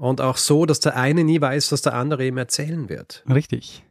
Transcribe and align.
Und 0.00 0.20
auch 0.22 0.38
so, 0.38 0.64
dass 0.64 0.80
der 0.80 0.96
eine 0.96 1.22
nie 1.24 1.42
weiß, 1.42 1.72
was 1.72 1.82
der 1.82 1.92
andere 1.92 2.26
ihm 2.26 2.38
erzählen 2.38 2.88
wird. 2.88 3.22
Richtig. 3.28 3.84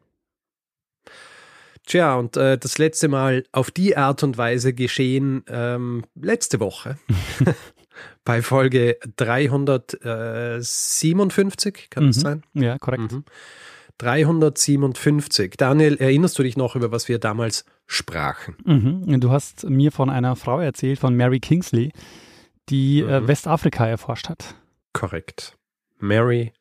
Tja, 1.86 2.16
und 2.16 2.36
äh, 2.36 2.58
das 2.58 2.80
letzte 2.80 3.10
Mal 3.10 3.44
auf 3.52 3.70
die 3.70 3.96
Art 3.96 4.24
und 4.24 4.36
Weise 4.38 4.74
geschehen 4.74 5.44
ähm, 5.48 6.04
letzte 6.16 6.60
Woche. 6.60 6.98
bei 8.24 8.42
Folge 8.42 8.98
357, 9.18 11.92
kann 11.92 12.06
mhm. 12.06 12.08
das 12.08 12.16
sein? 12.18 12.42
Ja, 12.56 12.80
korrekt. 12.80 13.12
Mhm. 13.12 13.24
357. 14.00 15.58
Daniel, 15.58 15.98
erinnerst 15.98 16.40
du 16.40 16.44
dich 16.44 16.58
noch, 16.58 16.76
über 16.76 16.92
was 16.92 17.08
wir 17.08 17.20
damals 17.20 17.66
sprachen? 17.86 18.56
Mhm. 18.66 19.20
Du 19.20 19.30
hast 19.30 19.70
mir 19.70 19.92
von 19.92 20.10
einer 20.10 20.36
Frau 20.36 20.60
erzählt, 20.60 20.98
von 20.98 21.16
Mary 21.16 21.40
Kingsley, 21.40 21.92
die 22.70 23.02
äh, 23.02 23.22
mhm. 23.22 23.28
Westafrika 23.28 23.86
erforscht 23.86 24.30
hat. 24.30 24.56
Korrekt. 24.94 25.59
Mary 26.00 26.54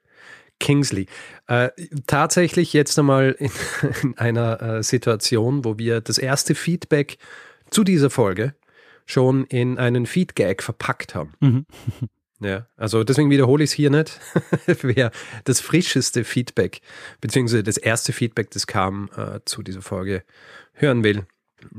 Kingsley. 0.61 1.07
Äh, 1.47 1.71
tatsächlich 2.07 2.73
jetzt 2.73 2.99
einmal 2.99 3.37
in, 3.39 3.51
in 4.03 4.19
einer 4.19 4.61
äh, 4.63 4.83
Situation, 4.83 5.65
wo 5.65 5.79
wir 5.79 6.01
das 6.01 6.19
erste 6.19 6.55
Feedback 6.55 7.19
zu 7.71 7.85
dieser 7.85 8.11
Folge 8.11 8.55
schon 9.07 9.45
in 9.47 9.79
einen 9.79 10.07
Feedgag 10.07 10.63
verpackt 10.63 11.15
haben. 11.15 11.35
Mhm. 11.41 11.67
Ja, 12.41 12.69
also 12.77 13.03
deswegen 13.03 13.31
wiederhole 13.31 13.65
ich 13.65 13.71
es 13.71 13.75
hier 13.75 13.91
nicht. 13.91 14.21
Wer 14.83 15.11
das 15.43 15.59
frischeste 15.61 16.23
Feedback, 16.23 16.81
beziehungsweise 17.21 17.65
das 17.65 17.79
erste 17.79 18.13
Feedback, 18.13 18.53
das 18.53 18.69
kam 18.69 19.11
äh, 19.17 19.41
zu 19.45 19.65
dieser 19.65 19.83
Folge, 19.83 20.23
hören 20.73 21.03
will, 21.03 21.27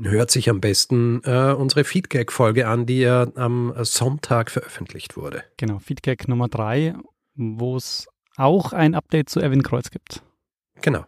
hört 0.02 0.30
sich 0.30 0.50
am 0.50 0.60
besten 0.60 1.22
äh, 1.24 1.54
unsere 1.56 1.84
Feedgag-Folge 1.84 2.68
an, 2.68 2.84
die 2.84 3.00
ja 3.00 3.26
am 3.36 3.72
Sonntag 3.84 4.50
veröffentlicht 4.50 5.16
wurde. 5.16 5.44
Genau, 5.56 5.78
Feedgag 5.78 6.28
Nummer 6.28 6.48
drei, 6.48 6.94
wo 7.40 7.76
es 7.76 8.06
auch 8.36 8.72
ein 8.72 8.94
Update 8.94 9.28
zu 9.28 9.40
Erwin 9.40 9.62
Kreuz 9.62 9.90
gibt. 9.90 10.22
Genau. 10.82 11.04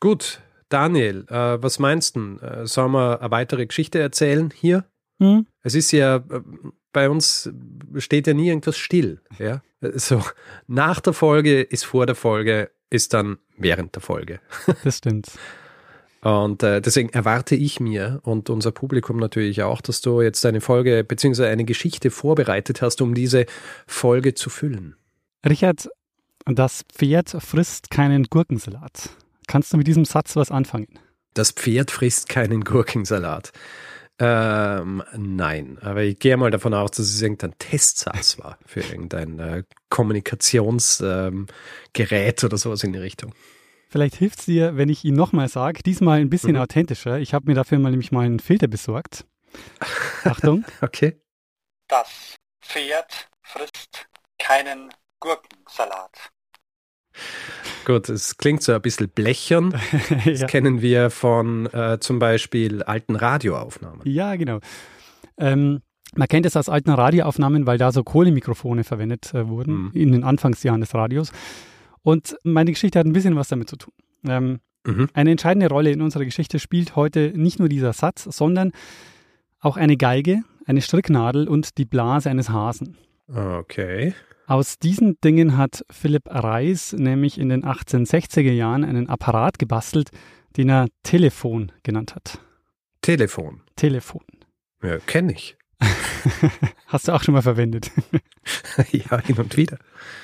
Gut, 0.00 0.40
Daniel, 0.68 1.24
äh, 1.28 1.62
was 1.62 1.78
meinst 1.78 2.16
du? 2.16 2.36
Äh, 2.38 2.66
sollen 2.66 2.92
wir 2.92 3.20
eine 3.20 3.30
weitere 3.30 3.66
Geschichte 3.66 3.98
erzählen 3.98 4.52
hier? 4.54 4.84
Hm? 5.18 5.46
Es 5.62 5.74
ist 5.74 5.92
ja, 5.92 6.16
äh, 6.16 6.40
bei 6.92 7.10
uns 7.10 7.50
steht 7.96 8.26
ja 8.26 8.34
nie 8.34 8.48
irgendwas 8.48 8.76
still. 8.78 9.20
Ja? 9.38 9.62
So, 9.80 10.22
nach 10.66 11.00
der 11.00 11.12
Folge 11.12 11.62
ist 11.62 11.84
vor 11.84 12.06
der 12.06 12.14
Folge, 12.14 12.70
ist 12.90 13.14
dann 13.14 13.38
während 13.56 13.94
der 13.94 14.02
Folge. 14.02 14.40
Das 14.84 14.98
stimmt. 14.98 15.28
Und 16.20 16.64
äh, 16.64 16.80
deswegen 16.80 17.10
erwarte 17.10 17.54
ich 17.54 17.78
mir 17.78 18.20
und 18.24 18.50
unser 18.50 18.72
Publikum 18.72 19.18
natürlich 19.18 19.62
auch, 19.62 19.80
dass 19.80 20.00
du 20.00 20.20
jetzt 20.20 20.44
eine 20.44 20.60
Folge 20.60 21.04
bzw. 21.04 21.46
eine 21.46 21.64
Geschichte 21.64 22.10
vorbereitet 22.10 22.82
hast, 22.82 23.00
um 23.00 23.14
diese 23.14 23.46
Folge 23.86 24.34
zu 24.34 24.50
füllen. 24.50 24.96
Richard, 25.46 25.88
das 26.46 26.84
Pferd 26.92 27.30
frisst 27.40 27.90
keinen 27.90 28.24
Gurkensalat. 28.24 29.10
Kannst 29.46 29.72
du 29.72 29.76
mit 29.76 29.86
diesem 29.86 30.04
Satz 30.04 30.36
was 30.36 30.50
anfangen? 30.50 30.98
Das 31.34 31.52
Pferd 31.52 31.90
frisst 31.90 32.28
keinen 32.28 32.64
Gurkensalat. 32.64 33.52
Ähm, 34.20 35.04
nein, 35.16 35.78
aber 35.80 36.02
ich 36.02 36.18
gehe 36.18 36.36
mal 36.36 36.50
davon 36.50 36.74
aus, 36.74 36.90
dass 36.90 37.06
es 37.06 37.22
irgendein 37.22 37.56
Testsatz 37.58 38.38
war 38.38 38.58
für 38.66 38.80
irgendein 38.80 39.38
äh, 39.38 39.62
Kommunikationsgerät 39.90 41.48
ähm, 42.42 42.46
oder 42.46 42.58
sowas 42.58 42.82
in 42.82 42.92
die 42.92 42.98
Richtung. 42.98 43.32
Vielleicht 43.88 44.16
hilft 44.16 44.40
es 44.40 44.46
dir, 44.46 44.76
wenn 44.76 44.88
ich 44.88 45.04
ihn 45.04 45.14
nochmal 45.14 45.48
sage, 45.48 45.82
diesmal 45.84 46.20
ein 46.20 46.30
bisschen 46.30 46.56
mhm. 46.56 46.62
authentischer. 46.62 47.20
Ich 47.20 47.32
habe 47.32 47.46
mir 47.46 47.54
dafür 47.54 47.78
mal 47.78 47.90
nämlich 47.90 48.10
mal 48.10 48.26
einen 48.26 48.40
Filter 48.40 48.66
besorgt. 48.66 49.24
Achtung. 50.24 50.64
okay. 50.80 51.20
Das 51.86 52.34
Pferd 52.60 53.28
frisst 53.42 54.08
keinen 54.38 54.90
Gurkensalat. 55.20 56.30
Gut, 57.84 58.08
es 58.08 58.36
klingt 58.36 58.62
so 58.62 58.72
ein 58.72 58.82
bisschen 58.82 59.08
blechern. 59.08 59.74
Das 60.24 60.40
ja. 60.40 60.46
kennen 60.46 60.82
wir 60.82 61.10
von 61.10 61.66
äh, 61.66 61.98
zum 62.00 62.18
Beispiel 62.18 62.82
alten 62.82 63.16
Radioaufnahmen. 63.16 64.00
Ja, 64.04 64.36
genau. 64.36 64.60
Ähm, 65.38 65.80
man 66.14 66.28
kennt 66.28 66.46
es 66.46 66.56
aus 66.56 66.68
alten 66.68 66.90
Radioaufnahmen, 66.90 67.66
weil 67.66 67.78
da 67.78 67.92
so 67.92 68.02
Kohlemikrofone 68.02 68.84
verwendet 68.84 69.32
äh, 69.34 69.48
wurden 69.48 69.84
mhm. 69.84 69.90
in 69.94 70.12
den 70.12 70.24
Anfangsjahren 70.24 70.80
des 70.80 70.94
Radios. 70.94 71.32
Und 72.02 72.36
meine 72.44 72.72
Geschichte 72.72 72.98
hat 72.98 73.06
ein 73.06 73.12
bisschen 73.12 73.36
was 73.36 73.48
damit 73.48 73.68
zu 73.68 73.76
tun. 73.76 73.94
Ähm, 74.26 74.60
mhm. 74.84 75.08
Eine 75.12 75.30
entscheidende 75.32 75.68
Rolle 75.68 75.90
in 75.90 76.02
unserer 76.02 76.24
Geschichte 76.24 76.58
spielt 76.58 76.96
heute 76.96 77.32
nicht 77.34 77.58
nur 77.58 77.68
dieser 77.68 77.92
Satz, 77.92 78.24
sondern 78.24 78.72
auch 79.60 79.76
eine 79.76 79.96
Geige, 79.96 80.42
eine 80.66 80.80
Stricknadel 80.80 81.48
und 81.48 81.78
die 81.78 81.84
Blase 81.84 82.30
eines 82.30 82.48
Hasen. 82.50 82.96
Okay. 83.28 84.14
Aus 84.48 84.78
diesen 84.78 85.20
Dingen 85.20 85.58
hat 85.58 85.84
Philipp 85.90 86.22
Reis 86.26 86.94
nämlich 86.94 87.36
in 87.38 87.50
den 87.50 87.66
1860er 87.66 88.50
Jahren 88.50 88.82
einen 88.82 89.06
Apparat 89.06 89.58
gebastelt, 89.58 90.08
den 90.56 90.70
er 90.70 90.86
Telefon 91.02 91.70
genannt 91.82 92.14
hat. 92.14 92.40
Telefon? 93.02 93.60
Telefon. 93.76 94.22
Ja, 94.82 94.96
kenne 95.00 95.34
ich. 95.34 95.58
Hast 96.86 97.08
du 97.08 97.12
auch 97.12 97.22
schon 97.22 97.34
mal 97.34 97.42
verwendet? 97.42 97.90
ja, 98.90 99.20
hin 99.20 99.36
und 99.36 99.54
wieder. 99.58 99.76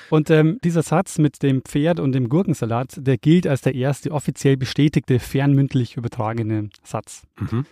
Und 0.09 0.31
ähm, 0.31 0.57
dieser 0.63 0.81
Satz 0.81 1.19
mit 1.19 1.43
dem 1.43 1.61
Pferd 1.61 1.99
und 1.99 2.13
dem 2.13 2.27
Gurkensalat, 2.27 2.95
der 2.97 3.19
gilt 3.19 3.45
als 3.45 3.61
der 3.61 3.75
erste 3.75 4.09
offiziell 4.09 4.57
bestätigte 4.57 5.19
fernmündlich 5.19 5.97
übertragene 5.97 6.69
Satz. 6.83 7.27
Mhm. 7.39 7.67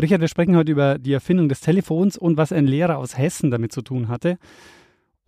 Richard, 0.00 0.22
wir 0.22 0.28
sprechen 0.28 0.56
heute 0.56 0.72
über 0.72 0.98
die 0.98 1.12
Erfindung 1.12 1.50
des 1.50 1.60
Telefons 1.60 2.16
und 2.16 2.38
was 2.38 2.50
ein 2.50 2.66
Lehrer 2.66 2.96
aus 2.96 3.18
Hessen 3.18 3.50
damit 3.50 3.72
zu 3.72 3.82
tun 3.82 4.08
hatte. 4.08 4.38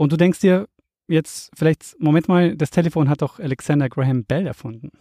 Und 0.00 0.12
du 0.12 0.16
denkst 0.16 0.40
dir 0.40 0.66
jetzt 1.08 1.50
vielleicht, 1.54 1.94
Moment 1.98 2.26
mal, 2.26 2.56
das 2.56 2.70
Telefon 2.70 3.10
hat 3.10 3.20
doch 3.20 3.38
Alexander 3.38 3.90
Graham 3.90 4.24
Bell 4.24 4.46
erfunden. 4.46 4.92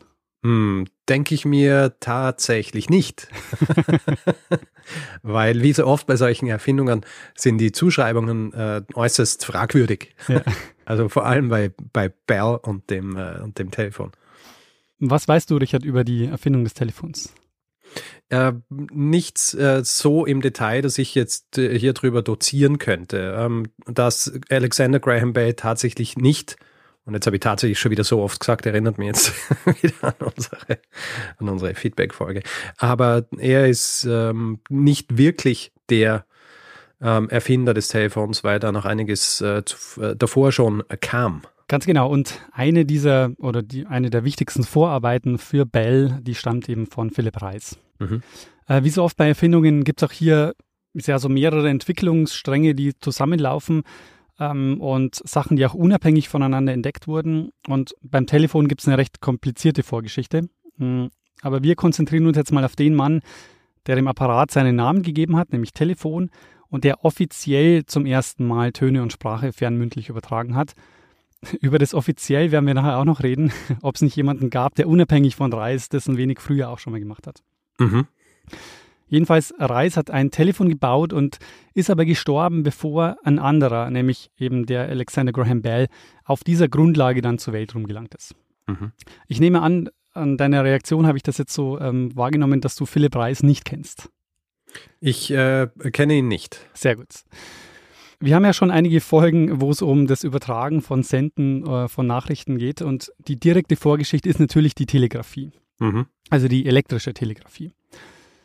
Hm, 0.44 0.88
denke 1.08 1.34
ich 1.34 1.46
mir 1.46 1.96
tatsächlich 2.02 2.90
nicht. 2.90 3.30
Weil 5.22 5.62
wie 5.62 5.72
so 5.72 5.88
oft 5.88 6.06
bei 6.06 6.18
solchen 6.18 6.48
Erfindungen 6.48 7.06
sind 7.34 7.60
die 7.60 7.72
Zuschreibungen 7.72 8.52
äh, 8.52 8.82
äußerst 8.94 9.46
fragwürdig. 9.46 10.16
Ja. 10.28 10.44
Also 10.84 11.08
vor 11.08 11.28
allem 11.28 11.50
bei, 11.50 11.72
bei 11.94 12.10
Bell 12.10 12.58
und 12.64 12.90
dem, 12.90 13.16
äh, 13.16 13.40
und 13.42 13.60
dem 13.60 13.70
Telefon. 13.70 14.12
Was 14.98 15.28
weißt 15.28 15.52
du, 15.52 15.58
Richard, 15.58 15.86
über 15.86 16.04
die 16.04 16.26
Erfindung 16.26 16.64
des 16.64 16.74
Telefons? 16.74 17.32
Äh, 18.30 18.54
nichts 18.70 19.54
äh, 19.56 19.82
so 19.84 20.26
im 20.26 20.42
Detail, 20.42 20.82
dass 20.82 20.98
ich 20.98 21.16
jetzt 21.16 21.58
äh, 21.58 21.78
hier 21.78 21.94
drüber 21.94 22.22
dozieren 22.22 22.78
könnte. 22.78 23.36
Ähm, 23.38 23.68
dass 23.88 24.32
Alexander 24.50 25.00
Graham 25.00 25.34
Bell 25.34 25.54
tatsächlich 25.56 26.16
nicht, 26.16 26.56
und 27.06 27.16
jetzt 27.16 27.26
habe 27.26 27.38
ich 27.38 27.42
tatsächlich 27.42 27.80
schon 27.80 27.92
wieder 27.92 28.04
so 28.04 28.22
oft 28.22 28.40
gesagt, 28.40 28.68
erinnert 28.68 29.00
mich 29.00 29.08
jetzt 29.08 29.34
wieder 29.82 30.10
an 30.10 30.28
unsere, 30.36 30.80
an 31.38 31.50
unsere 31.50 31.74
Feedback-Folge. 31.74 32.44
Aber 32.78 33.26
er 33.38 33.68
ist 33.68 34.06
ähm, 34.08 34.60
nicht 34.70 35.18
wirklich 35.18 35.72
der 35.90 36.26
ähm, 37.02 37.30
Erfinder 37.30 37.74
des 37.74 37.88
Telefons, 37.88 38.44
weil 38.44 38.60
da 38.60 38.72
noch 38.72 38.86
einiges 38.86 39.42
äh, 39.42 39.64
äh, 40.00 40.16
davor 40.16 40.52
schon 40.52 40.84
kam. 41.02 41.42
Ganz 41.70 41.86
genau. 41.86 42.10
Und 42.10 42.42
eine 42.52 42.84
dieser 42.84 43.32
oder 43.38 43.62
die, 43.62 43.86
eine 43.86 44.10
der 44.10 44.26
wichtigsten 44.26 44.64
Vorarbeiten 44.64 45.38
für 45.38 45.66
Bell, 45.68 46.20
die 46.24 46.34
stammt 46.34 46.68
eben 46.68 46.88
von 46.88 47.12
Philipp 47.12 47.42
Reis. 47.42 47.80
Mhm. 48.00 48.24
Äh, 48.68 48.84
wie 48.84 48.90
so 48.90 49.04
oft 49.04 49.16
bei 49.16 49.28
Erfindungen 49.28 49.84
gibt 49.84 50.02
es 50.02 50.10
auch 50.10 50.12
hier 50.12 50.56
ja 50.96 51.20
so 51.20 51.30
mehrere 51.30 51.70
Entwicklungsstränge, 51.70 52.74
die 52.74 52.98
zusammenlaufen 52.98 53.84
ähm, 54.40 54.82
und 54.82 55.22
Sachen, 55.24 55.58
die 55.58 55.66
auch 55.68 55.76
unabhängig 55.76 56.28
voneinander 56.28 56.74
entdeckt 56.74 57.08
wurden. 57.08 57.52
Und 57.68 57.94
beim 58.02 58.26
Telefon 58.26 58.68
gibt 58.68 58.82
es 58.82 58.88
eine 58.88 58.98
recht 58.98 59.22
komplizierte 59.22 59.84
Vorgeschichte. 59.84 60.50
Mhm. 60.78 61.12
Aber 61.44 61.62
wir 61.62 61.76
konzentrieren 61.76 62.26
uns 62.26 62.36
jetzt 62.36 62.52
mal 62.52 62.66
auf 62.66 62.76
den 62.76 62.96
Mann, 62.96 63.22
der 63.86 63.96
dem 63.96 64.08
Apparat 64.08 64.50
seinen 64.50 64.76
Namen 64.76 65.04
gegeben 65.04 65.38
hat, 65.38 65.54
nämlich 65.54 65.74
Telefon, 65.74 66.32
und 66.68 66.84
der 66.84 67.06
offiziell 67.06 67.86
zum 67.86 68.08
ersten 68.08 68.46
Mal 68.46 68.72
Töne 68.72 69.04
und 69.04 69.14
Sprache 69.14 69.54
fernmündlich 69.54 70.10
übertragen 70.10 70.56
hat. 70.56 70.74
Über 71.62 71.80
das 71.80 71.94
offiziell 71.94 72.52
werden 72.52 72.68
wir 72.68 72.74
nachher 72.74 72.98
auch 72.98 73.06
noch 73.06 73.24
reden, 73.24 73.52
ob 73.82 73.96
es 73.96 74.02
nicht 74.02 74.16
jemanden 74.16 74.50
gab, 74.50 74.76
der 74.76 74.88
unabhängig 74.88 75.36
von 75.36 75.54
Reis 75.54 75.90
das 75.90 76.08
ein 76.08 76.18
wenig 76.18 76.40
früher 76.40 76.70
auch 76.70 76.80
schon 76.80 76.92
mal 76.92 77.00
gemacht 77.00 77.28
hat. 77.28 77.44
Mhm. 77.78 78.08
Jedenfalls, 79.08 79.54
Reis 79.58 79.98
hat 79.98 80.12
ein 80.12 80.30
Telefon 80.30 80.70
gebaut 80.70 81.14
und 81.14 81.40
ist 81.74 81.90
aber 81.90 82.06
gestorben, 82.06 82.62
bevor 82.62 83.18
ein 83.24 83.40
anderer, 83.40 83.90
nämlich 83.90 84.30
eben 84.38 84.68
der 84.68 84.88
Alexander 84.88 85.32
Graham 85.32 85.64
Bell, 85.64 85.88
auf 86.26 86.44
dieser 86.44 86.68
Grundlage 86.68 87.22
dann 87.22 87.40
zur 87.40 87.54
Weltruhm 87.54 87.88
gelangt 87.88 88.14
ist. 88.14 88.36
Mhm. 88.68 88.92
Ich 89.28 89.40
nehme 89.40 89.62
an, 89.62 89.90
an 90.14 90.38
deiner 90.38 90.64
Reaktion 90.64 91.08
habe 91.08 91.18
ich 91.18 91.24
das 91.24 91.40
jetzt 91.40 91.54
so 91.54 91.80
ähm, 91.80 92.16
wahrgenommen, 92.16 92.62
dass 92.62 92.76
du 92.76 92.86
Philipp 92.86 93.16
Reis 93.16 93.42
nicht 93.42 93.66
kennst. 93.66 94.10
Ich 95.00 95.32
äh, 95.32 95.68
kenne 95.92 96.16
ihn 96.16 96.28
nicht. 96.28 96.60
Sehr 96.74 96.96
gut. 96.96 97.08
Wir 98.22 98.36
haben 98.36 98.44
ja 98.44 98.54
schon 98.54 98.70
einige 98.70 99.00
Folgen, 99.00 99.62
wo 99.62 99.72
es 99.72 99.82
um 99.82 100.06
das 100.06 100.24
Übertragen 100.24 100.82
von 100.82 101.04
Senden 101.04 101.66
äh, 101.66 101.88
von 101.88 102.06
Nachrichten 102.06 102.58
geht 102.58 102.82
und 102.82 103.12
die 103.18 103.40
direkte 103.40 103.78
Vorgeschichte 103.78 104.28
ist 104.28 104.40
natürlich 104.40 104.76
die 104.76 104.86
Telegrafie, 104.86 105.52
mhm. 105.80 106.06
also 106.30 106.48
die 106.50 106.66
elektrische 106.66 107.14
Telegrafie. 107.14 107.72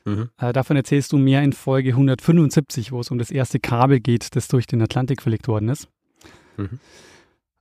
Mhm. 0.04 0.30
Äh, 0.38 0.52
davon 0.52 0.76
erzählst 0.76 1.12
du 1.12 1.18
mehr 1.18 1.42
in 1.42 1.52
Folge 1.52 1.90
175, 1.90 2.92
wo 2.92 3.00
es 3.00 3.10
um 3.10 3.18
das 3.18 3.30
erste 3.30 3.58
Kabel 3.58 4.00
geht, 4.00 4.36
das 4.36 4.48
durch 4.48 4.66
den 4.66 4.80
Atlantik 4.82 5.22
verlegt 5.22 5.48
worden 5.48 5.68
ist. 5.68 5.88
Mhm. 6.56 6.78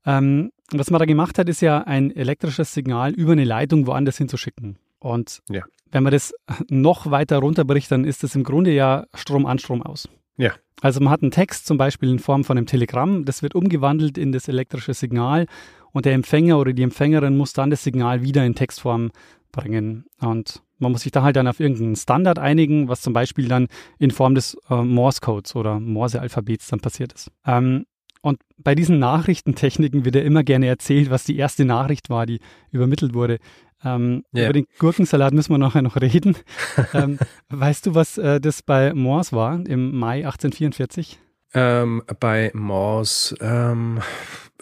Ähm, 0.05 0.51
was 0.71 0.91
man 0.91 0.99
da 0.99 1.05
gemacht 1.05 1.39
hat, 1.39 1.49
ist 1.49 1.61
ja 1.61 1.79
ein 1.79 2.15
elektrisches 2.15 2.73
Signal 2.73 3.13
über 3.13 3.31
eine 3.31 3.45
Leitung 3.45 3.87
woanders 3.87 4.17
hinzuschicken. 4.17 4.77
Und 4.99 5.41
ja. 5.49 5.63
wenn 5.91 6.03
man 6.03 6.11
das 6.11 6.33
noch 6.69 7.09
weiter 7.09 7.37
runterbricht, 7.37 7.91
dann 7.91 8.05
ist 8.05 8.23
das 8.23 8.35
im 8.35 8.43
Grunde 8.43 8.71
ja 8.71 9.05
Strom 9.13 9.45
an, 9.45 9.59
Strom 9.59 9.81
aus. 9.81 10.09
Ja. 10.37 10.53
Also 10.83 10.99
man 10.99 11.11
hat 11.13 11.21
einen 11.21 11.31
Text 11.31 11.65
zum 11.65 11.77
Beispiel 11.77 12.09
in 12.09 12.19
Form 12.19 12.43
von 12.43 12.57
einem 12.57 12.67
Telegramm, 12.67 13.23
das 13.23 13.41
wird 13.41 13.55
umgewandelt 13.55 14.17
in 14.17 14.33
das 14.33 14.49
elektrische 14.49 14.93
Signal 14.93 15.45
und 15.93 16.03
der 16.03 16.11
Empfänger 16.11 16.59
oder 16.59 16.73
die 16.73 16.83
Empfängerin 16.83 17.37
muss 17.37 17.53
dann 17.53 17.69
das 17.69 17.85
Signal 17.85 18.21
wieder 18.21 18.45
in 18.45 18.53
Textform 18.53 19.11
bringen. 19.53 20.03
Und 20.19 20.61
man 20.79 20.91
muss 20.91 21.03
sich 21.03 21.13
da 21.13 21.23
halt 21.23 21.37
dann 21.37 21.47
auf 21.47 21.61
irgendeinen 21.61 21.95
Standard 21.95 22.37
einigen, 22.37 22.89
was 22.89 22.99
zum 22.99 23.13
Beispiel 23.13 23.47
dann 23.47 23.69
in 23.97 24.11
Form 24.11 24.35
des 24.35 24.57
äh, 24.69 24.75
Morse-Codes 24.75 25.55
oder 25.55 25.79
Morse-Alphabets 25.79 26.67
dann 26.67 26.81
passiert 26.81 27.13
ist. 27.13 27.31
Ähm, 27.45 27.85
und 28.21 28.41
bei 28.57 28.75
diesen 28.75 28.99
Nachrichtentechniken 28.99 30.03
wird 30.03 30.15
ja 30.15 30.21
immer 30.21 30.43
gerne 30.43 30.67
erzählt, 30.67 31.09
was 31.09 31.23
die 31.23 31.37
erste 31.37 31.63
Nachricht 31.63 32.09
war, 32.09 32.25
die 32.25 32.41
übermittelt 32.71 33.13
wurde. 33.13 33.39
Ähm, 33.83 34.23
yeah. 34.33 34.45
Über 34.45 34.53
den 34.53 34.67
Gurkensalat 34.79 35.33
müssen 35.33 35.51
wir 35.51 35.57
nachher 35.57 35.81
noch 35.81 35.97
reden. 35.97 36.37
ähm, 36.93 37.19
weißt 37.49 37.87
du, 37.87 37.95
was 37.95 38.17
äh, 38.17 38.39
das 38.39 38.61
bei 38.61 38.93
Morse 38.93 39.35
war 39.35 39.55
im 39.65 39.97
Mai 39.97 40.25
1844? 40.25 41.19
Ähm, 41.53 42.01
bei 42.19 42.51
Morse, 42.53 43.35
ähm, 43.39 43.99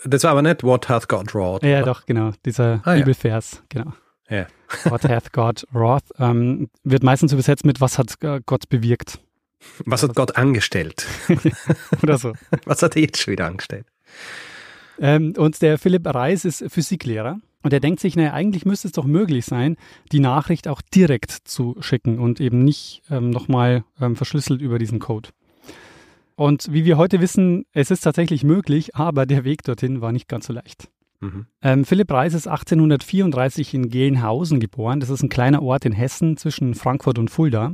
das 0.03 0.23
war 0.23 0.31
aber 0.31 0.41
nicht 0.41 0.63
What 0.63 0.89
hath 0.89 1.07
God 1.07 1.33
wrought. 1.33 1.63
Ja, 1.63 1.83
doch, 1.83 2.05
genau, 2.05 2.31
dieser 2.45 2.81
ah, 2.83 2.95
Bibelvers, 2.95 3.53
ja. 3.53 3.61
genau. 3.69 3.93
Ja. 4.29 4.47
What 4.85 5.03
hath 5.03 5.31
God 5.33 5.65
wrought 5.71 6.03
ähm, 6.17 6.69
wird 6.83 7.03
meistens 7.03 7.33
übersetzt 7.33 7.65
mit 7.65 7.81
Was 7.81 7.97
hat 7.97 8.15
Gott 8.45 8.69
bewirkt. 8.69 9.19
Was 9.85 10.03
hat 10.03 10.15
Gott 10.15 10.37
angestellt? 10.37 11.05
Oder 12.03 12.17
so. 12.17 12.33
Was 12.65 12.81
hat 12.81 12.95
er 12.95 13.03
jetzt 13.03 13.21
schon 13.21 13.33
wieder 13.33 13.45
angestellt? 13.45 13.85
Ähm, 14.99 15.33
und 15.37 15.61
der 15.61 15.77
Philipp 15.77 16.07
Reis 16.07 16.45
ist 16.45 16.63
Physiklehrer 16.67 17.39
und 17.63 17.73
er 17.73 17.79
denkt 17.79 17.99
sich, 17.99 18.15
naja, 18.15 18.33
eigentlich 18.33 18.65
müsste 18.65 18.87
es 18.87 18.93
doch 18.93 19.05
möglich 19.05 19.45
sein, 19.45 19.77
die 20.11 20.19
Nachricht 20.19 20.67
auch 20.67 20.81
direkt 20.81 21.31
zu 21.31 21.75
schicken 21.79 22.19
und 22.19 22.39
eben 22.39 22.63
nicht 22.63 23.03
ähm, 23.09 23.29
nochmal 23.29 23.83
ähm, 23.99 24.15
verschlüsselt 24.15 24.61
über 24.61 24.79
diesen 24.79 24.99
Code. 24.99 25.29
Und 26.35 26.71
wie 26.71 26.85
wir 26.85 26.97
heute 26.97 27.21
wissen, 27.21 27.65
es 27.71 27.91
ist 27.91 28.01
tatsächlich 28.01 28.43
möglich, 28.43 28.95
aber 28.95 29.25
der 29.25 29.43
Weg 29.43 29.63
dorthin 29.63 30.01
war 30.01 30.11
nicht 30.11 30.27
ganz 30.27 30.47
so 30.47 30.53
leicht. 30.53 30.89
Mhm. 31.19 31.45
Ähm, 31.61 31.85
Philipp 31.85 32.11
Reis 32.11 32.33
ist 32.33 32.47
1834 32.47 33.73
in 33.75 33.89
Gelnhausen 33.89 34.59
geboren. 34.59 34.99
Das 34.99 35.09
ist 35.09 35.21
ein 35.21 35.29
kleiner 35.29 35.61
Ort 35.61 35.85
in 35.85 35.91
Hessen 35.91 36.37
zwischen 36.37 36.73
Frankfurt 36.73 37.19
und 37.19 37.29
Fulda. 37.29 37.73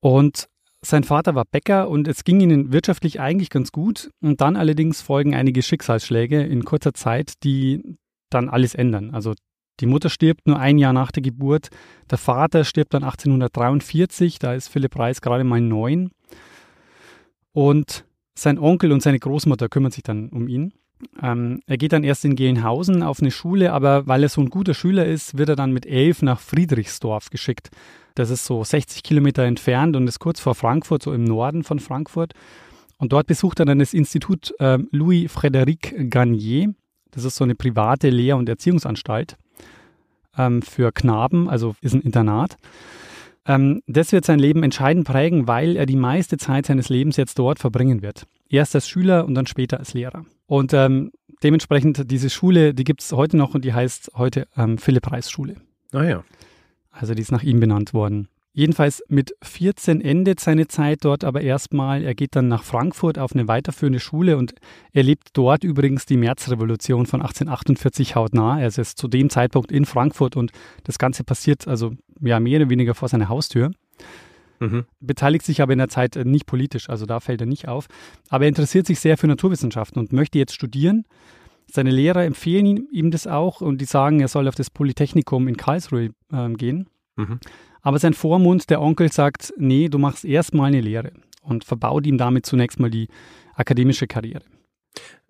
Und 0.00 0.48
sein 0.80 1.04
Vater 1.04 1.34
war 1.34 1.44
Bäcker 1.44 1.88
und 1.88 2.08
es 2.08 2.24
ging 2.24 2.40
ihnen 2.40 2.72
wirtschaftlich 2.72 3.20
eigentlich 3.20 3.50
ganz 3.50 3.70
gut. 3.70 4.10
Und 4.20 4.40
dann 4.40 4.56
allerdings 4.56 5.00
folgen 5.00 5.34
einige 5.34 5.62
Schicksalsschläge 5.62 6.42
in 6.42 6.64
kurzer 6.64 6.94
Zeit, 6.94 7.34
die 7.44 7.96
dann 8.34 8.48
alles 8.48 8.74
ändern. 8.74 9.10
Also 9.12 9.34
die 9.80 9.86
Mutter 9.86 10.10
stirbt 10.10 10.46
nur 10.46 10.58
ein 10.58 10.78
Jahr 10.78 10.92
nach 10.92 11.10
der 11.12 11.22
Geburt. 11.22 11.68
Der 12.10 12.18
Vater 12.18 12.64
stirbt 12.64 12.94
dann 12.94 13.04
1843, 13.04 14.38
da 14.38 14.54
ist 14.54 14.68
Philipp 14.68 14.98
Reis 14.98 15.20
gerade 15.20 15.44
mal 15.44 15.60
neun. 15.60 16.10
Und 17.52 18.04
sein 18.34 18.58
Onkel 18.58 18.92
und 18.92 19.02
seine 19.02 19.18
Großmutter 19.18 19.68
kümmern 19.68 19.92
sich 19.92 20.02
dann 20.02 20.28
um 20.28 20.48
ihn. 20.48 20.72
Ähm, 21.20 21.60
er 21.66 21.76
geht 21.76 21.92
dann 21.92 22.04
erst 22.04 22.24
in 22.24 22.36
Gelnhausen 22.36 23.02
auf 23.02 23.20
eine 23.20 23.30
Schule, 23.30 23.72
aber 23.72 24.06
weil 24.06 24.22
er 24.22 24.28
so 24.28 24.40
ein 24.40 24.50
guter 24.50 24.74
Schüler 24.74 25.04
ist, 25.04 25.36
wird 25.36 25.48
er 25.48 25.56
dann 25.56 25.72
mit 25.72 25.84
elf 25.84 26.22
nach 26.22 26.40
Friedrichsdorf 26.40 27.30
geschickt. 27.30 27.70
Das 28.14 28.30
ist 28.30 28.44
so 28.44 28.62
60 28.62 29.02
Kilometer 29.02 29.42
entfernt 29.42 29.96
und 29.96 30.06
ist 30.06 30.20
kurz 30.20 30.38
vor 30.38 30.54
Frankfurt, 30.54 31.02
so 31.02 31.12
im 31.12 31.24
Norden 31.24 31.64
von 31.64 31.80
Frankfurt. 31.80 32.34
Und 32.98 33.12
dort 33.12 33.26
besucht 33.26 33.58
er 33.58 33.66
dann 33.66 33.80
das 33.80 33.94
Institut 33.94 34.54
äh, 34.60 34.78
Louis-Frédéric 34.92 36.08
Garnier. 36.08 36.74
Das 37.12 37.24
ist 37.24 37.36
so 37.36 37.44
eine 37.44 37.54
private 37.54 38.10
Lehr- 38.10 38.36
und 38.36 38.48
Erziehungsanstalt 38.48 39.36
ähm, 40.36 40.62
für 40.62 40.92
Knaben, 40.92 41.48
also 41.48 41.76
ist 41.80 41.94
ein 41.94 42.00
Internat. 42.00 42.56
Ähm, 43.46 43.82
das 43.86 44.12
wird 44.12 44.24
sein 44.24 44.38
Leben 44.38 44.62
entscheidend 44.62 45.06
prägen, 45.06 45.46
weil 45.46 45.76
er 45.76 45.86
die 45.86 45.96
meiste 45.96 46.36
Zeit 46.38 46.66
seines 46.66 46.88
Lebens 46.88 47.16
jetzt 47.16 47.38
dort 47.38 47.58
verbringen 47.58 48.02
wird. 48.02 48.26
Erst 48.48 48.74
als 48.74 48.88
Schüler 48.88 49.24
und 49.24 49.34
dann 49.34 49.46
später 49.46 49.78
als 49.78 49.94
Lehrer. 49.94 50.24
Und 50.46 50.72
ähm, 50.74 51.12
dementsprechend 51.42 52.10
diese 52.10 52.30
Schule, 52.30 52.74
die 52.74 52.84
gibt 52.84 53.02
es 53.02 53.12
heute 53.12 53.36
noch 53.36 53.54
und 53.54 53.64
die 53.64 53.72
heißt 53.72 54.12
heute 54.16 54.46
ähm, 54.56 54.78
Philipp-Reis-Schule. 54.78 55.56
Ah 55.92 56.04
ja. 56.04 56.24
Also 56.90 57.14
die 57.14 57.22
ist 57.22 57.32
nach 57.32 57.42
ihm 57.42 57.58
benannt 57.58 57.94
worden. 57.94 58.28
Jedenfalls 58.54 59.02
mit 59.08 59.34
14 59.42 60.02
endet 60.02 60.38
seine 60.38 60.68
Zeit 60.68 61.04
dort 61.06 61.24
aber 61.24 61.40
erstmal. 61.40 62.02
Er 62.02 62.14
geht 62.14 62.36
dann 62.36 62.48
nach 62.48 62.64
Frankfurt 62.64 63.18
auf 63.18 63.32
eine 63.32 63.48
weiterführende 63.48 63.98
Schule 63.98 64.36
und 64.36 64.54
erlebt 64.92 65.30
dort 65.32 65.64
übrigens 65.64 66.04
die 66.04 66.18
Märzrevolution 66.18 67.06
von 67.06 67.22
1848 67.22 68.14
hautnah. 68.14 68.60
Er 68.60 68.66
ist 68.66 68.98
zu 68.98 69.08
dem 69.08 69.30
Zeitpunkt 69.30 69.72
in 69.72 69.86
Frankfurt 69.86 70.36
und 70.36 70.52
das 70.84 70.98
Ganze 70.98 71.24
passiert 71.24 71.66
also 71.66 71.92
ja 72.20 72.40
mehr 72.40 72.60
oder 72.60 72.68
weniger 72.68 72.94
vor 72.94 73.08
seiner 73.08 73.30
Haustür. 73.30 73.70
Mhm. 74.60 74.84
Beteiligt 75.00 75.46
sich 75.46 75.62
aber 75.62 75.72
in 75.72 75.78
der 75.78 75.88
Zeit 75.88 76.16
nicht 76.16 76.44
politisch, 76.44 76.90
also 76.90 77.06
da 77.06 77.20
fällt 77.20 77.40
er 77.40 77.46
nicht 77.46 77.68
auf. 77.68 77.86
Aber 78.28 78.44
er 78.44 78.48
interessiert 78.48 78.86
sich 78.86 79.00
sehr 79.00 79.16
für 79.16 79.28
Naturwissenschaften 79.28 79.98
und 79.98 80.12
möchte 80.12 80.38
jetzt 80.38 80.54
studieren. 80.54 81.04
Seine 81.70 81.90
Lehrer 81.90 82.24
empfehlen 82.24 82.86
ihm 82.92 83.10
das 83.10 83.26
auch 83.26 83.62
und 83.62 83.80
die 83.80 83.86
sagen, 83.86 84.20
er 84.20 84.28
soll 84.28 84.46
auf 84.46 84.54
das 84.54 84.68
Polytechnikum 84.68 85.48
in 85.48 85.56
Karlsruhe 85.56 86.10
äh, 86.30 86.48
gehen. 86.50 86.90
Mhm. 87.16 87.40
Aber 87.82 87.98
sein 87.98 88.14
Vormund, 88.14 88.70
der 88.70 88.80
Onkel, 88.80 89.12
sagt, 89.12 89.52
nee, 89.58 89.88
du 89.88 89.98
machst 89.98 90.24
erstmal 90.24 90.68
eine 90.68 90.80
Lehre 90.80 91.12
und 91.42 91.64
verbaut 91.64 92.06
ihm 92.06 92.16
damit 92.16 92.46
zunächst 92.46 92.80
mal 92.80 92.90
die 92.90 93.08
akademische 93.54 94.06
Karriere. 94.06 94.42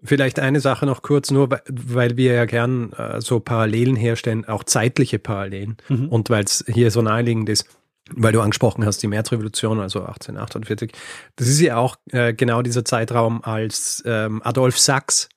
Vielleicht 0.05 0.41
eine 0.41 0.61
Sache 0.61 0.85
noch 0.85 1.03
kurz, 1.03 1.31
nur 1.31 1.49
weil 1.69 2.17
wir 2.17 2.35
ja 2.35 2.45
gern 2.45 2.93
äh, 2.93 3.21
so 3.21 3.39
Parallelen 3.39 3.95
herstellen, 3.95 4.45
auch 4.45 4.65
zeitliche 4.65 5.19
Parallelen. 5.19 5.77
Mhm. 5.89 6.09
Und 6.09 6.29
weil 6.29 6.45
es 6.45 6.65
hier 6.67 6.91
so 6.91 7.03
naheliegend 7.03 7.49
ist, 7.49 7.69
weil 8.11 8.33
du 8.33 8.41
angesprochen 8.41 8.85
hast, 8.85 8.99
die 9.03 9.07
Märzrevolution, 9.07 9.79
also 9.79 10.01
1848. 10.01 10.93
Das 11.37 11.47
ist 11.47 11.61
ja 11.61 11.77
auch 11.77 11.97
äh, 12.11 12.35
genau 12.35 12.63
dieser 12.63 12.85
Zeitraum, 12.85 13.43
als 13.45 14.03
ähm, 14.05 14.43
Adolf 14.43 14.79
Sachs 14.79 15.29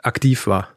aktiv 0.00 0.46
war. 0.46 0.68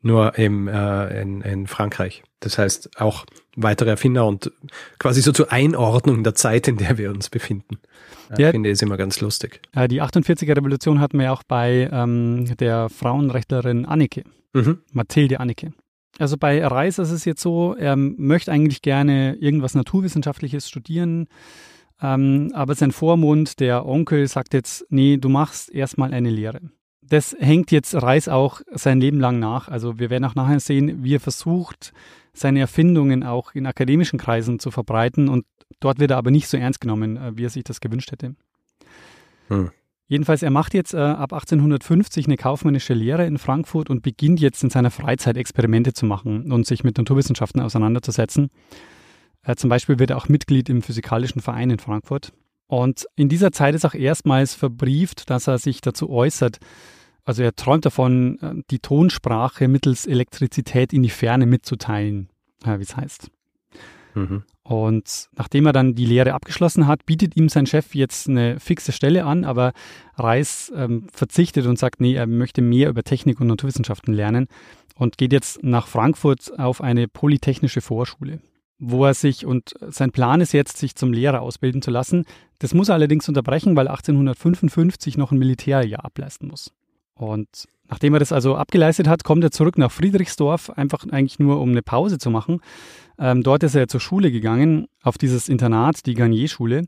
Nur 0.00 0.38
im, 0.38 0.68
äh, 0.68 1.20
in, 1.20 1.40
in 1.42 1.66
Frankreich. 1.66 2.22
Das 2.42 2.58
heißt 2.58 3.00
auch 3.00 3.24
weitere 3.56 3.90
Erfinder 3.90 4.26
und 4.26 4.52
quasi 4.98 5.22
so 5.22 5.32
zur 5.32 5.52
Einordnung 5.52 6.24
der 6.24 6.34
Zeit, 6.34 6.68
in 6.68 6.76
der 6.76 6.98
wir 6.98 7.10
uns 7.10 7.30
befinden. 7.30 7.78
Ja, 8.36 8.50
finde 8.50 8.70
ich 8.70 8.82
immer 8.82 8.96
ganz 8.96 9.20
lustig. 9.20 9.60
Die 9.74 10.02
48er 10.02 10.56
Revolution 10.56 11.00
hatten 11.00 11.18
wir 11.18 11.32
auch 11.32 11.42
bei 11.44 11.88
ähm, 11.92 12.56
der 12.56 12.88
Frauenrechtlerin 12.88 13.84
Anneke, 13.84 14.24
mhm. 14.54 14.78
Mathilde 14.92 15.38
Anneke. 15.38 15.72
Also 16.18 16.36
bei 16.36 16.64
Reis 16.66 16.98
ist 16.98 17.10
es 17.10 17.24
jetzt 17.24 17.42
so, 17.42 17.74
er 17.74 17.96
möchte 17.96 18.50
eigentlich 18.50 18.82
gerne 18.82 19.34
irgendwas 19.36 19.74
Naturwissenschaftliches 19.74 20.68
studieren, 20.68 21.28
ähm, 22.02 22.50
aber 22.54 22.74
sein 22.74 22.90
Vormund, 22.92 23.60
der 23.60 23.86
Onkel, 23.86 24.26
sagt 24.26 24.52
jetzt, 24.54 24.84
nee, 24.90 25.16
du 25.16 25.28
machst 25.28 25.70
erstmal 25.72 26.12
eine 26.12 26.30
Lehre 26.30 26.60
das 27.12 27.36
hängt 27.38 27.70
jetzt 27.72 27.94
Reis 27.94 28.26
auch 28.28 28.62
sein 28.72 28.98
Leben 28.98 29.20
lang 29.20 29.38
nach. 29.38 29.68
Also 29.68 29.98
wir 29.98 30.08
werden 30.08 30.24
auch 30.24 30.34
nachher 30.34 30.60
sehen, 30.60 31.04
wie 31.04 31.16
er 31.16 31.20
versucht, 31.20 31.92
seine 32.32 32.60
Erfindungen 32.60 33.24
auch 33.24 33.54
in 33.54 33.66
akademischen 33.66 34.18
Kreisen 34.18 34.58
zu 34.58 34.70
verbreiten 34.70 35.28
und 35.28 35.44
dort 35.80 35.98
wird 35.98 36.10
er 36.10 36.16
aber 36.16 36.30
nicht 36.30 36.48
so 36.48 36.56
ernst 36.56 36.80
genommen, 36.80 37.16
äh, 37.16 37.36
wie 37.36 37.44
er 37.44 37.50
sich 37.50 37.64
das 37.64 37.80
gewünscht 37.80 38.12
hätte. 38.12 38.34
Hm. 39.48 39.70
Jedenfalls, 40.08 40.42
er 40.42 40.50
macht 40.50 40.74
jetzt 40.74 40.92
äh, 40.92 40.98
ab 40.98 41.32
1850 41.32 42.26
eine 42.26 42.36
kaufmännische 42.36 42.92
Lehre 42.92 43.24
in 43.24 43.38
Frankfurt 43.38 43.88
und 43.88 44.02
beginnt 44.02 44.40
jetzt 44.40 44.62
in 44.62 44.68
seiner 44.68 44.90
Freizeit 44.90 45.36
Experimente 45.36 45.94
zu 45.94 46.04
machen 46.04 46.52
und 46.52 46.66
sich 46.66 46.84
mit 46.84 46.98
Naturwissenschaften 46.98 47.62
auseinanderzusetzen. 47.62 48.50
Äh, 49.42 49.56
zum 49.56 49.70
Beispiel 49.70 49.98
wird 49.98 50.10
er 50.10 50.18
auch 50.18 50.28
Mitglied 50.28 50.68
im 50.68 50.82
Physikalischen 50.82 51.40
Verein 51.40 51.70
in 51.70 51.78
Frankfurt. 51.78 52.32
Und 52.66 53.06
in 53.16 53.28
dieser 53.28 53.52
Zeit 53.52 53.74
ist 53.74 53.84
auch 53.84 53.94
erstmals 53.94 54.54
verbrieft, 54.54 55.30
dass 55.30 55.46
er 55.46 55.58
sich 55.58 55.80
dazu 55.80 56.10
äußert, 56.10 56.58
also 57.24 57.42
er 57.42 57.54
träumt 57.54 57.84
davon, 57.84 58.38
äh, 58.40 58.62
die 58.70 58.78
Tonsprache 58.78 59.68
mittels 59.68 60.06
Elektrizität 60.06 60.92
in 60.92 61.02
die 61.02 61.10
Ferne 61.10 61.46
mitzuteilen, 61.46 62.28
wie 62.64 62.82
es 62.82 62.96
heißt. 62.96 63.30
Mhm. 64.14 64.42
Und 64.64 65.28
nachdem 65.36 65.66
er 65.66 65.72
dann 65.72 65.94
die 65.94 66.06
Lehre 66.06 66.34
abgeschlossen 66.34 66.86
hat, 66.86 67.04
bietet 67.04 67.36
ihm 67.36 67.48
sein 67.48 67.66
Chef 67.66 67.94
jetzt 67.94 68.28
eine 68.28 68.60
fixe 68.60 68.92
Stelle 68.92 69.24
an, 69.24 69.44
aber 69.44 69.72
Reis 70.14 70.72
ähm, 70.74 71.06
verzichtet 71.12 71.66
und 71.66 71.78
sagt, 71.78 72.00
nee, 72.00 72.14
er 72.14 72.26
möchte 72.26 72.62
mehr 72.62 72.88
über 72.88 73.02
Technik 73.02 73.40
und 73.40 73.48
Naturwissenschaften 73.48 74.14
lernen 74.14 74.46
und 74.94 75.18
geht 75.18 75.32
jetzt 75.32 75.62
nach 75.64 75.88
Frankfurt 75.88 76.58
auf 76.58 76.80
eine 76.80 77.08
polytechnische 77.08 77.80
Vorschule, 77.80 78.40
wo 78.78 79.04
er 79.04 79.14
sich, 79.14 79.46
und 79.46 79.74
sein 79.80 80.12
Plan 80.12 80.40
ist 80.40 80.52
jetzt, 80.52 80.78
sich 80.78 80.94
zum 80.94 81.12
Lehrer 81.12 81.42
ausbilden 81.42 81.82
zu 81.82 81.90
lassen. 81.90 82.24
Das 82.60 82.72
muss 82.72 82.88
er 82.88 82.94
allerdings 82.94 83.28
unterbrechen, 83.28 83.74
weil 83.74 83.88
1855 83.88 85.16
noch 85.16 85.32
ein 85.32 85.38
Militärjahr 85.38 86.04
ableisten 86.04 86.48
muss. 86.48 86.72
Und 87.22 87.68
nachdem 87.88 88.14
er 88.14 88.18
das 88.18 88.32
also 88.32 88.56
abgeleistet 88.56 89.06
hat, 89.06 89.22
kommt 89.22 89.44
er 89.44 89.52
zurück 89.52 89.78
nach 89.78 89.92
Friedrichsdorf, 89.92 90.70
einfach 90.70 91.06
eigentlich 91.08 91.38
nur 91.38 91.60
um 91.60 91.70
eine 91.70 91.82
Pause 91.82 92.18
zu 92.18 92.30
machen. 92.30 92.60
Ähm, 93.16 93.44
dort 93.44 93.62
ist 93.62 93.76
er 93.76 93.86
zur 93.86 94.00
Schule 94.00 94.32
gegangen, 94.32 94.88
auf 95.02 95.18
dieses 95.18 95.48
Internat, 95.48 96.04
die 96.06 96.14
Garnier-Schule. 96.14 96.82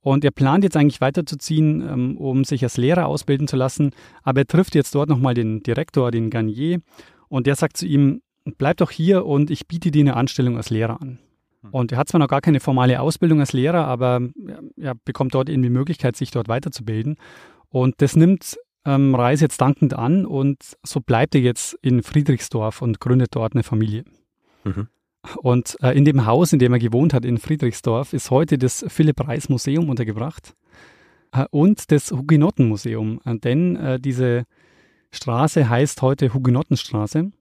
Und 0.00 0.24
er 0.24 0.30
plant 0.30 0.62
jetzt 0.62 0.76
eigentlich 0.76 1.00
weiterzuziehen, 1.00 1.82
ähm, 1.82 2.16
um 2.16 2.44
sich 2.44 2.62
als 2.62 2.76
Lehrer 2.76 3.06
ausbilden 3.06 3.48
zu 3.48 3.56
lassen. 3.56 3.90
Aber 4.22 4.42
er 4.42 4.46
trifft 4.46 4.76
jetzt 4.76 4.94
dort 4.94 5.08
nochmal 5.08 5.34
den 5.34 5.62
Direktor, 5.64 6.12
den 6.12 6.30
Garnier. 6.30 6.80
Und 7.28 7.48
der 7.48 7.56
sagt 7.56 7.76
zu 7.76 7.84
ihm, 7.84 8.22
bleib 8.58 8.76
doch 8.76 8.92
hier 8.92 9.26
und 9.26 9.50
ich 9.50 9.66
biete 9.66 9.90
dir 9.90 10.02
eine 10.02 10.16
Anstellung 10.16 10.56
als 10.56 10.70
Lehrer 10.70 11.02
an. 11.02 11.18
Hm. 11.62 11.70
Und 11.72 11.92
er 11.92 11.98
hat 11.98 12.08
zwar 12.08 12.20
noch 12.20 12.28
gar 12.28 12.40
keine 12.40 12.60
formale 12.60 13.00
Ausbildung 13.00 13.40
als 13.40 13.52
Lehrer, 13.52 13.86
aber 13.86 14.20
er 14.76 14.94
bekommt 15.04 15.34
dort 15.34 15.50
eben 15.50 15.62
die 15.62 15.68
Möglichkeit, 15.68 16.14
sich 16.14 16.30
dort 16.30 16.48
weiterzubilden. 16.48 17.16
Und 17.68 17.96
das 17.98 18.14
nimmt 18.14 18.56
ähm, 18.84 19.14
Reis 19.14 19.40
jetzt 19.40 19.60
dankend 19.60 19.94
an 19.94 20.26
und 20.26 20.76
so 20.82 21.00
bleibt 21.00 21.34
er 21.34 21.40
jetzt 21.40 21.78
in 21.82 22.02
Friedrichsdorf 22.02 22.82
und 22.82 23.00
gründet 23.00 23.34
dort 23.34 23.54
eine 23.54 23.62
Familie. 23.62 24.04
Mhm. 24.64 24.88
Und 25.42 25.76
äh, 25.82 25.96
in 25.96 26.04
dem 26.04 26.24
Haus, 26.24 26.52
in 26.52 26.58
dem 26.58 26.72
er 26.72 26.78
gewohnt 26.78 27.12
hat 27.12 27.24
in 27.24 27.38
Friedrichsdorf, 27.38 28.12
ist 28.14 28.30
heute 28.30 28.56
das 28.56 28.84
Philipp 28.88 29.26
Reis 29.26 29.48
Museum 29.48 29.90
untergebracht 29.90 30.54
äh, 31.32 31.44
und 31.50 31.90
das 31.92 32.10
Hugenottenmuseum. 32.10 33.20
Äh, 33.24 33.36
denn 33.38 33.76
äh, 33.76 34.00
diese 34.00 34.44
Straße 35.10 35.68
heißt 35.68 36.00
heute 36.02 36.32
Hugenottenstraße. 36.32 37.32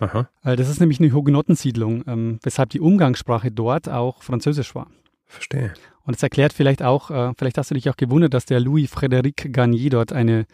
Aha. 0.00 0.28
Äh, 0.44 0.56
das 0.56 0.68
ist 0.68 0.80
nämlich 0.80 1.00
eine 1.00 1.12
Hugenottensiedlung, 1.12 2.04
ähm, 2.06 2.38
weshalb 2.42 2.70
die 2.70 2.80
Umgangssprache 2.80 3.50
dort 3.50 3.88
auch 3.88 4.22
Französisch 4.22 4.74
war. 4.74 4.86
Verstehe. 5.26 5.74
Und 6.04 6.16
es 6.16 6.22
erklärt 6.22 6.52
vielleicht 6.52 6.82
auch, 6.82 7.10
äh, 7.10 7.32
vielleicht 7.36 7.58
hast 7.58 7.70
du 7.70 7.74
dich 7.74 7.88
auch 7.90 7.96
gewundert, 7.96 8.34
dass 8.34 8.44
der 8.44 8.60
Louis 8.60 8.92
Frédéric 8.92 9.50
Garnier 9.50 9.90
dort 9.90 10.12
eine 10.12 10.46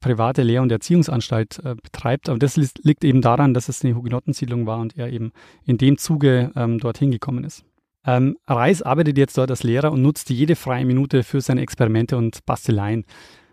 private 0.00 0.42
Lehr- 0.42 0.62
und 0.62 0.70
Erziehungsanstalt 0.70 1.60
äh, 1.64 1.74
betreibt. 1.74 2.28
Aber 2.28 2.38
das 2.38 2.56
liegt 2.56 3.04
eben 3.04 3.22
daran, 3.22 3.54
dass 3.54 3.68
es 3.68 3.84
eine 3.84 3.94
Hugenottensiedlung 3.94 4.66
war 4.66 4.78
und 4.78 4.96
er 4.96 5.10
eben 5.10 5.32
in 5.64 5.78
dem 5.78 5.98
Zuge 5.98 6.52
ähm, 6.56 6.78
dorthin 6.78 7.10
gekommen 7.10 7.44
ist. 7.44 7.64
Ähm, 8.06 8.36
Reis 8.46 8.82
arbeitet 8.82 9.18
jetzt 9.18 9.36
dort 9.36 9.50
als 9.50 9.62
Lehrer 9.62 9.92
und 9.92 10.02
nutzt 10.02 10.30
jede 10.30 10.56
freie 10.56 10.84
Minute 10.84 11.22
für 11.24 11.40
seine 11.40 11.62
Experimente 11.62 12.16
und 12.16 12.44
Basteleien. 12.46 13.04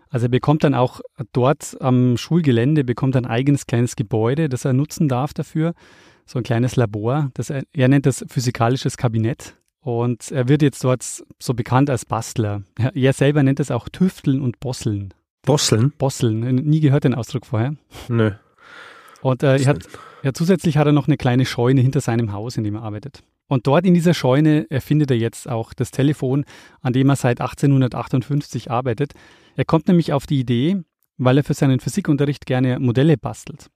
Also 0.08 0.26
er 0.26 0.30
bekommt 0.30 0.64
dann 0.64 0.74
auch 0.74 1.00
dort 1.32 1.76
am 1.80 2.16
Schulgelände 2.16 2.84
bekommt 2.84 3.16
ein 3.16 3.26
eigenes 3.26 3.66
kleines 3.66 3.96
Gebäude, 3.96 4.48
das 4.48 4.64
er 4.64 4.72
nutzen 4.72 5.08
darf 5.08 5.34
dafür, 5.34 5.74
so 6.24 6.38
ein 6.38 6.44
kleines 6.44 6.76
Labor. 6.76 7.30
Das 7.34 7.50
er, 7.50 7.64
er 7.72 7.88
nennt 7.88 8.06
das 8.06 8.24
physikalisches 8.28 8.96
Kabinett. 8.96 9.56
Und 9.86 10.32
er 10.32 10.48
wird 10.48 10.62
jetzt 10.62 10.82
dort 10.82 11.04
so 11.38 11.54
bekannt 11.54 11.90
als 11.90 12.04
Bastler. 12.04 12.64
Er 12.94 13.12
selber 13.12 13.44
nennt 13.44 13.60
es 13.60 13.70
auch 13.70 13.88
Tüfteln 13.88 14.40
und 14.40 14.58
Bosseln. 14.58 15.14
Bosseln? 15.42 15.92
Bosseln. 15.96 16.40
Nie 16.56 16.80
gehört 16.80 17.04
den 17.04 17.14
Ausdruck 17.14 17.46
vorher. 17.46 17.76
Nö. 18.08 18.32
Und 19.22 19.44
äh, 19.44 19.58
er 19.58 19.66
hat, 19.66 19.86
ja, 20.24 20.32
zusätzlich 20.32 20.76
hat 20.76 20.88
er 20.88 20.92
noch 20.92 21.06
eine 21.06 21.16
kleine 21.16 21.46
Scheune 21.46 21.82
hinter 21.82 22.00
seinem 22.00 22.32
Haus, 22.32 22.56
in 22.56 22.64
dem 22.64 22.74
er 22.74 22.82
arbeitet. 22.82 23.22
Und 23.46 23.68
dort 23.68 23.86
in 23.86 23.94
dieser 23.94 24.12
Scheune 24.12 24.68
erfindet 24.70 25.12
er 25.12 25.18
jetzt 25.18 25.48
auch 25.48 25.72
das 25.72 25.92
Telefon, 25.92 26.44
an 26.80 26.92
dem 26.92 27.08
er 27.08 27.14
seit 27.14 27.40
1858 27.40 28.72
arbeitet. 28.72 29.12
Er 29.54 29.64
kommt 29.64 29.86
nämlich 29.86 30.12
auf 30.12 30.26
die 30.26 30.40
Idee, 30.40 30.78
weil 31.16 31.38
er 31.38 31.44
für 31.44 31.54
seinen 31.54 31.78
Physikunterricht 31.78 32.44
gerne 32.44 32.80
Modelle 32.80 33.16
bastelt. 33.16 33.70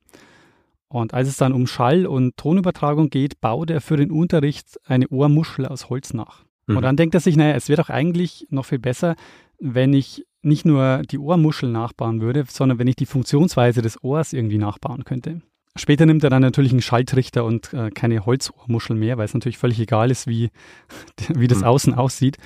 Und 0.93 1.15
als 1.15 1.29
es 1.29 1.37
dann 1.37 1.53
um 1.53 1.69
Schall- 1.69 2.07
und 2.07 2.37
Tonübertragung 2.37 3.11
geht, 3.11 3.41
baut 3.41 3.71
er 3.71 3.81
für 3.81 3.97
den 3.97 4.11
Unterricht 4.11 4.81
eine 4.85 5.09
Ohrmuschel 5.09 5.67
aus 5.67 5.89
Holz 5.89 6.13
nach. 6.13 6.45
Mhm. 6.67 6.77
Und 6.77 6.83
dann 6.83 6.97
denkt 6.97 7.15
er 7.15 7.21
sich, 7.21 7.37
naja, 7.37 7.55
es 7.55 7.69
wäre 7.69 7.81
doch 7.81 7.91
eigentlich 7.91 8.49
noch 8.51 8.65
viel 8.65 8.81
besser, 8.81 9.15
wenn 9.61 9.93
ich 9.93 10.27
nicht 10.43 10.65
nur 10.65 11.03
die 11.09 11.19
Ohrmuschel 11.19 11.71
nachbauen 11.71 12.21
würde, 12.21 12.45
sondern 12.49 12.79
wenn 12.79 12.89
ich 12.89 12.97
die 12.97 13.07
Funktionsweise 13.07 13.83
des 13.83 14.03
Ohrs 14.03 14.33
irgendwie 14.33 14.59
nachbauen 14.59 15.05
könnte. 15.05 15.43
Später 15.77 16.07
nimmt 16.07 16.25
er 16.25 16.31
dann 16.31 16.43
natürlich 16.43 16.73
einen 16.73 16.83
Schaltrichter 16.83 17.45
und 17.45 17.73
äh, 17.73 17.91
keine 17.91 18.27
Holzohrmuschel 18.27 18.97
mehr, 18.97 19.17
weil 19.17 19.27
es 19.27 19.35
natürlich 19.35 19.59
völlig 19.59 19.79
egal 19.79 20.11
ist, 20.11 20.27
wie, 20.27 20.51
wie 21.29 21.47
das 21.47 21.59
mhm. 21.59 21.65
Außen 21.65 21.95
aussieht. 21.95 22.37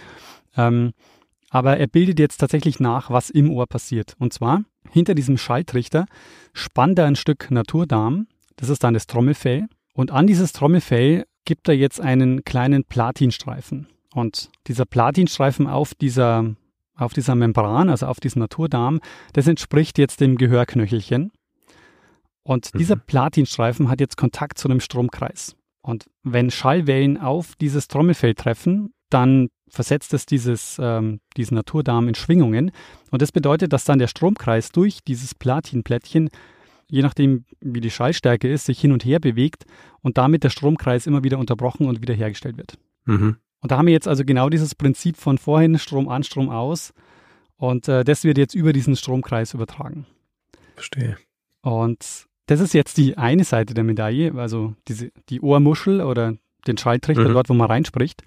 Ähm, 0.55 0.93
aber 1.49 1.79
er 1.79 1.87
bildet 1.87 2.19
jetzt 2.19 2.39
tatsächlich 2.39 2.79
nach, 2.79 3.11
was 3.11 3.31
im 3.31 3.51
Ohr 3.51 3.67
passiert. 3.67 4.17
Und 4.19 4.35
zwar, 4.35 4.65
hinter 4.91 5.15
diesem 5.15 5.39
Schaltrichter 5.39 6.05
spannt 6.53 6.99
er 6.99 7.07
ein 7.07 7.17
Stück 7.17 7.51
Naturdarm, 7.51 8.27
das 8.57 8.69
ist 8.69 8.85
dann 8.85 8.95
das 8.95 9.07
Trommelfell. 9.07 9.67
Und 9.95 10.11
an 10.11 10.27
dieses 10.27 10.53
Trommelfell 10.53 11.25
gibt 11.45 11.69
er 11.69 11.75
jetzt 11.75 12.01
einen 12.01 12.45
kleinen 12.45 12.85
Platinstreifen. 12.85 13.89
Und 14.15 14.51
dieser 14.67 14.85
Platinstreifen 14.85 15.67
auf 15.67 15.95
dieser, 15.95 16.55
auf 16.97 17.13
dieser 17.13 17.35
Membran, 17.35 17.89
also 17.89 18.07
auf 18.07 18.21
diesem 18.21 18.41
Naturdarm, 18.41 19.01
das 19.33 19.47
entspricht 19.47 19.99
jetzt 19.99 20.21
dem 20.21 20.37
Gehörknöchelchen. 20.37 21.33
Und 22.43 22.73
mhm. 22.73 22.79
dieser 22.79 22.97
Platinstreifen 22.97 23.89
hat 23.89 24.01
jetzt 24.01 24.17
Kontakt 24.17 24.59
zu 24.59 24.69
einem 24.69 24.81
Stromkreis. 24.81 25.57
Und 25.83 26.07
wenn 26.23 26.51
Schallwellen 26.51 27.19
auf 27.19 27.57
dieses 27.57 27.89
Trommelfell 27.89 28.35
treffen, 28.35 28.95
dann 29.11 29.49
versetzt 29.69 30.15
es 30.15 30.27
dieses, 30.27 30.79
ähm, 30.81 31.21
diesen 31.37 31.57
Naturdarm 31.57 32.09
in 32.09 32.15
Schwingungen. 32.15 32.71
Und 33.11 33.21
das 33.21 33.33
bedeutet, 33.33 33.73
dass 33.73 33.85
dann 33.85 33.99
der 33.99 34.07
Stromkreis 34.07 34.71
durch 34.71 35.01
dieses 35.05 35.35
Platinplättchen 35.35 36.31
je 36.89 37.03
nachdem, 37.03 37.45
wie 37.61 37.81
die 37.81 37.91
Schallstärke 37.91 38.49
ist, 38.49 38.67
sich 38.67 38.81
hin 38.81 38.93
und 38.93 39.05
her 39.05 39.21
bewegt 39.21 39.65
und 40.03 40.19
damit 40.19 40.45
der 40.45 40.51
Stromkreis 40.51 41.07
immer 41.07 41.25
wieder 41.25 41.39
unterbrochen 41.39 41.87
und 41.87 42.03
wiederhergestellt 42.03 42.57
wird. 42.57 42.79
Mhm. 43.05 43.37
Und 43.61 43.71
da 43.71 43.79
haben 43.79 43.87
wir 43.87 43.95
jetzt 43.95 44.09
also 44.09 44.25
genau 44.25 44.51
dieses 44.51 44.75
Prinzip 44.75 45.17
von 45.17 45.39
vorhin 45.39 45.79
Strom 45.79 46.09
an, 46.09 46.23
Strom 46.23 46.51
aus. 46.51 46.93
Und 47.57 47.89
äh, 47.89 48.05
das 48.05 48.25
wird 48.25 48.37
jetzt 48.37 48.55
über 48.55 48.73
diesen 48.73 48.97
Stromkreis 48.97 49.55
übertragen. 49.55 50.07
Verstehe. 50.75 51.17
Und 51.63 52.27
das 52.47 52.61
ist 52.61 52.75
jetzt 52.75 52.99
die 52.99 53.17
eine 53.17 53.45
Seite 53.45 53.73
der 53.73 53.85
Medaille, 53.85 54.35
also 54.35 54.75
diese, 54.89 55.11
die 55.31 55.41
Ohrmuschel 55.41 56.03
oder 56.03 56.35
den 56.67 56.77
Schalltrichter 56.77 57.29
mhm. 57.29 57.33
dort, 57.33 57.49
wo 57.49 57.55
man 57.55 57.71
reinspricht. 57.71 58.23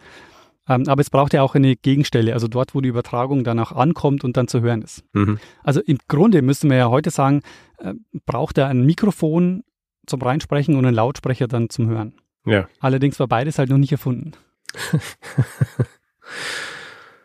Ähm, 0.67 0.88
aber 0.88 1.01
es 1.01 1.09
braucht 1.09 1.33
ja 1.33 1.41
auch 1.41 1.55
eine 1.55 1.75
Gegenstelle, 1.75 2.33
also 2.33 2.47
dort, 2.47 2.75
wo 2.75 2.81
die 2.81 2.89
Übertragung 2.89 3.43
dann 3.43 3.59
auch 3.59 3.71
ankommt 3.71 4.24
und 4.24 4.38
dann 4.38 4.47
zu 4.47 4.62
hören 4.62 4.81
ist. 4.81 5.03
Mhm. 5.13 5.39
Also 5.63 5.81
im 5.81 5.97
Grunde 6.07 6.41
müsste 6.41 6.67
man 6.67 6.77
ja 6.77 6.89
heute 6.89 7.09
sagen, 7.09 7.41
äh, 7.77 7.93
braucht 8.25 8.57
er 8.57 8.67
ein 8.67 8.86
Mikrofon 8.86 9.63
zum 10.05 10.21
Reinsprechen 10.21 10.75
und 10.75 10.86
einen 10.86 10.95
Lautsprecher 10.95 11.47
dann 11.47 11.69
zum 11.69 11.88
Hören. 11.88 12.13
Ja. 12.45 12.67
Allerdings 12.79 13.19
war 13.19 13.27
beides 13.27 13.59
halt 13.59 13.69
noch 13.69 13.77
nicht 13.77 13.91
erfunden. 13.91 14.31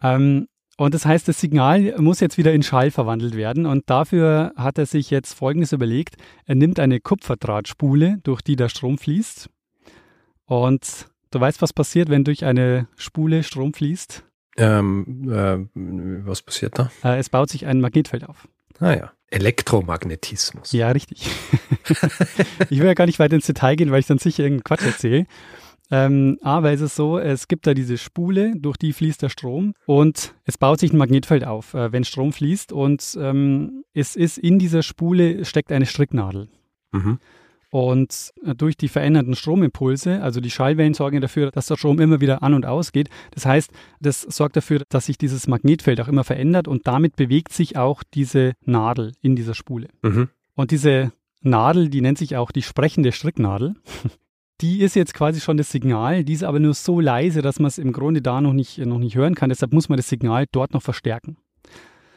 ähm, 0.03 0.49
und 0.79 0.95
das 0.95 1.07
heißt, 1.07 1.29
das 1.29 1.41
Signal 1.41 1.95
muss 1.99 2.21
jetzt 2.21 2.39
wieder 2.39 2.53
in 2.53 2.63
Schall 2.63 2.91
verwandelt 2.91 3.37
werden. 3.37 3.67
Und 3.67 3.89
dafür 3.89 4.53
hat 4.57 4.79
er 4.79 4.87
sich 4.87 5.11
jetzt 5.11 5.35
Folgendes 5.35 5.73
überlegt. 5.73 6.17
Er 6.45 6.55
nimmt 6.55 6.81
eine 6.81 6.99
Kupferdrahtspule, 6.99 8.19
durch 8.23 8.43
die 8.43 8.57
der 8.57 8.69
Strom 8.69 8.99
fließt. 8.99 9.49
Und 10.47 11.07
Du 11.33 11.41
weißt, 11.41 11.63
was 11.63 11.73
passiert, 11.73 12.11
wenn 12.11 12.25
durch 12.25 12.45
eine 12.45 12.87
Spule 12.95 13.43
Strom 13.43 13.73
fließt? 13.73 14.23
Ähm, 14.59 15.31
äh, 15.31 15.67
was 16.27 16.43
passiert 16.43 16.79
da? 16.79 16.91
Äh, 17.03 17.19
es 17.19 17.31
baut 17.31 17.49
sich 17.49 17.65
ein 17.65 17.81
Magnetfeld 17.81 18.29
auf. 18.29 18.49
Ah 18.79 18.93
ja, 18.93 19.13
Elektromagnetismus. 19.31 20.73
Ja, 20.73 20.91
richtig. 20.91 21.27
ich 22.69 22.79
will 22.79 22.87
ja 22.87 22.93
gar 22.93 23.07
nicht 23.07 23.19
weiter 23.19 23.35
ins 23.35 23.47
Detail 23.47 23.77
gehen, 23.77 23.91
weil 23.91 24.01
ich 24.01 24.07
dann 24.07 24.19
sicher 24.19 24.43
irgendeinen 24.43 24.65
Quatsch 24.65 24.85
erzähle. 24.85 25.27
Ähm, 25.91 26.39
aber 26.43 26.71
es 26.73 26.83
ist 26.83 26.97
so, 26.97 27.19
es 27.19 27.49
gibt 27.49 27.67
da 27.67 27.73
diese 27.73 27.97
Spule, 27.97 28.53
durch 28.57 28.77
die 28.77 28.93
fließt 28.93 29.23
der 29.23 29.31
Strom 29.31 29.73
und 29.87 30.35
es 30.45 30.59
baut 30.59 30.81
sich 30.81 30.93
ein 30.93 30.99
Magnetfeld 30.99 31.45
auf, 31.45 31.73
äh, 31.73 31.93
wenn 31.93 32.05
Strom 32.05 32.35
fließt 32.35 32.73
und 32.73 33.17
ähm, 33.19 33.85
es 33.95 34.17
ist 34.17 34.37
in 34.37 34.59
dieser 34.59 34.83
Spule 34.83 35.45
steckt 35.47 35.73
eine 35.73 35.87
Stricknadel. 35.87 36.49
Mhm. 36.93 37.19
Und 37.73 38.35
äh, 38.45 38.55
durch 38.55 38.77
die 38.77 38.89
veränderten 38.89 39.35
Stromimpulse, 39.35 40.23
also 40.23 40.43
die 40.43 40.51
Schallwellen 40.51 40.93
sorgen 40.93 41.23
dafür, 41.23 41.51
dass 41.51 41.69
der 41.69 41.79
Strom 41.79 42.01
immer 42.01 42.21
wieder 42.21 42.43
an 42.43 42.53
und 42.53 42.67
aus 42.67 42.93
geht. 42.93 43.09
Das 43.31 43.47
heißt, 43.47 43.71
das 43.99 44.21
sorgt 44.21 44.57
dafür, 44.57 44.83
dass 44.91 45.07
sich 45.07 45.17
dieses 45.17 45.49
Magnetfeld 45.49 45.99
auch 46.03 46.09
immer 46.09 46.23
verändert 46.23 46.69
und 46.69 46.87
damit 46.87 47.17
bewegt 47.17 47.51
sich 47.51 47.79
auch 47.79 48.03
diese 48.03 48.53
Nadel 48.67 49.13
in 49.23 49.37
dieser 49.37 49.55
Spule. 49.55 49.89
Mhm. 50.03 50.29
Und 50.55 50.71
diese 50.71 51.13
Nadel, 51.41 51.89
die 51.89 52.03
nennt 52.03 52.19
sich 52.19 52.37
auch 52.37 52.53
die 52.53 52.61
sprechende 52.61 53.11
Stricknadel. 53.11 53.75
Die 54.61 54.81
ist 54.81 54.95
jetzt 54.95 55.13
quasi 55.13 55.41
schon 55.41 55.57
das 55.57 55.73
Signal, 55.73 56.23
die 56.23 56.35
ist 56.35 56.45
aber 56.45 56.61
nur 56.61 56.75
so 56.75 57.01
leise, 57.01 57.43
dass 57.43 57.59
man 57.59 57.67
es 57.67 57.79
im 57.79 57.93
Grunde 57.93 58.23
da 58.23 58.41
noch 58.41 58.53
nicht, 58.53 58.79
noch 58.79 59.01
nicht 59.01 59.17
hören 59.17 59.35
kann. 59.35 59.49
Deshalb 59.49 59.73
muss 59.73 59.89
man 59.89 59.97
das 59.97 60.09
Signal 60.09 60.47
dort 60.53 60.73
noch 60.73 60.83
verstärken. 60.83 61.37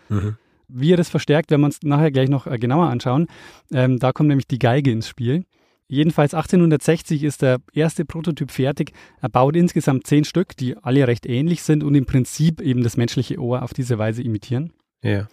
Mhm. 0.10 0.38
Wie 0.68 0.94
er 0.94 0.98
das 0.98 1.10
verstärkt, 1.10 1.52
werden 1.52 1.62
wir 1.62 1.68
uns 1.68 1.80
nachher 1.84 2.12
gleich 2.12 2.30
noch 2.30 2.48
äh, 2.48 2.58
genauer 2.58 2.88
anschauen. 2.88 3.28
Ähm, 3.72 4.00
da 4.00 4.12
kommt 4.12 4.30
nämlich 4.30 4.48
die 4.48 4.60
Geige 4.60 4.92
ins 4.92 5.08
Spiel. 5.08 5.46
Jedenfalls 5.88 6.34
1860 6.34 7.24
ist 7.24 7.44
der 7.44 7.60
erste 7.74 8.06
Prototyp 8.06 8.50
fertig. 8.50 8.94
Er 9.22 9.30
baut 9.30 9.56
insgesamt 9.56 10.08
zehn 10.08 10.26
Stück, 10.26 10.58
die 10.58 10.76
alle 10.78 11.08
recht 11.08 11.28
ähnlich 11.28 11.62
sind 11.62 11.84
und 11.84 11.94
im 11.94 12.06
Prinzip 12.06 12.60
eben 12.60 12.82
das 12.82 12.98
menschliche 12.98 13.40
Ohr 13.40 13.62
auf 13.62 13.74
diese 13.74 14.00
Weise 14.00 14.24
imitieren. 14.24 14.74
Ja. 15.04 15.28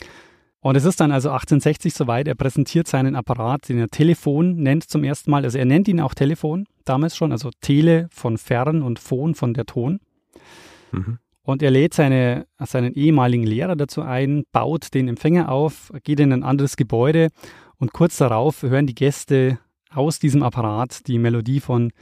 Und 0.60 0.76
es 0.76 0.84
ist 0.84 1.00
dann 1.00 1.10
also 1.10 1.30
1860 1.30 1.94
soweit, 1.94 2.28
er 2.28 2.34
präsentiert 2.34 2.86
seinen 2.86 3.16
Apparat, 3.16 3.68
den 3.68 3.78
er 3.78 3.88
Telefon 3.88 4.56
nennt 4.56 4.84
zum 4.84 5.02
ersten 5.02 5.30
Mal. 5.30 5.44
Also 5.44 5.58
er 5.58 5.64
nennt 5.64 5.88
ihn 5.88 6.00
auch 6.00 6.14
Telefon, 6.14 6.66
damals 6.84 7.16
schon, 7.16 7.32
also 7.32 7.50
Tele 7.60 8.08
von 8.12 8.38
fern 8.38 8.82
und 8.82 8.98
Phon 8.98 9.34
von 9.34 9.54
der 9.54 9.64
Ton. 9.64 10.00
Mhm. 10.92 11.18
Und 11.42 11.62
er 11.62 11.70
lädt 11.70 11.94
seine, 11.94 12.46
seinen 12.58 12.94
ehemaligen 12.94 13.44
Lehrer 13.44 13.74
dazu 13.74 14.02
ein, 14.02 14.44
baut 14.52 14.94
den 14.94 15.08
Empfänger 15.08 15.50
auf, 15.50 15.92
geht 16.04 16.20
in 16.20 16.32
ein 16.32 16.44
anderes 16.44 16.76
Gebäude 16.76 17.28
und 17.78 17.92
kurz 17.92 18.16
darauf 18.16 18.62
hören 18.62 18.86
die 18.86 18.94
Gäste 18.94 19.58
aus 19.90 20.18
diesem 20.18 20.42
Apparat 20.42 21.06
die 21.08 21.18
Melodie 21.18 21.60
von 21.60 21.92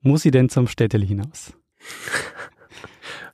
Muss 0.00 0.22
sie 0.22 0.30
denn 0.30 0.48
zum 0.48 0.66
Städtel 0.66 1.04
hinaus? 1.04 1.52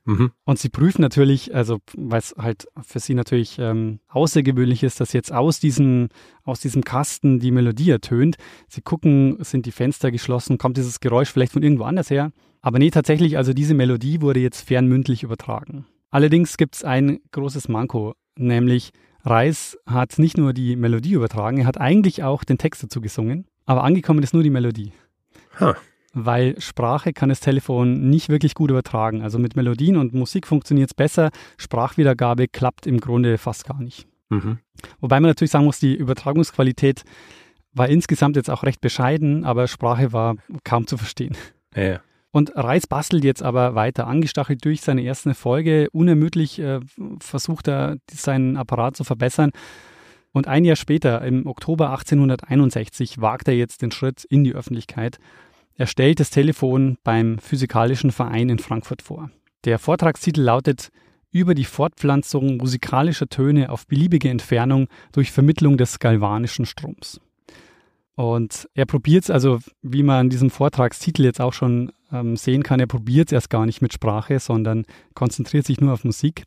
Mhm. 0.04 0.32
Und 0.44 0.58
sie 0.58 0.68
prüfen 0.68 1.00
natürlich, 1.00 1.54
also 1.54 1.78
weil 1.96 2.18
es 2.18 2.34
halt 2.36 2.66
für 2.82 3.00
sie 3.00 3.14
natürlich 3.14 3.58
ähm, 3.58 4.00
außergewöhnlich 4.08 4.82
ist, 4.82 5.00
dass 5.00 5.12
jetzt 5.12 5.32
aus 5.32 5.60
diesem, 5.60 6.08
aus 6.42 6.60
diesem 6.60 6.84
Kasten 6.84 7.40
die 7.40 7.50
Melodie 7.50 7.90
ertönt. 7.90 8.36
Sie 8.68 8.82
gucken, 8.82 9.38
sind 9.42 9.64
die 9.66 9.72
Fenster 9.72 10.10
geschlossen, 10.10 10.58
kommt 10.58 10.76
dieses 10.76 11.00
Geräusch 11.00 11.30
vielleicht 11.30 11.52
von 11.52 11.62
irgendwo 11.62 11.84
anders 11.84 12.10
her. 12.10 12.32
Aber 12.60 12.78
nee, 12.78 12.90
tatsächlich, 12.90 13.36
also 13.38 13.52
diese 13.54 13.74
Melodie 13.74 14.20
wurde 14.20 14.40
jetzt 14.40 14.66
fernmündlich 14.66 15.22
übertragen. 15.22 15.86
Allerdings 16.10 16.56
gibt 16.56 16.76
es 16.76 16.84
ein 16.84 17.20
großes 17.32 17.68
Manko, 17.68 18.14
nämlich 18.36 18.90
Reis 19.22 19.78
hat 19.86 20.18
nicht 20.18 20.36
nur 20.36 20.52
die 20.52 20.76
Melodie 20.76 21.14
übertragen, 21.14 21.58
er 21.58 21.66
hat 21.66 21.80
eigentlich 21.80 22.22
auch 22.22 22.44
den 22.44 22.58
Text 22.58 22.82
dazu 22.82 23.00
gesungen, 23.00 23.46
aber 23.64 23.84
angekommen 23.84 24.22
ist 24.22 24.34
nur 24.34 24.42
die 24.42 24.50
Melodie. 24.50 24.92
Huh 25.58 25.74
weil 26.14 26.60
Sprache 26.60 27.12
kann 27.12 27.28
das 27.28 27.40
Telefon 27.40 28.08
nicht 28.08 28.28
wirklich 28.28 28.54
gut 28.54 28.70
übertragen. 28.70 29.22
Also 29.22 29.38
mit 29.38 29.56
Melodien 29.56 29.96
und 29.96 30.14
Musik 30.14 30.46
funktioniert 30.46 30.90
es 30.90 30.94
besser, 30.94 31.30
Sprachwiedergabe 31.58 32.48
klappt 32.48 32.86
im 32.86 33.00
Grunde 33.00 33.36
fast 33.36 33.66
gar 33.66 33.80
nicht. 33.80 34.06
Mhm. 34.30 34.58
Wobei 35.00 35.20
man 35.20 35.30
natürlich 35.30 35.50
sagen 35.50 35.64
muss, 35.64 35.80
die 35.80 35.94
Übertragungsqualität 35.94 37.02
war 37.72 37.88
insgesamt 37.88 38.36
jetzt 38.36 38.50
auch 38.50 38.62
recht 38.62 38.80
bescheiden, 38.80 39.44
aber 39.44 39.66
Sprache 39.66 40.12
war 40.12 40.36
kaum 40.62 40.86
zu 40.86 40.96
verstehen. 40.96 41.36
Ja. 41.74 42.00
Und 42.30 42.52
Reis 42.56 42.86
bastelt 42.86 43.22
jetzt 43.22 43.42
aber 43.42 43.74
weiter, 43.74 44.06
angestachelt 44.06 44.64
durch 44.64 44.80
seine 44.80 45.04
ersten 45.04 45.30
Erfolge. 45.30 45.88
Unermüdlich 45.92 46.58
äh, 46.58 46.80
versucht 47.20 47.68
er, 47.68 47.96
seinen 48.10 48.56
Apparat 48.56 48.96
zu 48.96 49.04
verbessern. 49.04 49.50
Und 50.32 50.48
ein 50.48 50.64
Jahr 50.64 50.74
später, 50.74 51.22
im 51.22 51.46
Oktober 51.46 51.90
1861, 51.90 53.20
wagt 53.20 53.46
er 53.46 53.54
jetzt 53.54 53.82
den 53.82 53.92
Schritt 53.92 54.24
in 54.24 54.42
die 54.42 54.52
Öffentlichkeit 54.52 55.18
er 55.76 55.86
stellt 55.86 56.20
das 56.20 56.30
Telefon 56.30 56.98
beim 57.02 57.38
Physikalischen 57.38 58.12
Verein 58.12 58.48
in 58.48 58.58
Frankfurt 58.58 59.02
vor. 59.02 59.30
Der 59.64 59.78
Vortragstitel 59.78 60.40
lautet 60.40 60.90
über 61.30 61.54
die 61.54 61.64
Fortpflanzung 61.64 62.58
musikalischer 62.58 63.28
Töne 63.28 63.70
auf 63.70 63.86
beliebige 63.86 64.28
Entfernung 64.28 64.88
durch 65.12 65.32
Vermittlung 65.32 65.76
des 65.76 65.98
galvanischen 65.98 66.64
Stroms. 66.64 67.20
Und 68.14 68.68
er 68.74 68.86
probiert 68.86 69.24
es, 69.24 69.30
also 69.30 69.58
wie 69.82 70.04
man 70.04 70.20
an 70.20 70.30
diesem 70.30 70.50
Vortragstitel 70.50 71.24
jetzt 71.24 71.40
auch 71.40 71.52
schon 71.52 71.90
ähm, 72.12 72.36
sehen 72.36 72.62
kann, 72.62 72.78
er 72.78 72.86
probiert 72.86 73.28
es 73.28 73.32
erst 73.32 73.50
gar 73.50 73.66
nicht 73.66 73.82
mit 73.82 73.92
Sprache, 73.92 74.38
sondern 74.38 74.84
konzentriert 75.14 75.66
sich 75.66 75.80
nur 75.80 75.92
auf 75.92 76.04
Musik. 76.04 76.44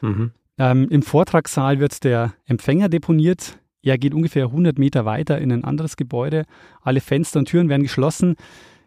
Mhm. 0.00 0.32
Ähm, 0.58 0.88
Im 0.90 1.02
Vortragssaal 1.02 1.78
wird 1.78 2.02
der 2.02 2.34
Empfänger 2.46 2.88
deponiert, 2.88 3.59
er 3.82 3.98
geht 3.98 4.14
ungefähr 4.14 4.46
100 4.46 4.78
Meter 4.78 5.04
weiter 5.04 5.38
in 5.38 5.52
ein 5.52 5.64
anderes 5.64 5.96
Gebäude. 5.96 6.44
Alle 6.82 7.00
Fenster 7.00 7.38
und 7.38 7.46
Türen 7.46 7.68
werden 7.68 7.82
geschlossen. 7.82 8.36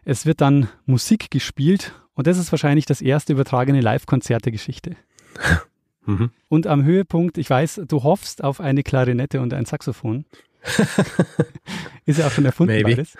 Es 0.04 0.26
wird 0.26 0.40
dann 0.40 0.68
Musik 0.86 1.30
gespielt 1.30 1.92
und 2.14 2.26
das 2.26 2.38
ist 2.38 2.52
wahrscheinlich 2.52 2.86
das 2.86 3.00
erste 3.00 3.32
übertragene 3.32 3.80
Live-Konzert 3.80 4.44
der 4.44 4.52
Geschichte. 4.52 4.96
Mhm. 6.06 6.32
Und 6.48 6.66
am 6.66 6.84
Höhepunkt, 6.84 7.38
ich 7.38 7.48
weiß, 7.48 7.80
du 7.88 8.02
hoffst 8.02 8.44
auf 8.44 8.60
eine 8.60 8.82
Klarinette 8.82 9.40
und 9.40 9.54
ein 9.54 9.64
Saxophon. 9.64 10.26
ist 12.04 12.18
ja 12.18 12.26
auch 12.26 12.30
schon 12.30 12.44
erfunden 12.44 12.74
Maybe. 12.74 12.90
beides. 12.90 13.16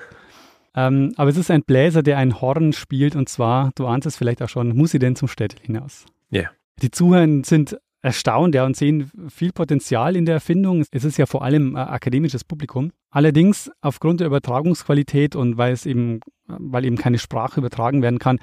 Ähm, 0.75 1.15
aber 1.17 1.31
es 1.31 1.39
ist 1.39 1.51
ein 1.51 1.63
Bläser, 1.63 2.03
der 2.03 2.19
ein 2.19 2.43
Horn 2.43 2.75
spielt 2.75 3.17
und 3.17 3.31
zwar, 3.31 3.71
du 3.75 3.87
ahnst 3.87 4.07
es 4.07 4.17
vielleicht 4.17 4.43
auch 4.43 4.51
schon, 4.51 4.77
muss 4.77 4.91
sie 4.91 4.99
denn 4.99 5.17
zum 5.17 5.29
Städtel 5.29 5.61
hinaus? 5.63 6.05
Ja. 6.29 6.41
Yeah. 6.43 6.51
Die 6.83 6.91
Zuhörer 6.91 7.27
sind 7.45 7.79
erstaunt 8.05 8.55
ja, 8.55 8.67
und 8.67 8.77
sehen 8.77 9.11
viel 9.29 9.53
Potenzial 9.53 10.15
in 10.15 10.27
der 10.27 10.35
Erfindung. 10.35 10.85
Es 10.91 11.05
ist 11.05 11.17
ja 11.17 11.25
vor 11.25 11.43
allem 11.43 11.75
äh, 11.75 11.79
akademisches 11.79 12.45
Publikum. 12.45 12.93
Allerdings 13.11 13.71
aufgrund 13.81 14.21
der 14.21 14.27
Übertragungsqualität 14.27 15.35
und 15.35 15.57
weil 15.57 15.73
es 15.73 15.87
eben, 15.87 16.21
weil 16.47 16.85
eben 16.85 16.97
keine 16.97 17.19
Sprache 17.19 17.61
übertragen 17.61 18.03
werden 18.03 18.19
kann, 18.19 18.39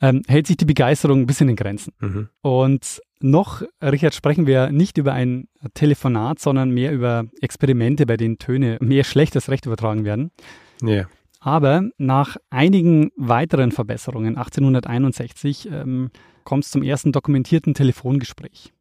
ähm, 0.00 0.22
hält 0.26 0.48
sich 0.48 0.56
die 0.56 0.64
Begeisterung 0.64 1.20
ein 1.20 1.26
bisschen 1.26 1.48
in 1.48 1.56
Grenzen. 1.56 1.92
Mhm. 2.00 2.28
Und 2.42 3.00
noch, 3.20 3.62
Richard, 3.80 4.14
sprechen 4.14 4.46
wir 4.46 4.72
nicht 4.72 4.98
über 4.98 5.12
ein 5.12 5.46
Telefonat, 5.74 6.40
sondern 6.40 6.70
mehr 6.70 6.92
über 6.92 7.26
Experimente, 7.40 8.06
bei 8.06 8.16
denen 8.16 8.38
Töne 8.38 8.78
mehr 8.80 9.04
schlecht 9.04 9.36
als 9.36 9.50
recht 9.50 9.66
übertragen 9.66 10.04
werden. 10.04 10.32
Ja. 10.82 11.06
Aber 11.38 11.88
nach 11.96 12.38
einigen 12.50 13.12
weiteren 13.16 13.70
Verbesserungen, 13.70 14.36
1861, 14.36 15.68
ähm, 15.70 16.10
kommt 16.42 16.64
es 16.64 16.70
zum 16.70 16.82
ersten 16.82 17.12
dokumentierten 17.12 17.74
Telefongespräch. 17.74 18.72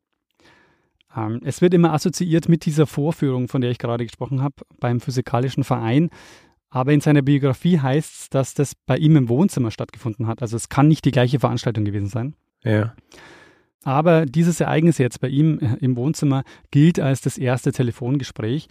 Ähm, 1.16 1.42
es 1.44 1.62
wird 1.62 1.74
immer 1.74 1.94
assoziiert 1.94 2.50
mit 2.50 2.66
dieser 2.66 2.88
Vorführung, 2.88 3.48
von 3.48 3.62
der 3.62 3.72
ich 3.72 3.78
gerade 3.78 4.06
gesprochen 4.06 4.42
habe, 4.42 4.56
beim 4.80 5.00
Physikalischen 5.00 5.64
Verein. 5.64 6.10
Aber 6.70 6.94
in 6.94 7.02
seiner 7.02 7.22
Biografie 7.22 7.80
heißt 7.80 8.14
es, 8.22 8.30
dass 8.30 8.54
das 8.54 8.76
bei 8.76 8.98
ihm 8.98 9.16
im 9.16 9.28
Wohnzimmer 9.28 9.72
stattgefunden 9.72 10.28
hat. 10.28 10.42
Also 10.42 10.56
es 10.56 10.70
kann 10.70 10.88
nicht 10.88 11.06
die 11.06 11.12
gleiche 11.12 11.40
Veranstaltung 11.40 11.84
gewesen 11.84 12.10
sein. 12.10 12.36
Ja. 12.64 12.94
Aber 13.84 14.26
dieses 14.26 14.60
Ereignis 14.60 14.98
jetzt 14.98 15.20
bei 15.20 15.30
ihm 15.30 15.60
äh, 15.60 15.78
im 15.80 15.96
Wohnzimmer 15.96 16.44
gilt 16.70 17.00
als 17.00 17.22
das 17.22 17.38
erste 17.38 17.72
Telefongespräch. 17.72 18.68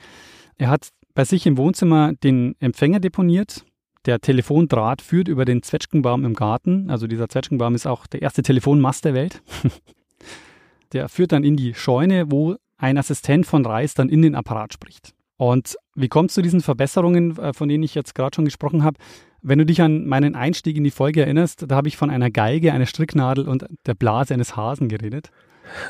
Er 0.59 0.69
hat 0.69 0.89
bei 1.15 1.25
sich 1.25 1.47
im 1.47 1.57
Wohnzimmer 1.57 2.13
den 2.13 2.55
Empfänger 2.61 3.01
deponiert. 3.01 3.65
Der 4.07 4.21
Telefondraht 4.21 5.03
führt 5.03 5.27
über 5.27 5.45
den 5.45 5.63
Zwetschgenbaum 5.63 6.25
im 6.25 6.35
Garten. 6.35 6.91
Also 6.91 7.07
dieser 7.07 7.29
Zwetschgenbaum 7.29 7.75
ist 7.75 7.87
auch 7.87 8.07
der 8.07 8.23
erste 8.23 8.43
Telefonmast 8.43 9.05
der 9.05 9.15
Welt. 9.15 9.43
Der 10.93 11.09
führt 11.09 11.33
dann 11.33 11.45
in 11.45 11.57
die 11.57 11.75
Scheune, 11.75 12.31
wo 12.31 12.57
ein 12.79 12.97
Assistent 12.97 13.47
von 13.47 13.67
Reis 13.67 13.95
dann 13.95 14.09
in 14.09 14.23
den 14.23 14.35
Apparat 14.35 14.73
spricht. 14.73 15.15
Und 15.37 15.77
wie 15.95 16.09
kommt 16.09 16.31
es 16.31 16.35
zu 16.35 16.43
diesen 16.43 16.61
Verbesserungen, 16.61 17.39
äh, 17.39 17.53
von 17.53 17.69
denen 17.69 17.85
ich 17.85 17.95
jetzt 17.95 18.15
gerade 18.15 18.35
schon 18.35 18.45
gesprochen 18.45 18.83
habe? 18.83 18.99
Wenn 19.41 19.59
du 19.59 19.67
dich 19.67 19.81
an 19.81 20.07
meinen 20.07 20.35
Einstieg 20.35 20.77
in 20.77 20.85
die 20.85 20.91
Folge 20.91 21.23
erinnerst, 21.23 21.65
da 21.69 21.77
habe 21.77 21.89
ich 21.89 21.97
von 21.97 22.11
einer 22.11 22.31
Geige, 22.31 22.73
einer 22.73 22.87
Stricknadel 22.87 23.49
und 23.49 23.67
der 23.87 23.95
Blase 23.95 24.35
eines 24.35 24.57
Hasen 24.57 24.89
geredet. 24.89 25.31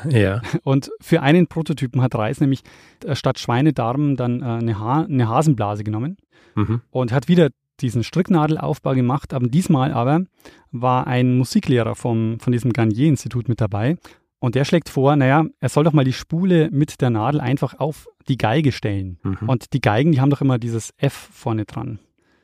Ja. 0.07 0.41
Und 0.63 0.91
für 1.01 1.21
einen 1.21 1.47
Prototypen 1.47 2.01
hat 2.01 2.13
Reis 2.13 2.41
nämlich 2.41 2.61
äh, 3.05 3.15
statt 3.15 3.39
Schweinedarm 3.39 4.17
dann 4.17 4.41
äh, 4.41 4.45
eine, 4.45 4.79
ha 4.79 5.03
eine 5.03 5.27
Hasenblase 5.27 5.83
genommen 5.83 6.17
mhm. 6.55 6.81
und 6.91 7.11
hat 7.11 7.27
wieder 7.27 7.49
diesen 7.79 8.03
Stricknadelaufbau 8.03 8.93
gemacht. 8.93 9.33
Aber 9.33 9.47
diesmal 9.47 9.93
aber 9.93 10.25
war 10.71 11.07
ein 11.07 11.37
Musiklehrer 11.37 11.95
vom, 11.95 12.39
von 12.39 12.51
diesem 12.51 12.73
Garnier-Institut 12.73 13.47
mit 13.47 13.61
dabei 13.61 13.97
und 14.39 14.55
der 14.55 14.65
schlägt 14.65 14.89
vor, 14.89 15.15
naja, 15.15 15.45
er 15.59 15.69
soll 15.69 15.83
doch 15.83 15.93
mal 15.93 16.05
die 16.05 16.13
Spule 16.13 16.69
mit 16.71 17.01
der 17.01 17.09
Nadel 17.09 17.41
einfach 17.41 17.79
auf 17.79 18.07
die 18.27 18.37
Geige 18.37 18.71
stellen. 18.71 19.19
Mhm. 19.23 19.49
Und 19.49 19.73
die 19.73 19.81
Geigen, 19.81 20.11
die 20.11 20.21
haben 20.21 20.29
doch 20.29 20.41
immer 20.41 20.57
dieses 20.57 20.93
F 20.97 21.13
vorne 21.13 21.65
dran. 21.65 21.99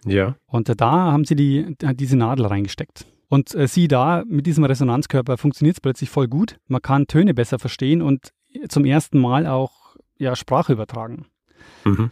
Ja. 0.06 0.36
Und 0.46 0.70
da 0.80 0.92
haben 0.92 1.26
sie 1.26 1.36
die, 1.36 1.76
diese 1.96 2.18
Nadel 2.18 2.46
reingesteckt. 2.46 3.06
Und 3.28 3.56
äh, 3.56 3.68
sieh 3.68 3.88
da, 3.88 4.24
mit 4.28 4.46
diesem 4.46 4.64
Resonanzkörper 4.66 5.38
funktioniert 5.38 5.78
es 5.78 5.82
plötzlich 5.82 6.10
voll 6.10 6.28
gut. 6.28 6.58
Man 6.68 6.82
kann 6.82 7.08
Töne 7.08 7.34
besser 7.34 7.60
verstehen 7.60 8.02
und 8.02 8.32
zum 8.70 8.86
ersten 8.86 9.20
Mal 9.20 9.48
auch 9.48 9.96
ja, 10.18 10.36
Sprache 10.36 10.74
übertragen. 10.74 11.26
Mhm. 11.86 12.12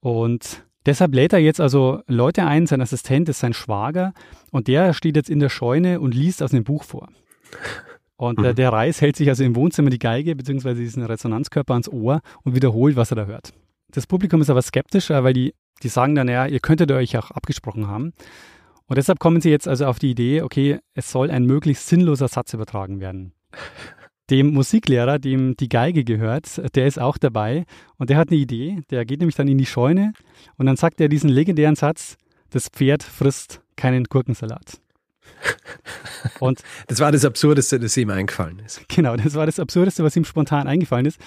Und 0.00 0.64
deshalb 0.84 1.14
lädt 1.14 1.32
er 1.32 1.38
jetzt 1.38 1.60
also 1.60 2.02
Leute 2.06 2.44
ein, 2.44 2.66
sein 2.66 2.80
Assistent 2.80 3.28
ist 3.28 3.40
sein 3.40 3.52
Schwager 3.52 4.14
und 4.50 4.68
der 4.68 4.94
steht 4.94 5.16
jetzt 5.16 5.30
in 5.30 5.38
der 5.38 5.48
Scheune 5.48 6.00
und 6.00 6.14
liest 6.14 6.42
aus 6.42 6.50
dem 6.50 6.64
Buch 6.64 6.82
vor. 6.82 7.08
Und 8.22 8.38
mhm. 8.38 8.54
der 8.54 8.72
Reis 8.72 9.00
hält 9.00 9.16
sich 9.16 9.28
also 9.28 9.42
im 9.42 9.56
Wohnzimmer 9.56 9.90
die 9.90 9.98
Geige 9.98 10.36
bzw. 10.36 10.74
diesen 10.74 11.02
Resonanzkörper 11.02 11.72
ans 11.72 11.88
Ohr 11.88 12.20
und 12.44 12.54
wiederholt, 12.54 12.94
was 12.94 13.10
er 13.10 13.16
da 13.16 13.24
hört. 13.26 13.52
Das 13.90 14.06
Publikum 14.06 14.40
ist 14.40 14.48
aber 14.48 14.62
skeptisch, 14.62 15.10
äh, 15.10 15.24
weil 15.24 15.32
die, 15.32 15.54
die 15.82 15.88
sagen 15.88 16.14
dann, 16.14 16.28
ja, 16.28 16.46
ihr 16.46 16.60
könntet 16.60 16.92
euch 16.92 17.18
auch 17.18 17.32
abgesprochen 17.32 17.88
haben. 17.88 18.12
Und 18.86 18.96
deshalb 18.96 19.18
kommen 19.18 19.40
sie 19.40 19.50
jetzt 19.50 19.66
also 19.66 19.86
auf 19.86 19.98
die 19.98 20.12
Idee, 20.12 20.42
okay, 20.42 20.78
es 20.94 21.10
soll 21.10 21.32
ein 21.32 21.46
möglichst 21.46 21.88
sinnloser 21.88 22.28
Satz 22.28 22.54
übertragen 22.54 23.00
werden. 23.00 23.32
Dem 24.30 24.54
Musiklehrer, 24.54 25.18
dem 25.18 25.56
die 25.56 25.68
Geige 25.68 26.04
gehört, 26.04 26.76
der 26.76 26.86
ist 26.86 27.00
auch 27.00 27.18
dabei 27.18 27.64
und 27.98 28.08
der 28.08 28.18
hat 28.18 28.30
eine 28.30 28.38
Idee. 28.38 28.82
Der 28.90 29.04
geht 29.04 29.18
nämlich 29.18 29.34
dann 29.34 29.48
in 29.48 29.58
die 29.58 29.66
Scheune 29.66 30.12
und 30.58 30.66
dann 30.66 30.76
sagt 30.76 31.00
er 31.00 31.08
diesen 31.08 31.28
legendären 31.28 31.74
Satz, 31.74 32.16
das 32.50 32.68
Pferd 32.68 33.02
frisst 33.02 33.62
keinen 33.74 34.04
Gurkensalat. 34.04 34.80
Und 36.40 36.60
das 36.86 37.00
war 37.00 37.12
das 37.12 37.24
Absurdeste, 37.24 37.78
das 37.78 37.96
ihm 37.96 38.10
eingefallen 38.10 38.60
ist. 38.64 38.86
Genau, 38.88 39.16
das 39.16 39.34
war 39.34 39.46
das 39.46 39.58
Absurdeste, 39.58 40.04
was 40.04 40.16
ihm 40.16 40.24
spontan 40.24 40.66
eingefallen 40.66 41.06
ist. 41.06 41.20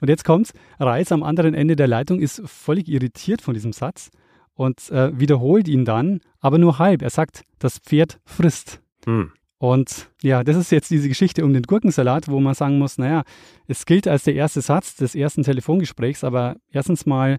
Und 0.00 0.08
jetzt 0.08 0.24
kommt's. 0.24 0.52
Reis 0.78 1.12
am 1.12 1.22
anderen 1.22 1.54
Ende 1.54 1.76
der 1.76 1.88
Leitung 1.88 2.20
ist 2.20 2.42
völlig 2.46 2.88
irritiert 2.88 3.42
von 3.42 3.54
diesem 3.54 3.72
Satz 3.72 4.10
und 4.54 4.90
äh, 4.90 5.18
wiederholt 5.18 5.68
ihn 5.68 5.84
dann, 5.84 6.20
aber 6.40 6.58
nur 6.58 6.78
halb. 6.78 7.02
Er 7.02 7.10
sagt, 7.10 7.44
das 7.58 7.78
Pferd 7.78 8.18
frisst. 8.24 8.80
Hm. 9.04 9.32
Und 9.58 10.08
ja, 10.22 10.42
das 10.42 10.56
ist 10.56 10.72
jetzt 10.72 10.90
diese 10.90 11.08
Geschichte 11.08 11.44
um 11.44 11.52
den 11.52 11.64
Gurkensalat, 11.64 12.28
wo 12.28 12.40
man 12.40 12.54
sagen 12.54 12.78
muss, 12.78 12.96
naja, 12.96 13.24
es 13.66 13.84
gilt 13.84 14.08
als 14.08 14.24
der 14.24 14.34
erste 14.34 14.62
Satz 14.62 14.96
des 14.96 15.14
ersten 15.14 15.42
Telefongesprächs, 15.42 16.24
aber 16.24 16.56
erstens 16.70 17.04
mal 17.04 17.38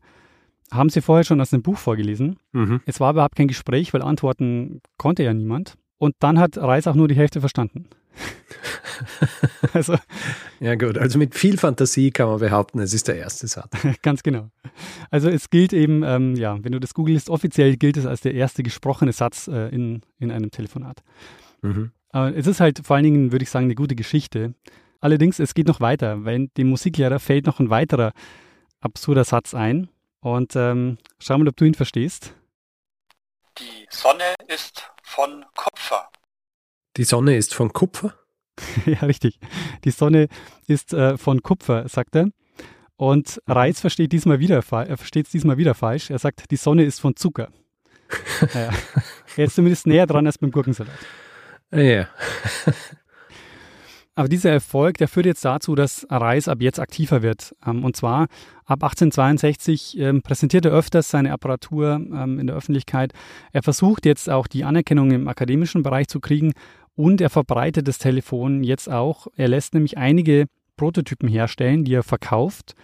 haben 0.71 0.89
Sie 0.89 1.01
vorher 1.01 1.23
schon 1.23 1.41
aus 1.41 1.49
dem 1.49 1.63
Buch 1.63 1.77
vorgelesen. 1.77 2.37
Mhm. 2.51 2.81
Es 2.85 2.99
war 2.99 3.11
überhaupt 3.11 3.35
kein 3.35 3.47
Gespräch, 3.47 3.93
weil 3.93 4.03
antworten 4.03 4.81
konnte 4.97 5.23
ja 5.23 5.33
niemand. 5.33 5.77
Und 6.01 6.15
dann 6.17 6.39
hat 6.39 6.57
Reis 6.57 6.87
auch 6.87 6.95
nur 6.95 7.07
die 7.07 7.15
Hälfte 7.15 7.41
verstanden. 7.41 7.85
also, 9.73 9.97
ja 10.59 10.73
gut, 10.73 10.97
also 10.97 11.19
mit 11.19 11.35
viel 11.35 11.59
Fantasie 11.59 12.09
kann 12.09 12.27
man 12.27 12.39
behaupten, 12.39 12.79
es 12.79 12.91
ist 12.95 13.07
der 13.07 13.17
erste 13.17 13.45
Satz. 13.45 13.69
Ganz 14.01 14.23
genau. 14.23 14.49
Also 15.11 15.29
es 15.29 15.51
gilt 15.51 15.73
eben, 15.73 16.01
ähm, 16.01 16.35
ja, 16.35 16.57
wenn 16.63 16.71
du 16.71 16.79
das 16.79 16.95
googelst, 16.95 17.29
offiziell 17.29 17.77
gilt 17.77 17.97
es 17.97 18.07
als 18.07 18.21
der 18.21 18.33
erste 18.33 18.63
gesprochene 18.63 19.13
Satz 19.13 19.47
äh, 19.47 19.67
in, 19.67 20.01
in 20.17 20.31
einem 20.31 20.49
Telefonat. 20.49 21.03
Mhm. 21.61 21.91
Aber 22.09 22.35
es 22.35 22.47
ist 22.47 22.61
halt 22.61 22.81
vor 22.83 22.95
allen 22.95 23.05
Dingen, 23.05 23.31
würde 23.31 23.43
ich 23.43 23.51
sagen, 23.51 23.65
eine 23.65 23.75
gute 23.75 23.95
Geschichte. 23.95 24.55
Allerdings, 25.01 25.37
es 25.37 25.53
geht 25.53 25.67
noch 25.67 25.81
weiter, 25.81 26.25
weil 26.25 26.47
dem 26.57 26.69
Musiklehrer 26.69 27.19
fällt 27.19 27.45
noch 27.45 27.59
ein 27.59 27.69
weiterer 27.69 28.11
absurder 28.79 29.23
Satz 29.23 29.53
ein. 29.53 29.87
Und 30.19 30.53
ähm, 30.55 30.97
schau 31.19 31.37
mal, 31.37 31.47
ob 31.47 31.57
du 31.57 31.65
ihn 31.65 31.75
verstehst. 31.75 32.33
Die 33.57 33.87
Sonne 33.89 34.35
ist 34.47 34.89
von 35.03 35.45
Kupfer. 35.55 36.09
Die 36.97 37.03
Sonne 37.03 37.35
ist 37.35 37.53
von 37.53 37.73
Kupfer? 37.73 38.13
ja, 38.85 38.99
richtig. 38.99 39.39
Die 39.83 39.91
Sonne 39.91 40.27
ist 40.67 40.93
äh, 40.93 41.17
von 41.17 41.41
Kupfer, 41.41 41.87
sagt 41.87 42.15
er. 42.15 42.27
Und 42.95 43.41
Reis 43.47 43.81
versteht 43.81 44.11
diesmal 44.11 44.39
wieder, 44.39 44.55
er 44.57 44.97
versteht 44.97 45.25
es 45.25 45.31
diesmal 45.31 45.57
wieder 45.57 45.73
falsch. 45.73 46.11
Er 46.11 46.19
sagt, 46.19 46.51
die 46.51 46.55
Sonne 46.55 46.83
ist 46.83 46.99
von 46.99 47.15
Zucker. 47.15 47.51
naja, 48.53 48.71
er 49.37 49.45
ist 49.45 49.55
zumindest 49.55 49.87
näher 49.87 50.05
dran 50.05 50.27
als 50.27 50.37
beim 50.37 50.51
Gurkensalat. 50.51 50.99
Ja. 51.71 52.07
Aber 54.21 54.29
dieser 54.29 54.51
Erfolg, 54.51 54.99
der 54.99 55.07
führt 55.07 55.25
jetzt 55.25 55.43
dazu, 55.43 55.73
dass 55.73 56.05
Reis 56.11 56.47
ab 56.47 56.61
jetzt 56.61 56.79
aktiver 56.79 57.23
wird. 57.23 57.55
Ähm, 57.65 57.83
und 57.83 57.95
zwar 57.95 58.27
ab 58.65 58.83
1862 58.83 59.97
ähm, 59.97 60.21
präsentiert 60.21 60.63
er 60.63 60.73
öfters 60.73 61.09
seine 61.09 61.31
Apparatur 61.31 61.95
ähm, 61.95 62.37
in 62.37 62.45
der 62.45 62.55
Öffentlichkeit. 62.55 63.13
Er 63.51 63.63
versucht 63.63 64.05
jetzt 64.05 64.29
auch 64.29 64.45
die 64.45 64.63
Anerkennung 64.63 65.09
im 65.09 65.27
akademischen 65.27 65.81
Bereich 65.81 66.07
zu 66.07 66.19
kriegen 66.19 66.53
und 66.93 67.19
er 67.19 67.31
verbreitet 67.31 67.87
das 67.87 67.97
Telefon 67.97 68.63
jetzt 68.63 68.91
auch. 68.91 69.25
Er 69.37 69.47
lässt 69.47 69.73
nämlich 69.73 69.97
einige 69.97 70.45
Prototypen 70.77 71.27
herstellen, 71.27 71.83
die 71.83 71.95
er 71.95 72.03
verkauft 72.03 72.75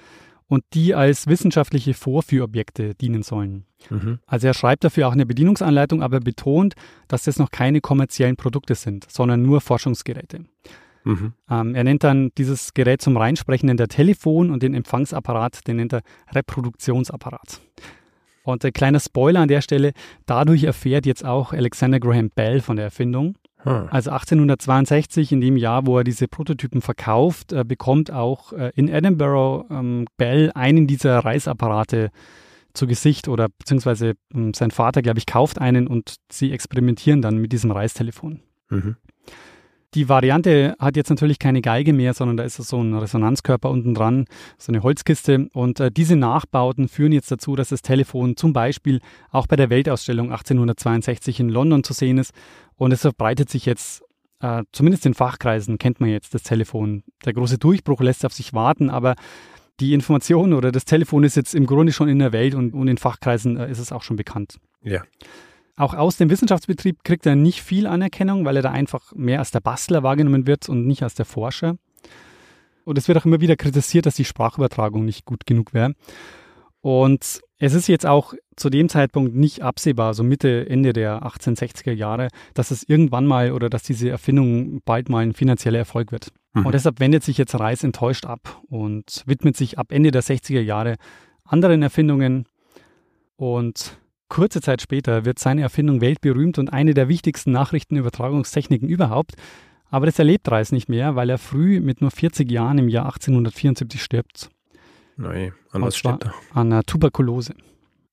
und 0.47 0.63
die 0.73 0.95
als 0.95 1.27
wissenschaftliche 1.27 1.93
Vorführobjekte 1.93 2.95
dienen 2.95 3.21
sollen. 3.21 3.67
Mhm. 3.91 4.17
Also 4.25 4.47
er 4.47 4.55
schreibt 4.55 4.83
dafür 4.83 5.07
auch 5.07 5.13
eine 5.13 5.27
Bedienungsanleitung, 5.27 6.01
aber 6.01 6.19
betont, 6.19 6.73
dass 7.07 7.25
das 7.25 7.37
noch 7.37 7.51
keine 7.51 7.79
kommerziellen 7.79 8.37
Produkte 8.37 8.73
sind, 8.73 9.05
sondern 9.07 9.43
nur 9.43 9.61
Forschungsgeräte. 9.61 10.45
Mhm. 11.07 11.33
Ähm, 11.49 11.73
er 11.73 11.83
nennt 11.85 12.03
dann 12.03 12.31
dieses 12.37 12.73
Gerät 12.73 13.01
zum 13.01 13.15
Reinsprechen 13.15 13.69
in 13.69 13.77
der 13.77 13.87
Telefon 13.87 14.51
und 14.51 14.61
den 14.61 14.73
Empfangsapparat, 14.73 15.65
den 15.67 15.77
nennt 15.77 15.93
er 15.93 16.01
Reproduktionsapparat. 16.33 17.61
Und 18.43 18.63
ein 18.63 18.73
kleiner 18.73 18.99
Spoiler 18.99 19.41
an 19.41 19.47
der 19.47 19.61
Stelle, 19.61 19.93
dadurch 20.25 20.63
erfährt 20.65 21.05
jetzt 21.05 21.25
auch 21.25 21.53
Alexander 21.53 21.99
Graham 21.99 22.29
Bell 22.29 22.61
von 22.61 22.75
der 22.75 22.85
Erfindung. 22.85 23.35
Hm. 23.59 23.87
Also 23.89 24.11
1862, 24.11 25.31
in 25.31 25.41
dem 25.41 25.57
Jahr, 25.57 25.85
wo 25.85 25.97
er 25.97 26.03
diese 26.03 26.27
Prototypen 26.27 26.81
verkauft, 26.81 27.53
äh, 27.53 27.63
bekommt 27.65 28.11
auch 28.11 28.53
äh, 28.53 28.71
in 28.75 28.89
Edinburgh 28.89 29.65
ähm, 29.69 30.05
Bell 30.17 30.51
einen 30.55 30.87
dieser 30.87 31.19
Reisapparate 31.19 32.11
zu 32.73 32.85
Gesicht 32.85 33.27
oder 33.27 33.47
beziehungsweise 33.49 34.13
ähm, 34.33 34.53
sein 34.53 34.71
Vater, 34.71 35.01
glaube 35.01 35.19
ich, 35.19 35.25
kauft 35.25 35.59
einen 35.59 35.87
und 35.87 36.15
sie 36.31 36.51
experimentieren 36.51 37.21
dann 37.21 37.37
mit 37.37 37.51
diesem 37.51 37.71
Reistelefon. 37.71 38.41
Mhm. 38.69 38.97
Die 39.93 40.09
Variante 40.09 40.75
hat 40.79 40.97
jetzt 40.97 41.09
natürlich 41.09 41.39
keine 41.39 41.61
Geige 41.61 41.93
mehr, 41.93 42.13
sondern 42.13 42.37
da 42.37 42.43
ist 42.43 42.57
so 42.57 42.81
ein 42.81 42.93
Resonanzkörper 42.93 43.69
unten 43.69 43.93
dran, 43.93 44.25
so 44.57 44.71
eine 44.71 44.83
Holzkiste. 44.83 45.47
Und 45.53 45.79
äh, 45.79 45.91
diese 45.91 46.17
Nachbauten 46.17 46.89
führen 46.89 47.13
jetzt 47.13 47.31
dazu, 47.31 47.55
dass 47.55 47.69
das 47.69 47.81
Telefon 47.81 48.35
zum 48.35 48.51
Beispiel 48.51 48.99
auch 49.31 49.47
bei 49.47 49.55
der 49.55 49.69
Weltausstellung 49.69 50.27
1862 50.31 51.39
in 51.39 51.49
London 51.49 51.83
zu 51.83 51.93
sehen 51.93 52.17
ist. 52.17 52.33
Und 52.75 52.91
es 52.91 53.01
verbreitet 53.01 53.49
sich 53.49 53.65
jetzt, 53.65 54.03
äh, 54.41 54.63
zumindest 54.73 55.05
in 55.05 55.13
Fachkreisen 55.13 55.77
kennt 55.77 56.01
man 56.01 56.09
jetzt 56.09 56.33
das 56.33 56.43
Telefon. 56.43 57.03
Der 57.25 57.33
große 57.33 57.57
Durchbruch 57.57 58.01
lässt 58.01 58.25
auf 58.25 58.33
sich 58.33 58.53
warten, 58.53 58.89
aber 58.89 59.15
die 59.79 59.93
Information 59.93 60.53
oder 60.53 60.71
das 60.71 60.85
Telefon 60.85 61.23
ist 61.23 61.35
jetzt 61.35 61.55
im 61.55 61.65
Grunde 61.65 61.93
schon 61.93 62.09
in 62.09 62.19
der 62.19 62.33
Welt 62.33 62.55
und, 62.55 62.73
und 62.73 62.87
in 62.89 62.97
Fachkreisen 62.97 63.55
äh, 63.55 63.71
ist 63.71 63.79
es 63.79 63.93
auch 63.93 64.03
schon 64.03 64.17
bekannt. 64.17 64.57
Ja. 64.83 65.03
Auch 65.77 65.93
aus 65.93 66.17
dem 66.17 66.31
Wissenschaftsbetrieb 66.31 67.03
kriegt 67.03 67.25
er 67.27 67.35
nicht 67.35 67.61
viel 67.61 67.85
Anerkennung, 67.85 68.45
weil 68.45 68.55
er 68.55 68.63
da 68.63 68.71
einfach 68.71 69.13
mehr 69.15 69.39
als 69.39 69.51
der 69.51 69.59
Bastler 69.59 70.01
wahrgenommen 70.01 70.47
wird 70.47 70.67
und 70.67 70.87
nicht 70.87 71.03
als 71.03 71.13
der 71.13 71.25
Forscher. 71.25 71.77
Und 72.83 72.97
es 72.97 73.07
wird 73.07 73.17
auch 73.19 73.25
immer 73.25 73.41
wieder 73.41 73.55
kritisiert, 73.55 74.07
dass 74.07 74.15
die 74.15 74.25
Sprachübertragung 74.25 75.05
nicht 75.05 75.25
gut 75.25 75.45
genug 75.45 75.73
wäre. 75.75 75.93
Und 76.81 77.41
es 77.59 77.73
ist 77.73 77.87
jetzt 77.87 78.05
auch 78.07 78.33
zu 78.55 78.71
dem 78.71 78.89
Zeitpunkt 78.89 79.35
nicht 79.35 79.61
absehbar, 79.61 80.15
so 80.15 80.23
Mitte, 80.23 80.67
Ende 80.67 80.93
der 80.93 81.21
1860er 81.23 81.91
Jahre, 81.91 82.29
dass 82.55 82.71
es 82.71 82.83
irgendwann 82.83 83.27
mal 83.27 83.51
oder 83.51 83.69
dass 83.69 83.83
diese 83.83 84.09
Erfindung 84.09 84.81
bald 84.83 85.09
mal 85.09 85.19
ein 85.19 85.33
finanzieller 85.33 85.79
Erfolg 85.79 86.11
wird. 86.11 86.31
Mhm. 86.53 86.65
Und 86.65 86.71
deshalb 86.71 86.99
wendet 86.99 87.23
sich 87.23 87.37
jetzt 87.37 87.59
Reis 87.59 87.83
enttäuscht 87.83 88.25
ab 88.25 88.61
und 88.67 89.23
widmet 89.27 89.55
sich 89.57 89.77
ab 89.77 89.91
Ende 89.91 90.09
der 90.09 90.23
60er 90.23 90.61
Jahre 90.61 90.95
anderen 91.43 91.83
Erfindungen. 91.83 92.47
Und 93.35 93.99
Kurze 94.29 94.61
Zeit 94.61 94.81
später 94.81 95.25
wird 95.25 95.39
seine 95.39 95.61
Erfindung 95.61 96.01
weltberühmt 96.01 96.57
und 96.59 96.71
eine 96.73 96.93
der 96.93 97.07
wichtigsten 97.07 97.51
Nachrichtenübertragungstechniken 97.51 98.89
überhaupt. 98.89 99.35
Aber 99.89 100.05
das 100.05 100.19
erlebt 100.19 100.51
Reis 100.51 100.71
nicht 100.71 100.89
mehr, 100.89 101.15
weil 101.15 101.29
er 101.29 101.37
früh 101.37 101.79
mit 101.79 102.01
nur 102.01 102.11
40 102.11 102.51
Jahren 102.51 102.77
im 102.77 102.89
Jahr 102.89 103.05
1874 103.05 104.03
stirbt. 104.03 104.49
Nein, 105.15 105.53
an 105.71 105.81
was 105.81 105.97
steht 105.97 106.25
da? 106.25 106.33
An 106.53 106.71
einer 106.71 106.83
Tuberkulose. 106.83 107.53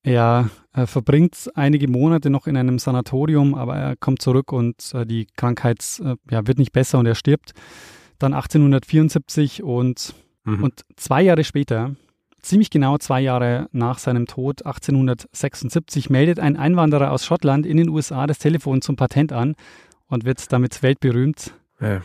Er 0.02 0.50
äh, 0.74 0.86
verbringt 0.86 1.50
einige 1.54 1.88
Monate 1.88 2.30
noch 2.30 2.46
in 2.46 2.56
einem 2.56 2.78
Sanatorium, 2.78 3.54
aber 3.54 3.76
er 3.76 3.96
kommt 3.96 4.22
zurück 4.22 4.52
und 4.52 4.92
äh, 4.94 5.06
die 5.06 5.26
Krankheit 5.36 6.00
äh, 6.04 6.16
ja, 6.30 6.46
wird 6.46 6.58
nicht 6.58 6.72
besser 6.72 6.98
und 6.98 7.06
er 7.06 7.14
stirbt. 7.14 7.52
Dann 8.18 8.34
1874 8.34 9.62
und, 9.62 10.14
mhm. 10.44 10.62
und 10.62 10.82
zwei 10.96 11.22
Jahre 11.22 11.42
später 11.42 11.96
Ziemlich 12.44 12.68
genau 12.68 12.98
zwei 12.98 13.22
Jahre 13.22 13.70
nach 13.72 13.98
seinem 13.98 14.26
Tod, 14.26 14.66
1876, 14.66 16.10
meldet 16.10 16.38
ein 16.38 16.58
Einwanderer 16.58 17.10
aus 17.10 17.24
Schottland 17.24 17.64
in 17.64 17.78
den 17.78 17.88
USA 17.88 18.26
das 18.26 18.38
Telefon 18.38 18.82
zum 18.82 18.96
Patent 18.96 19.32
an 19.32 19.54
und 20.08 20.26
wird 20.26 20.52
damit 20.52 20.82
weltberühmt. 20.82 21.54
Ja. 21.80 22.02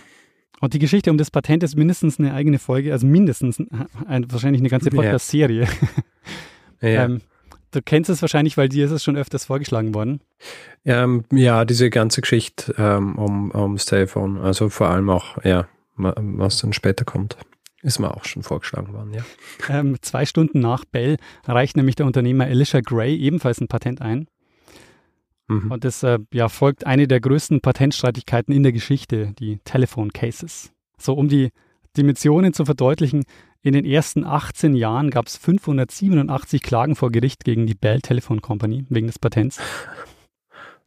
Und 0.62 0.73
die 0.73 0.80
Geschichte 0.80 1.12
um 1.12 1.17
das 1.17 1.30
Patent 1.30 1.62
ist 1.63 1.75
mindestens 1.75 2.19
eine 2.19 2.34
eigene 2.34 2.58
Folge, 2.58 2.93
also 2.93 3.06
mindestens 3.06 3.60
ein, 4.08 4.32
wahrscheinlich 4.32 4.62
eine 4.62 4.69
ganze 4.69 4.91
Podcast-Serie. 4.91 5.67
Ja. 6.82 6.88
ja. 6.89 7.04
ähm, 7.04 7.19
du 7.71 7.82
kennst 7.82 8.10
es 8.10 8.21
wahrscheinlich, 8.21 8.56
weil 8.56 8.69
dir 8.69 8.86
ist 8.86 8.91
es 8.91 9.04
schon 9.04 9.17
öfters 9.17 9.43
vorgeschlagen 9.43 9.93
worden. 9.93 10.21
Ähm, 10.86 11.25
ja, 11.34 11.65
diese 11.65 11.89
ganze 11.89 12.21
Geschichte 12.21 12.73
ähm, 12.78 13.17
um, 13.17 13.54
ums 13.54 13.84
Telefon, 13.84 14.38
also 14.38 14.69
vor 14.69 14.88
allem 14.88 15.10
auch, 15.10 15.43
ja, 15.43 15.67
was 15.97 16.62
dann 16.62 16.71
später 16.71 17.04
kommt. 17.04 17.36
Ist 17.81 17.99
mir 17.99 18.13
auch 18.13 18.25
schon 18.25 18.43
vorgeschlagen 18.43 18.93
worden, 18.93 19.13
ja. 19.13 19.23
Ähm, 19.69 19.97
zwei 20.01 20.25
Stunden 20.25 20.59
nach 20.59 20.83
Bell 20.85 21.17
reicht 21.45 21.77
nämlich 21.77 21.95
der 21.95 22.05
Unternehmer 22.05 22.47
Elisha 22.47 22.81
Gray 22.81 23.15
ebenfalls 23.15 23.61
ein 23.61 23.69
Patent 23.69 24.01
ein. 24.01 24.27
Mhm. 25.47 25.71
Und 25.71 25.83
das 25.85 26.03
äh, 26.03 26.19
ja, 26.33 26.49
folgt 26.49 26.85
eine 26.85 27.07
der 27.07 27.21
größten 27.21 27.61
Patentstreitigkeiten 27.61 28.53
in 28.53 28.63
der 28.63 28.73
Geschichte, 28.73 29.33
die 29.39 29.59
Telephone 29.63 30.11
Cases. 30.11 30.71
So, 30.97 31.13
um 31.13 31.29
die 31.29 31.51
Dimensionen 31.95 32.53
zu 32.53 32.65
verdeutlichen, 32.65 33.23
in 33.61 33.73
den 33.73 33.83
ersten 33.83 34.23
18 34.23 34.75
Jahren 34.75 35.09
gab 35.09 35.27
es 35.27 35.35
587 35.35 36.61
Klagen 36.61 36.95
vor 36.95 37.11
Gericht 37.11 37.43
gegen 37.43 37.65
die 37.65 37.75
Bell 37.75 37.99
Telephone 38.01 38.41
Company 38.41 38.85
wegen 38.89 39.07
des 39.07 39.19
Patents. 39.19 39.59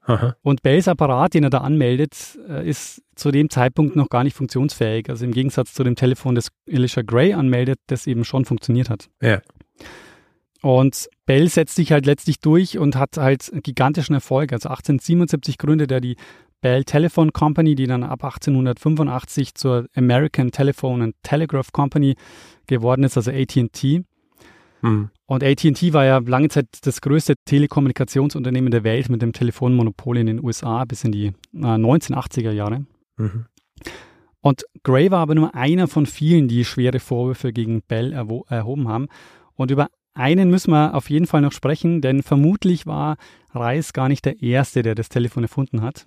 Aha. 0.04 0.34
Und 0.42 0.62
Bells 0.62 0.88
Apparat, 0.88 1.34
den 1.34 1.44
er 1.44 1.50
da 1.50 1.58
anmeldet, 1.58 2.38
äh, 2.48 2.68
ist 2.68 3.02
zu 3.14 3.30
dem 3.30 3.50
Zeitpunkt 3.50 3.94
noch 3.94 4.08
gar 4.08 4.24
nicht 4.24 4.36
funktionsfähig. 4.36 5.08
Also 5.08 5.24
im 5.24 5.32
Gegensatz 5.32 5.74
zu 5.74 5.84
dem 5.84 5.94
Telefon, 5.94 6.34
das 6.34 6.48
Elisha 6.66 7.02
Gray 7.02 7.34
anmeldet, 7.34 7.78
das 7.86 8.06
eben 8.06 8.24
schon 8.24 8.44
funktioniert 8.44 8.90
hat. 8.90 9.08
Ja. 9.20 9.40
Und 10.62 11.08
Bell 11.26 11.48
setzt 11.48 11.76
sich 11.76 11.92
halt 11.92 12.06
letztlich 12.06 12.40
durch 12.40 12.78
und 12.78 12.96
hat 12.96 13.16
halt 13.16 13.50
gigantischen 13.62 14.14
Erfolg. 14.14 14.52
Also 14.52 14.68
1877 14.68 15.58
gründet 15.58 15.90
er 15.90 16.00
die 16.00 16.16
Bell 16.60 16.84
Telephone 16.84 17.32
Company, 17.32 17.74
die 17.74 17.86
dann 17.86 18.04
ab 18.04 18.24
1885 18.24 19.54
zur 19.54 19.86
American 19.94 20.52
Telephone 20.52 21.02
and 21.02 21.14
Telegraph 21.22 21.72
Company 21.72 22.14
geworden 22.66 23.02
ist, 23.02 23.16
also 23.16 23.32
AT&T. 23.32 24.04
Mhm. 24.82 25.10
Und 25.26 25.42
ATT 25.42 25.92
war 25.92 26.04
ja 26.04 26.18
lange 26.18 26.48
Zeit 26.48 26.66
das 26.82 27.00
größte 27.00 27.34
Telekommunikationsunternehmen 27.44 28.70
der 28.70 28.84
Welt 28.84 29.08
mit 29.08 29.22
dem 29.22 29.32
Telefonmonopol 29.32 30.18
in 30.18 30.26
den 30.26 30.44
USA 30.44 30.84
bis 30.84 31.04
in 31.04 31.12
die 31.12 31.26
äh, 31.54 31.58
1980er 31.58 32.50
Jahre. 32.50 32.84
Mhm. 33.16 33.46
Und 34.40 34.64
Gray 34.82 35.10
war 35.10 35.20
aber 35.20 35.36
nur 35.36 35.54
einer 35.54 35.86
von 35.86 36.04
vielen, 36.04 36.48
die 36.48 36.64
schwere 36.64 36.98
Vorwürfe 36.98 37.52
gegen 37.52 37.80
Bell 37.82 38.12
erhoben 38.12 38.88
haben. 38.88 39.06
Und 39.54 39.70
über 39.70 39.86
einen 40.14 40.50
müssen 40.50 40.72
wir 40.72 40.94
auf 40.94 41.08
jeden 41.08 41.26
Fall 41.26 41.40
noch 41.40 41.52
sprechen, 41.52 42.00
denn 42.00 42.22
vermutlich 42.22 42.86
war 42.86 43.16
Reis 43.52 43.92
gar 43.92 44.08
nicht 44.08 44.24
der 44.24 44.42
Erste, 44.42 44.82
der 44.82 44.94
das 44.94 45.08
Telefon 45.08 45.44
erfunden 45.44 45.80
hat. 45.82 46.06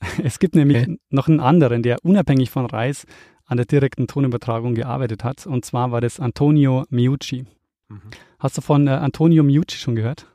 Es 0.22 0.38
gibt 0.38 0.54
nämlich 0.54 0.82
okay. 0.82 0.98
noch 1.08 1.28
einen 1.28 1.40
anderen, 1.40 1.82
der 1.82 1.96
unabhängig 2.02 2.50
von 2.50 2.66
Reis 2.66 3.06
an 3.46 3.56
der 3.56 3.66
direkten 3.66 4.06
Tonübertragung 4.06 4.74
gearbeitet 4.74 5.24
hat. 5.24 5.46
Und 5.46 5.64
zwar 5.64 5.92
war 5.92 6.02
das 6.02 6.20
Antonio 6.20 6.84
Miucci. 6.90 7.46
Mhm. 7.94 8.10
Hast 8.38 8.56
du 8.56 8.60
von 8.60 8.86
äh, 8.86 8.90
Antonio 8.90 9.42
Miucci 9.42 9.78
schon 9.78 9.94
gehört? 9.94 10.26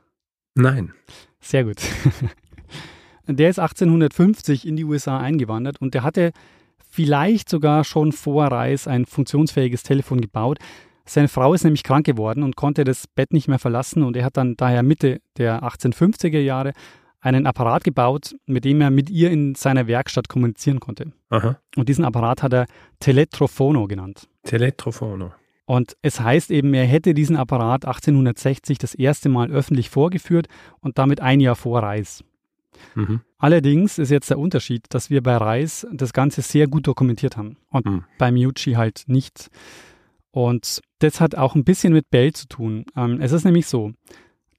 Nein. 0.54 0.92
Sehr 1.40 1.64
gut. 1.64 1.80
der 3.26 3.50
ist 3.50 3.58
1850 3.58 4.66
in 4.66 4.76
die 4.76 4.84
USA 4.84 5.18
eingewandert 5.18 5.80
und 5.80 5.94
der 5.94 6.02
hatte 6.02 6.32
vielleicht 6.90 7.48
sogar 7.48 7.84
schon 7.84 8.12
vor 8.12 8.46
Reis 8.46 8.88
ein 8.88 9.06
funktionsfähiges 9.06 9.82
Telefon 9.82 10.20
gebaut. 10.20 10.58
Seine 11.06 11.28
Frau 11.28 11.54
ist 11.54 11.64
nämlich 11.64 11.82
krank 11.82 12.06
geworden 12.06 12.42
und 12.42 12.56
konnte 12.56 12.84
das 12.84 13.06
Bett 13.06 13.32
nicht 13.32 13.48
mehr 13.48 13.58
verlassen 13.58 14.02
und 14.02 14.16
er 14.16 14.24
hat 14.24 14.36
dann 14.36 14.56
daher 14.56 14.82
Mitte 14.82 15.20
der 15.38 15.62
1850er 15.62 16.38
Jahre 16.38 16.72
einen 17.20 17.46
Apparat 17.46 17.84
gebaut, 17.84 18.34
mit 18.46 18.64
dem 18.64 18.80
er 18.80 18.90
mit 18.90 19.10
ihr 19.10 19.30
in 19.30 19.54
seiner 19.54 19.86
Werkstatt 19.86 20.28
kommunizieren 20.28 20.80
konnte. 20.80 21.12
Aha. 21.28 21.58
Und 21.76 21.88
diesen 21.88 22.04
Apparat 22.04 22.42
hat 22.42 22.52
er 22.52 22.66
Teletrofono 22.98 23.86
genannt. 23.86 24.28
Teletrofono. 24.44 25.32
Und 25.70 25.96
es 26.02 26.18
heißt 26.20 26.50
eben, 26.50 26.74
er 26.74 26.84
hätte 26.84 27.14
diesen 27.14 27.36
Apparat 27.36 27.84
1860 27.84 28.78
das 28.78 28.92
erste 28.92 29.28
Mal 29.28 29.52
öffentlich 29.52 29.88
vorgeführt 29.88 30.48
und 30.80 30.98
damit 30.98 31.20
ein 31.20 31.38
Jahr 31.38 31.54
vor 31.54 31.80
Reis. 31.80 32.24
Mhm. 32.96 33.20
Allerdings 33.38 33.96
ist 33.98 34.10
jetzt 34.10 34.30
der 34.30 34.40
Unterschied, 34.40 34.86
dass 34.88 35.10
wir 35.10 35.22
bei 35.22 35.36
Reis 35.36 35.86
das 35.92 36.12
Ganze 36.12 36.42
sehr 36.42 36.66
gut 36.66 36.88
dokumentiert 36.88 37.36
haben 37.36 37.56
und 37.70 37.86
mhm. 37.86 38.04
bei 38.18 38.32
Miucci 38.32 38.72
halt 38.72 39.04
nicht. 39.06 39.48
Und 40.32 40.80
das 40.98 41.20
hat 41.20 41.36
auch 41.36 41.54
ein 41.54 41.62
bisschen 41.62 41.92
mit 41.92 42.10
Bell 42.10 42.32
zu 42.32 42.48
tun. 42.48 42.84
Ähm, 42.96 43.20
es 43.20 43.30
ist 43.30 43.44
nämlich 43.44 43.68
so, 43.68 43.92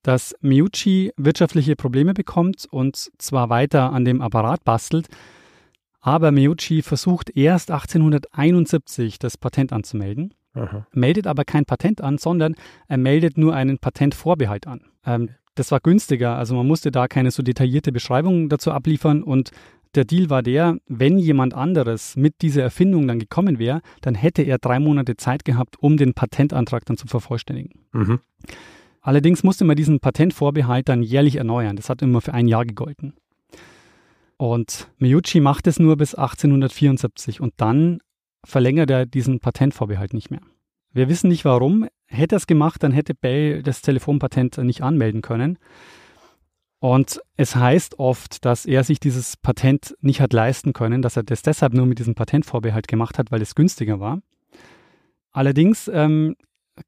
dass 0.04 0.34
Miucci 0.40 1.12
wirtschaftliche 1.18 1.76
Probleme 1.76 2.14
bekommt 2.14 2.68
und 2.72 3.12
zwar 3.18 3.50
weiter 3.50 3.92
an 3.92 4.06
dem 4.06 4.22
Apparat 4.22 4.64
bastelt, 4.64 5.10
aber 6.00 6.32
Miucci 6.32 6.82
versucht 6.82 7.36
erst 7.36 7.70
1871 7.70 9.20
das 9.20 9.38
Patent 9.38 9.74
anzumelden, 9.74 10.34
Aha. 10.54 10.86
meldet 10.94 11.28
aber 11.28 11.46
kein 11.46 11.66
Patent 11.66 12.02
an, 12.02 12.18
sondern 12.18 12.56
er 12.88 12.98
meldet 12.98 13.38
nur 13.38 13.56
einen 13.56 13.78
Patentvorbehalt 13.78 14.68
an. 14.68 14.82
Ähm, 15.06 15.30
das 15.56 15.72
war 15.72 15.80
günstiger, 15.80 16.38
also 16.38 16.56
man 16.56 16.68
musste 16.68 16.92
da 16.92 17.08
keine 17.08 17.32
so 17.32 17.44
detaillierte 17.44 17.92
Beschreibung 17.92 18.50
dazu 18.50 18.72
abliefern 18.72 19.24
und 19.24 19.52
der 19.96 20.06
Deal 20.06 20.30
war 20.30 20.42
der, 20.42 20.78
wenn 20.88 21.20
jemand 21.20 21.54
anderes 21.54 22.16
mit 22.16 22.42
dieser 22.42 22.64
Erfindung 22.64 23.08
dann 23.08 23.20
gekommen 23.20 23.60
wäre, 23.60 23.82
dann 24.00 24.16
hätte 24.16 24.42
er 24.42 24.58
drei 24.58 24.80
Monate 24.80 25.18
Zeit 25.18 25.44
gehabt, 25.44 25.78
um 25.80 25.98
den 25.98 26.14
Patentantrag 26.14 26.86
dann 26.86 26.96
zu 26.96 27.08
vervollständigen. 27.08 27.82
Mhm. 27.92 28.20
Allerdings 29.02 29.44
musste 29.44 29.66
man 29.66 29.76
diesen 29.76 30.00
Patentvorbehalt 30.00 30.88
dann 30.88 31.02
jährlich 31.02 31.36
erneuern. 31.38 31.76
Das 31.76 31.90
hat 31.90 32.02
immer 32.02 32.22
für 32.22 32.34
ein 32.34 32.48
Jahr 32.48 32.66
gegolten. 32.66 33.14
Und 34.38 34.90
Miyuchi 34.98 35.40
macht 35.40 35.68
es 35.68 35.80
nur 35.80 35.98
bis 35.98 36.16
1874 36.16 37.42
und 37.42 37.54
dann 37.58 38.00
verlängert 38.44 38.90
er 38.90 39.06
diesen 39.06 39.40
Patentvorbehalt 39.40 40.14
nicht 40.14 40.32
mehr. 40.32 40.42
Wir 40.94 41.08
wissen 41.10 41.30
nicht 41.30 41.46
warum. 41.46 41.88
Hätte 42.08 42.36
er 42.36 42.38
es 42.38 42.48
gemacht, 42.48 42.84
dann 42.84 42.92
hätte 42.92 43.14
Bell 43.14 43.64
das 43.64 43.82
Telefonpatent 43.82 44.58
nicht 44.58 44.82
anmelden 44.82 45.22
können. 45.22 45.58
Und 46.80 47.22
es 47.38 47.56
heißt 47.56 48.00
oft, 48.00 48.44
dass 48.44 48.66
er 48.66 48.84
sich 48.84 49.00
dieses 49.00 49.38
Patent 49.38 49.96
nicht 50.02 50.20
hat 50.20 50.34
leisten 50.34 50.74
können, 50.74 51.02
dass 51.02 51.16
er 51.16 51.24
das 51.24 51.44
deshalb 51.44 51.74
nur 51.74 51.86
mit 51.86 52.00
diesem 52.00 52.16
Patentvorbehalt 52.16 52.88
gemacht 52.88 53.20
hat, 53.20 53.32
weil 53.32 53.42
es 53.42 53.56
günstiger 53.56 54.00
war. 54.00 54.22
Allerdings 55.32 55.90
ähm, 55.94 56.36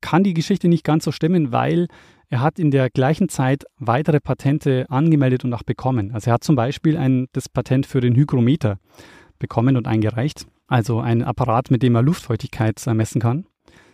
kann 0.01 0.23
die 0.23 0.33
Geschichte 0.33 0.67
nicht 0.67 0.83
ganz 0.83 1.05
so 1.05 1.11
stimmen, 1.11 1.51
weil 1.51 1.87
er 2.29 2.41
hat 2.41 2.57
in 2.57 2.71
der 2.71 2.89
gleichen 2.89 3.29
Zeit 3.29 3.65
weitere 3.77 4.19
Patente 4.19 4.87
angemeldet 4.89 5.45
und 5.45 5.53
auch 5.53 5.63
bekommen. 5.63 6.11
Also 6.11 6.31
er 6.31 6.33
hat 6.33 6.43
zum 6.43 6.55
Beispiel 6.55 6.97
ein, 6.97 7.27
das 7.31 7.47
Patent 7.47 7.85
für 7.85 8.01
den 8.01 8.15
Hygrometer 8.15 8.79
bekommen 9.37 9.77
und 9.77 9.87
eingereicht. 9.87 10.47
Also 10.67 10.99
ein 10.99 11.23
Apparat, 11.23 11.71
mit 11.71 11.83
dem 11.83 11.95
er 11.95 12.01
Luftfeuchtigkeit 12.01 12.81
messen 12.87 13.21
kann. 13.21 13.45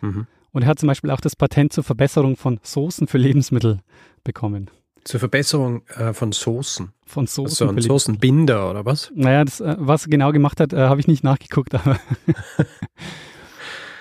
Mhm. 0.02 0.28
Und 0.52 0.64
er 0.64 0.68
hat 0.68 0.80
zum 0.80 0.88
Beispiel 0.88 1.12
auch 1.12 1.22
das 1.22 1.36
Patent 1.36 1.74
zur 1.74 1.84
Verbesserung 1.84 2.36
von 2.36 2.60
Soßen 2.64 3.08
für 3.08 3.18
Lebensmittel 3.18 3.80
bekommen. 4.24 4.70
Zur 5.04 5.20
Verbesserung 5.20 5.84
äh, 5.90 6.14
von 6.14 6.32
Soßen? 6.32 6.92
Von 7.06 7.28
Soßen. 7.28 7.68
Also 7.68 7.76
ein 7.76 7.82
Soßenbinder 7.82 8.70
oder 8.70 8.86
was? 8.86 9.12
Naja, 9.16 9.46
das, 9.46 9.62
äh, 9.62 9.76
was 9.80 10.06
er 10.06 10.10
genau 10.10 10.32
gemacht 10.32 10.60
hat, 10.60 10.74
äh, 10.74 10.78
habe 10.78 11.00
ich 11.00 11.08
nicht 11.08 11.24
nachgeguckt, 11.24 11.74
aber 11.76 12.00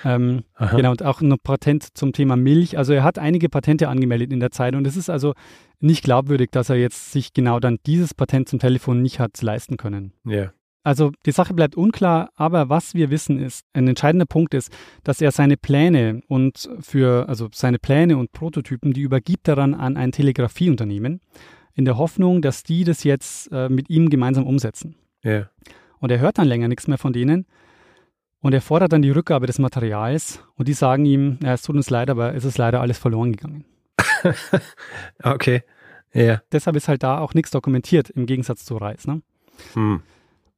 Ähm, 0.04 0.44
genau, 0.58 0.92
und 0.92 1.02
auch 1.02 1.20
ein 1.20 1.34
Patent 1.42 1.96
zum 1.96 2.12
Thema 2.12 2.36
Milch. 2.36 2.78
Also 2.78 2.92
er 2.92 3.02
hat 3.02 3.18
einige 3.18 3.48
Patente 3.48 3.88
angemeldet 3.88 4.32
in 4.32 4.40
der 4.40 4.50
Zeit 4.50 4.74
und 4.74 4.86
es 4.86 4.96
ist 4.96 5.10
also 5.10 5.34
nicht 5.80 6.02
glaubwürdig, 6.04 6.50
dass 6.50 6.70
er 6.70 6.76
jetzt 6.76 7.12
sich 7.12 7.32
genau 7.32 7.60
dann 7.60 7.78
dieses 7.86 8.14
Patent 8.14 8.48
zum 8.48 8.58
Telefon 8.58 9.02
nicht 9.02 9.20
hat 9.20 9.40
leisten 9.42 9.76
können. 9.76 10.12
Ja. 10.24 10.32
Yeah. 10.32 10.52
Also 10.84 11.10
die 11.26 11.32
Sache 11.32 11.54
bleibt 11.54 11.76
unklar, 11.76 12.30
aber 12.34 12.68
was 12.68 12.94
wir 12.94 13.10
wissen 13.10 13.38
ist, 13.38 13.64
ein 13.72 13.88
entscheidender 13.88 14.26
Punkt 14.26 14.54
ist, 14.54 14.72
dass 15.04 15.20
er 15.20 15.32
seine 15.32 15.56
Pläne 15.56 16.22
und 16.28 16.68
für, 16.80 17.28
also 17.28 17.48
seine 17.52 17.78
Pläne 17.78 18.16
und 18.16 18.32
Prototypen, 18.32 18.92
die 18.92 19.02
übergibt 19.02 19.48
er 19.48 19.56
dann 19.56 19.74
an 19.74 19.96
ein 19.96 20.12
Telegrafieunternehmen, 20.12 21.20
in 21.74 21.84
der 21.84 21.98
Hoffnung, 21.98 22.42
dass 22.42 22.62
die 22.62 22.84
das 22.84 23.04
jetzt 23.04 23.52
äh, 23.52 23.68
mit 23.68 23.90
ihm 23.90 24.08
gemeinsam 24.08 24.46
umsetzen. 24.46 24.96
Yeah. 25.24 25.50
Und 25.98 26.10
er 26.10 26.20
hört 26.20 26.38
dann 26.38 26.48
länger 26.48 26.68
nichts 26.68 26.86
mehr 26.86 26.98
von 26.98 27.12
denen 27.12 27.46
und 28.40 28.52
er 28.52 28.60
fordert 28.60 28.92
dann 28.92 29.02
die 29.02 29.10
Rückgabe 29.10 29.46
des 29.46 29.58
Materials 29.58 30.42
und 30.54 30.68
die 30.68 30.72
sagen 30.72 31.04
ihm, 31.04 31.38
ja, 31.42 31.54
es 31.54 31.62
tut 31.62 31.76
uns 31.76 31.90
leid, 31.90 32.08
aber 32.08 32.34
es 32.34 32.44
ist 32.44 32.58
leider 32.58 32.80
alles 32.80 32.98
verloren 32.98 33.32
gegangen. 33.32 33.64
okay. 35.22 35.62
Ja. 36.12 36.22
Yeah. 36.22 36.42
Deshalb 36.52 36.76
ist 36.76 36.88
halt 36.88 37.02
da 37.02 37.18
auch 37.18 37.34
nichts 37.34 37.50
dokumentiert 37.50 38.10
im 38.10 38.26
Gegensatz 38.26 38.64
zu 38.64 38.76
Reis. 38.76 39.06
Ne? 39.06 39.22
Hm. 39.74 40.02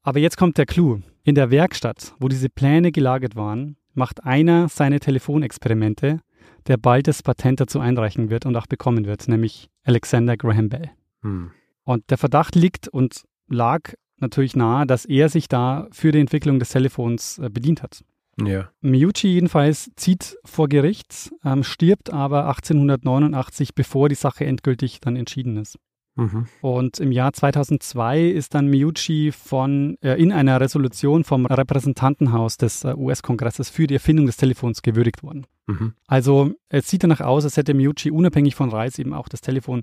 Aber 0.03 0.19
jetzt 0.19 0.37
kommt 0.37 0.59
der 0.59 0.67
Clou. 0.67 1.01
In 1.23 1.35
der 1.35 1.51
Werkstatt, 1.51 2.15
wo 2.19 2.29
diese 2.29 2.49
Pläne 2.49 2.93
gelagert 2.93 3.37
waren, 3.37 3.77
macht 3.95 4.25
einer 4.25 4.69
seine 4.69 5.01
Telefonexperimente, 5.01 6.21
der 6.67 6.77
bald 6.77 7.09
das 7.09 7.23
Patent 7.23 7.61
dazu 7.61 7.81
einreichen 7.81 8.31
wird 8.31 8.47
und 8.47 8.57
auch 8.57 8.67
bekommen 8.67 9.05
wird, 9.05 9.29
nämlich 9.29 9.69
Alexander 9.85 10.37
Graham 10.37 10.69
Bell. 10.69 10.91
Hm. 11.23 11.51
Und 11.85 12.11
der 12.11 12.19
Verdacht 12.19 12.55
liegt 12.55 12.89
und 12.89 13.23
lag 13.49 13.95
natürlich 14.19 14.57
nahe, 14.57 14.87
dass 14.87 15.05
er 15.05 15.29
sich 15.29 15.49
da 15.49 15.89
für 15.93 16.13
die 16.13 16.21
Entwicklung 16.21 16.59
des 16.59 16.71
Telefons 16.71 17.39
äh, 17.39 17.51
bedient 17.51 17.83
hat. 17.83 18.03
Ja. 18.41 18.71
Miyuchi 18.81 19.29
jedenfalls 19.29 19.91
zieht 19.97 20.37
vor 20.45 20.69
Gericht, 20.69 21.31
ähm, 21.45 21.63
stirbt 21.63 22.11
aber 22.13 22.47
1889, 22.47 23.75
bevor 23.75 24.09
die 24.09 24.15
Sache 24.15 24.47
endgültig 24.47 25.01
dann 25.01 25.17
entschieden 25.17 25.57
ist. 25.57 25.79
Mhm. 26.17 26.47
Und 26.61 26.99
im 26.99 27.13
Jahr 27.13 27.33
2002 27.33 28.23
ist 28.23 28.55
dann 28.55 28.67
Miyuchi 28.67 29.33
von, 29.33 29.97
äh, 30.03 30.21
in 30.21 30.33
einer 30.33 30.61
Resolution 30.61 31.25
vom 31.25 31.47
Repräsentantenhaus 31.47 32.57
des 32.57 32.85
äh, 32.85 32.95
US-Kongresses 32.95 33.71
für 33.71 33.87
die 33.87 33.95
Erfindung 33.95 34.27
des 34.27 34.37
Telefons 34.37 34.83
gewürdigt 34.83 35.23
worden. 35.23 35.47
Mhm. 35.67 35.95
Also 36.07 36.53
es 36.69 36.89
sieht 36.89 37.05
danach 37.05 37.21
aus, 37.21 37.45
als 37.45 37.57
hätte 37.57 37.75
Miyuchi 37.75 38.11
unabhängig 38.11 38.55
von 38.55 38.71
Reis 38.71 38.99
eben 38.99 39.15
auch 39.15 39.29
das 39.29 39.41
Telefon 39.41 39.83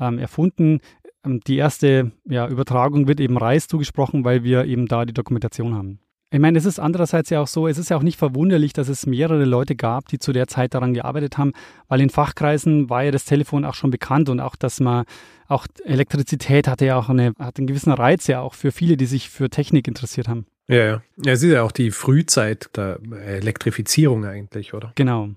ähm, 0.00 0.18
erfunden. 0.18 0.80
Ähm, 1.24 1.40
die 1.46 1.56
erste 1.56 2.12
ja, 2.24 2.48
Übertragung 2.48 3.06
wird 3.08 3.20
eben 3.20 3.36
Reis 3.36 3.68
zugesprochen, 3.68 4.24
weil 4.24 4.44
wir 4.44 4.64
eben 4.64 4.86
da 4.86 5.04
die 5.04 5.14
Dokumentation 5.14 5.74
haben. 5.74 6.00
Ich 6.30 6.40
meine, 6.40 6.58
es 6.58 6.64
ist 6.64 6.80
andererseits 6.80 7.30
ja 7.30 7.40
auch 7.40 7.46
so, 7.46 7.68
es 7.68 7.78
ist 7.78 7.88
ja 7.88 7.96
auch 7.96 8.02
nicht 8.02 8.18
verwunderlich, 8.18 8.72
dass 8.72 8.88
es 8.88 9.06
mehrere 9.06 9.44
Leute 9.44 9.76
gab, 9.76 10.08
die 10.08 10.18
zu 10.18 10.32
der 10.32 10.48
Zeit 10.48 10.74
daran 10.74 10.92
gearbeitet 10.92 11.38
haben, 11.38 11.52
weil 11.86 12.00
in 12.00 12.10
Fachkreisen 12.10 12.90
war 12.90 13.04
ja 13.04 13.12
das 13.12 13.24
Telefon 13.24 13.64
auch 13.64 13.74
schon 13.74 13.90
bekannt 13.90 14.28
und 14.28 14.40
auch, 14.40 14.56
dass 14.56 14.80
man, 14.80 15.04
auch 15.46 15.68
Elektrizität 15.84 16.66
hatte 16.66 16.86
ja 16.86 16.98
auch 16.98 17.08
eine, 17.08 17.32
hat 17.38 17.58
einen 17.58 17.68
gewissen 17.68 17.92
Reiz 17.92 18.26
ja 18.26 18.40
auch 18.40 18.54
für 18.54 18.72
viele, 18.72 18.96
die 18.96 19.06
sich 19.06 19.30
für 19.30 19.48
Technik 19.50 19.86
interessiert 19.86 20.26
haben. 20.26 20.46
Ja, 20.66 20.76
ja. 20.76 21.02
Ja, 21.24 21.32
es 21.32 21.44
ist 21.44 21.52
ja 21.52 21.62
auch 21.62 21.70
die 21.70 21.92
Frühzeit 21.92 22.70
der 22.76 22.98
Elektrifizierung 23.24 24.24
eigentlich, 24.24 24.74
oder? 24.74 24.90
Genau. 24.96 25.30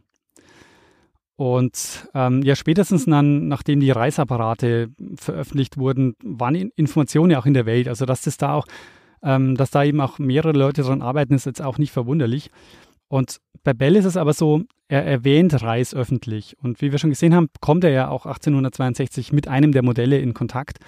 Und 1.36 2.10
ähm, 2.16 2.42
ja, 2.42 2.56
spätestens 2.56 3.06
dann, 3.06 3.48
nachdem 3.48 3.80
die 3.80 3.92
Reisapparate 3.92 4.90
veröffentlicht 5.16 5.78
wurden, 5.78 6.16
waren 6.22 6.56
Informationen 6.56 7.32
ja 7.32 7.40
auch 7.40 7.46
in 7.46 7.54
der 7.54 7.66
Welt. 7.66 7.88
Also 7.88 8.06
dass 8.06 8.24
das 8.24 8.38
da 8.38 8.56
auch, 8.56 8.66
ähm, 9.24 9.56
dass 9.56 9.72
da 9.72 9.84
eben 9.84 10.02
auch 10.02 10.20
mehrere 10.20 10.58
Leute 10.58 10.82
dran 10.84 11.02
arbeiten, 11.02 11.34
ist 11.34 11.46
jetzt 11.46 11.62
auch 11.62 11.78
nicht 11.78 11.92
verwunderlich. 11.92 12.52
Und 13.08 13.38
bei 13.64 13.74
Bell 13.74 13.96
ist 13.96 14.06
es 14.06 14.18
aber 14.18 14.34
so, 14.34 14.64
er 14.88 15.06
erwähnt 15.06 15.62
Reis 15.62 15.94
öffentlich. 15.94 16.56
Und 16.62 16.82
wie 16.82 16.92
wir 16.92 17.00
schon 17.00 17.10
gesehen 17.10 17.36
haben, 17.36 17.50
kommt 17.62 17.84
er 17.84 17.92
ja 17.92 18.10
auch 18.10 18.26
1862 18.26 19.34
mit 19.34 19.48
einem 19.48 19.72
der 19.72 19.84
Modelle 19.84 20.20
in 20.20 20.34
Kontakt. 20.34 20.80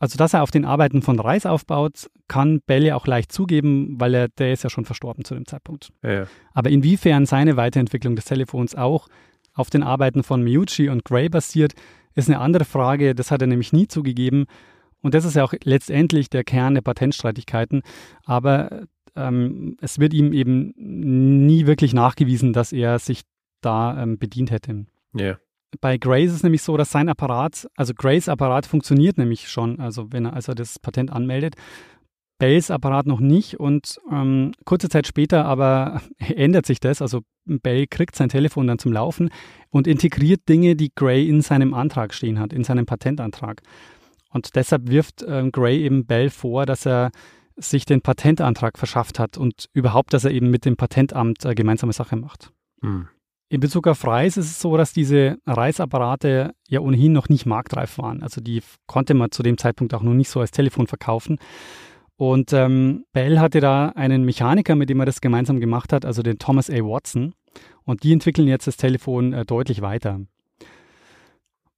Also, 0.00 0.16
dass 0.16 0.32
er 0.32 0.42
auf 0.42 0.50
den 0.50 0.64
Arbeiten 0.64 1.02
von 1.02 1.18
Reis 1.18 1.44
aufbaut, 1.44 2.08
kann 2.28 2.60
Bell 2.66 2.84
ja 2.84 2.94
auch 2.94 3.06
leicht 3.06 3.32
zugeben, 3.32 3.96
weil 3.98 4.14
er, 4.14 4.28
der 4.28 4.52
ist 4.52 4.62
ja 4.62 4.70
schon 4.70 4.84
verstorben 4.84 5.24
zu 5.24 5.34
dem 5.34 5.46
Zeitpunkt. 5.46 5.90
Ja. 6.02 6.26
Aber 6.52 6.70
inwiefern 6.70 7.26
seine 7.26 7.56
Weiterentwicklung 7.56 8.14
des 8.14 8.26
Telefons 8.26 8.76
auch 8.76 9.08
auf 9.54 9.70
den 9.70 9.82
Arbeiten 9.82 10.22
von 10.22 10.42
Miyuchi 10.42 10.88
und 10.88 11.04
Gray 11.04 11.28
basiert, 11.28 11.72
ist 12.14 12.28
eine 12.28 12.38
andere 12.38 12.64
Frage. 12.64 13.14
Das 13.14 13.30
hat 13.30 13.40
er 13.40 13.48
nämlich 13.48 13.72
nie 13.72 13.88
zugegeben. 13.88 14.46
Und 15.02 15.14
das 15.14 15.24
ist 15.24 15.34
ja 15.34 15.44
auch 15.44 15.54
letztendlich 15.64 16.30
der 16.30 16.44
Kern 16.44 16.74
der 16.74 16.82
Patentstreitigkeiten. 16.82 17.82
Aber 18.24 18.86
ähm, 19.16 19.76
es 19.80 19.98
wird 19.98 20.14
ihm 20.14 20.32
eben 20.32 20.72
nie 20.76 21.66
wirklich 21.66 21.92
nachgewiesen, 21.92 22.52
dass 22.52 22.72
er 22.72 22.98
sich 22.98 23.22
da 23.60 24.02
ähm, 24.02 24.18
bedient 24.18 24.50
hätte. 24.50 24.86
Ja. 25.14 25.38
bei 25.80 25.96
Gray 25.96 26.24
ist 26.24 26.32
es 26.32 26.42
nämlich 26.42 26.62
so, 26.62 26.76
dass 26.76 26.90
sein 26.90 27.08
Apparat, 27.08 27.66
also 27.76 27.94
Grays 27.94 28.28
Apparat 28.28 28.66
funktioniert 28.66 29.18
nämlich 29.18 29.48
schon, 29.48 29.80
also 29.80 30.12
wenn 30.12 30.26
er, 30.26 30.34
als 30.34 30.48
er 30.48 30.54
das 30.54 30.78
Patent 30.78 31.10
anmeldet. 31.10 31.54
Bells 32.38 32.70
Apparat 32.70 33.06
noch 33.06 33.18
nicht 33.18 33.58
und 33.58 33.98
ähm, 34.12 34.52
kurze 34.64 34.88
Zeit 34.88 35.08
später 35.08 35.44
aber 35.44 36.00
ändert 36.18 36.66
sich 36.66 36.78
das. 36.78 37.02
Also 37.02 37.22
Bell 37.46 37.86
kriegt 37.88 38.14
sein 38.14 38.28
Telefon 38.28 38.68
dann 38.68 38.78
zum 38.78 38.92
Laufen 38.92 39.30
und 39.70 39.88
integriert 39.88 40.48
Dinge, 40.48 40.76
die 40.76 40.92
Gray 40.94 41.28
in 41.28 41.40
seinem 41.40 41.74
Antrag 41.74 42.14
stehen 42.14 42.38
hat, 42.38 42.52
in 42.52 42.62
seinem 42.62 42.86
Patentantrag. 42.86 43.62
Und 44.28 44.56
deshalb 44.56 44.88
wirft 44.88 45.24
ähm, 45.26 45.52
Gray 45.52 45.82
eben 45.82 46.06
Bell 46.06 46.30
vor, 46.30 46.66
dass 46.66 46.86
er 46.86 47.10
sich 47.56 47.84
den 47.84 48.00
Patentantrag 48.00 48.78
verschafft 48.78 49.18
hat 49.18 49.36
und 49.36 49.68
überhaupt, 49.72 50.12
dass 50.12 50.24
er 50.24 50.30
eben 50.30 50.50
mit 50.50 50.64
dem 50.64 50.76
Patentamt 50.76 51.44
äh, 51.44 51.54
gemeinsame 51.54 51.92
Sache 51.92 52.16
macht. 52.16 52.52
Hm. 52.82 53.08
In 53.50 53.60
Bezug 53.60 53.86
auf 53.86 54.06
Reis 54.06 54.36
ist 54.36 54.50
es 54.50 54.60
so, 54.60 54.76
dass 54.76 54.92
diese 54.92 55.38
Reisapparate 55.46 56.52
ja 56.68 56.80
ohnehin 56.80 57.12
noch 57.12 57.30
nicht 57.30 57.46
marktreif 57.46 57.96
waren. 57.96 58.22
Also 58.22 58.42
die 58.42 58.62
konnte 58.86 59.14
man 59.14 59.30
zu 59.30 59.42
dem 59.42 59.56
Zeitpunkt 59.56 59.94
auch 59.94 60.02
noch 60.02 60.12
nicht 60.12 60.28
so 60.28 60.40
als 60.40 60.50
Telefon 60.50 60.86
verkaufen. 60.86 61.38
Und 62.16 62.52
ähm, 62.52 63.04
Bell 63.12 63.38
hatte 63.38 63.60
da 63.60 63.88
einen 63.90 64.24
Mechaniker, 64.24 64.74
mit 64.74 64.90
dem 64.90 65.00
er 65.00 65.06
das 65.06 65.22
gemeinsam 65.22 65.60
gemacht 65.60 65.92
hat, 65.92 66.04
also 66.04 66.22
den 66.22 66.38
Thomas 66.38 66.68
A. 66.68 66.74
Watson. 66.74 67.32
Und 67.84 68.02
die 68.02 68.12
entwickeln 68.12 68.48
jetzt 68.48 68.66
das 68.66 68.76
Telefon 68.76 69.32
äh, 69.32 69.46
deutlich 69.46 69.80
weiter. 69.80 70.20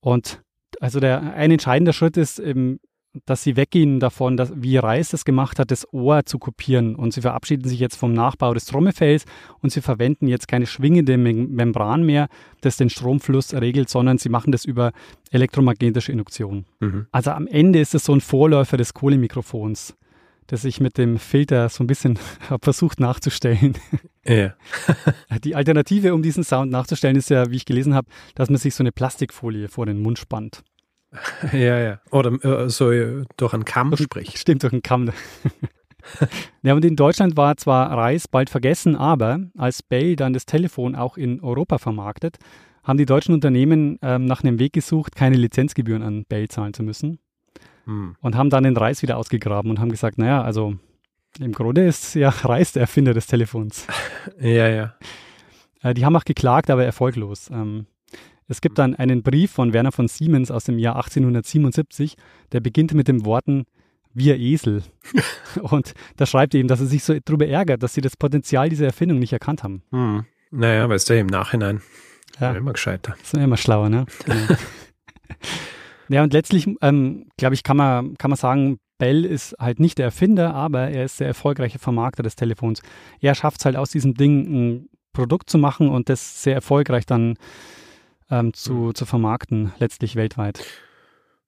Und 0.00 0.42
also 0.80 0.98
der 0.98 1.34
ein 1.34 1.52
entscheidender 1.52 1.92
Schritt 1.92 2.16
ist 2.16 2.40
eben, 2.40 2.80
dass 3.26 3.42
sie 3.42 3.56
weggehen 3.56 3.98
davon, 3.98 4.36
dass, 4.36 4.52
wie 4.54 4.76
Reis 4.76 5.10
das 5.10 5.24
gemacht 5.24 5.58
hat, 5.58 5.70
das 5.70 5.92
Ohr 5.92 6.24
zu 6.24 6.38
kopieren. 6.38 6.94
Und 6.94 7.12
sie 7.12 7.22
verabschieden 7.22 7.68
sich 7.68 7.80
jetzt 7.80 7.96
vom 7.96 8.12
Nachbau 8.12 8.54
des 8.54 8.66
Trommelfells 8.66 9.24
und 9.60 9.70
sie 9.70 9.80
verwenden 9.80 10.28
jetzt 10.28 10.48
keine 10.48 10.66
schwingende 10.66 11.18
Mem 11.18 11.50
Membran 11.50 12.04
mehr, 12.04 12.28
das 12.60 12.76
den 12.76 12.88
Stromfluss 12.88 13.52
regelt, 13.52 13.88
sondern 13.88 14.18
sie 14.18 14.28
machen 14.28 14.52
das 14.52 14.64
über 14.64 14.92
elektromagnetische 15.30 16.12
Induktion. 16.12 16.66
Mhm. 16.78 17.06
Also 17.10 17.32
am 17.32 17.46
Ende 17.46 17.80
ist 17.80 17.94
es 17.94 18.04
so 18.04 18.14
ein 18.14 18.20
Vorläufer 18.20 18.76
des 18.76 18.94
Kohlemikrofons, 18.94 19.96
das 20.46 20.64
ich 20.64 20.80
mit 20.80 20.96
dem 20.96 21.18
Filter 21.18 21.68
so 21.68 21.82
ein 21.82 21.88
bisschen 21.88 22.16
versucht 22.62 23.00
nachzustellen. 23.00 23.74
Ja. 24.24 24.54
Die 25.44 25.56
Alternative, 25.56 26.14
um 26.14 26.22
diesen 26.22 26.44
Sound 26.44 26.70
nachzustellen, 26.70 27.16
ist 27.16 27.30
ja, 27.30 27.50
wie 27.50 27.56
ich 27.56 27.64
gelesen 27.64 27.94
habe, 27.94 28.08
dass 28.36 28.50
man 28.50 28.58
sich 28.58 28.74
so 28.74 28.84
eine 28.84 28.92
Plastikfolie 28.92 29.68
vor 29.68 29.86
den 29.86 30.00
Mund 30.00 30.18
spannt. 30.18 30.62
Ja, 31.52 31.78
ja. 31.78 32.00
Oder 32.10 32.32
äh, 32.44 32.70
so 32.70 32.90
durch 33.36 33.54
einen 33.54 33.64
Kamm 33.64 33.96
spricht. 33.96 34.38
Stimmt, 34.38 34.62
durch 34.62 34.72
einen 34.72 34.82
Kamm. 34.82 35.10
ja, 36.62 36.74
und 36.74 36.84
in 36.84 36.96
Deutschland 36.96 37.36
war 37.36 37.56
zwar 37.56 37.90
Reis 37.90 38.28
bald 38.28 38.50
vergessen, 38.50 38.96
aber 38.96 39.40
als 39.56 39.82
Bell 39.82 40.16
dann 40.16 40.32
das 40.32 40.46
Telefon 40.46 40.94
auch 40.94 41.16
in 41.16 41.40
Europa 41.40 41.78
vermarktet, 41.78 42.38
haben 42.84 42.98
die 42.98 43.06
deutschen 43.06 43.34
Unternehmen 43.34 43.98
ähm, 44.02 44.24
nach 44.24 44.42
einem 44.42 44.58
Weg 44.58 44.72
gesucht, 44.72 45.14
keine 45.14 45.36
Lizenzgebühren 45.36 46.02
an 46.02 46.24
Bell 46.24 46.48
zahlen 46.48 46.74
zu 46.74 46.82
müssen. 46.82 47.18
Hm. 47.84 48.16
Und 48.20 48.36
haben 48.36 48.50
dann 48.50 48.64
den 48.64 48.76
Reis 48.76 49.02
wieder 49.02 49.16
ausgegraben 49.16 49.70
und 49.70 49.80
haben 49.80 49.90
gesagt, 49.90 50.18
naja, 50.18 50.42
also 50.42 50.74
im 51.38 51.52
Grunde 51.52 51.86
ist 51.86 52.14
ja 52.14 52.28
Reis 52.44 52.72
der 52.72 52.82
Erfinder 52.82 53.14
des 53.14 53.26
Telefons. 53.26 53.86
ja, 54.40 54.68
ja. 54.68 54.94
Äh, 55.82 55.94
die 55.94 56.04
haben 56.04 56.16
auch 56.16 56.24
geklagt, 56.24 56.70
aber 56.70 56.84
erfolglos. 56.84 57.50
Ähm, 57.50 57.86
es 58.50 58.60
gibt 58.60 58.78
dann 58.78 58.96
einen 58.96 59.22
Brief 59.22 59.52
von 59.52 59.72
Werner 59.72 59.92
von 59.92 60.08
Siemens 60.08 60.50
aus 60.50 60.64
dem 60.64 60.76
Jahr 60.76 60.96
1877, 60.96 62.16
der 62.50 62.58
beginnt 62.58 62.92
mit 62.94 63.06
den 63.06 63.24
Worten 63.24 63.64
wir 64.12 64.40
Esel. 64.40 64.82
Und 65.62 65.94
da 66.16 66.26
schreibt 66.26 66.54
er 66.54 66.58
eben, 66.58 66.68
dass 66.68 66.80
er 66.80 66.86
sich 66.86 67.04
so 67.04 67.16
darüber 67.24 67.46
ärgert, 67.46 67.80
dass 67.80 67.94
sie 67.94 68.00
das 68.00 68.16
Potenzial 68.16 68.68
dieser 68.68 68.86
Erfindung 68.86 69.20
nicht 69.20 69.32
erkannt 69.32 69.62
haben. 69.62 69.84
Hm. 69.92 70.24
Naja, 70.50 70.88
weißt 70.88 71.10
du, 71.10 71.16
im 71.16 71.28
Nachhinein 71.28 71.80
ja. 72.40 72.50
immer 72.50 72.72
gescheiter. 72.72 73.14
Sind 73.22 73.40
immer 73.40 73.56
schlauer, 73.56 73.88
ne? 73.88 74.06
ja. 74.26 74.56
ja, 76.08 76.22
und 76.24 76.32
letztlich, 76.32 76.68
ähm, 76.80 77.26
glaube 77.36 77.54
ich, 77.54 77.62
kann 77.62 77.76
man, 77.76 78.18
kann 78.18 78.30
man 78.30 78.36
sagen, 78.36 78.80
Bell 78.98 79.24
ist 79.24 79.54
halt 79.60 79.78
nicht 79.78 79.98
der 79.98 80.06
Erfinder, 80.06 80.54
aber 80.56 80.88
er 80.88 81.04
ist 81.04 81.20
der 81.20 81.28
erfolgreiche 81.28 81.78
Vermarkter 81.78 82.24
des 82.24 82.34
Telefons. 82.34 82.82
Er 83.20 83.36
schafft 83.36 83.60
es 83.60 83.64
halt 83.64 83.76
aus 83.76 83.90
diesem 83.90 84.14
Ding 84.14 84.40
ein 84.40 84.88
Produkt 85.12 85.50
zu 85.50 85.56
machen 85.56 85.88
und 85.88 86.08
das 86.08 86.42
sehr 86.42 86.54
erfolgreich 86.54 87.06
dann 87.06 87.36
ähm, 88.30 88.54
zu, 88.54 88.72
mhm. 88.72 88.94
zu 88.94 89.06
vermarkten, 89.06 89.72
letztlich 89.78 90.16
weltweit. 90.16 90.64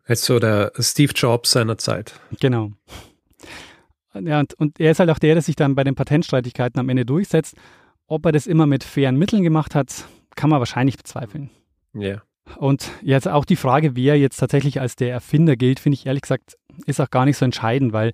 Jetzt 0.09 0.25
so 0.25 0.39
der 0.39 0.73
Steve 0.79 1.13
Jobs 1.15 1.53
seiner 1.53 1.79
Zeit. 1.79 2.19
Genau. 2.41 2.73
Ja, 4.15 4.41
und, 4.41 4.55
und 4.55 4.79
er 4.81 4.91
ist 4.91 5.01
halt 5.01 5.11
auch 5.11 5.19
der, 5.19 5.35
der 5.35 5.43
sich 5.43 5.57
dann 5.57 5.75
bei 5.75 5.85
den 5.85 5.95
Patentstreitigkeiten 5.95 6.79
am 6.79 6.89
Ende 6.89 7.07
durchsetzt. 7.07 7.57
Ob 8.07 8.27
er 8.27 8.33
das 8.33 8.47
immer 8.47 8.67
mit 8.67 8.85
fairen 8.85 9.17
Mitteln 9.17 9.43
gemacht 9.43 9.75
hat, 9.75 10.05
kann 10.35 10.51
man 10.51 10.59
wahrscheinlich 10.59 10.97
bezweifeln. 10.97 11.51
Ja. 11.95 12.01
Yeah. 12.01 12.23
Und 12.57 12.91
jetzt 13.03 13.29
auch 13.29 13.45
die 13.45 13.57
Frage, 13.57 13.97
wer 13.97 14.19
jetzt 14.19 14.37
tatsächlich 14.37 14.81
als 14.81 14.97
der 14.97 15.13
Erfinder 15.13 15.57
gilt, 15.57 15.81
finde 15.81 15.95
ich 15.95 16.07
ehrlich 16.07 16.23
gesagt, 16.23 16.59
ist 16.87 17.01
auch 17.01 17.11
gar 17.11 17.25
nicht 17.25 17.37
so 17.37 17.45
entscheidend, 17.45 17.93
weil 17.93 18.13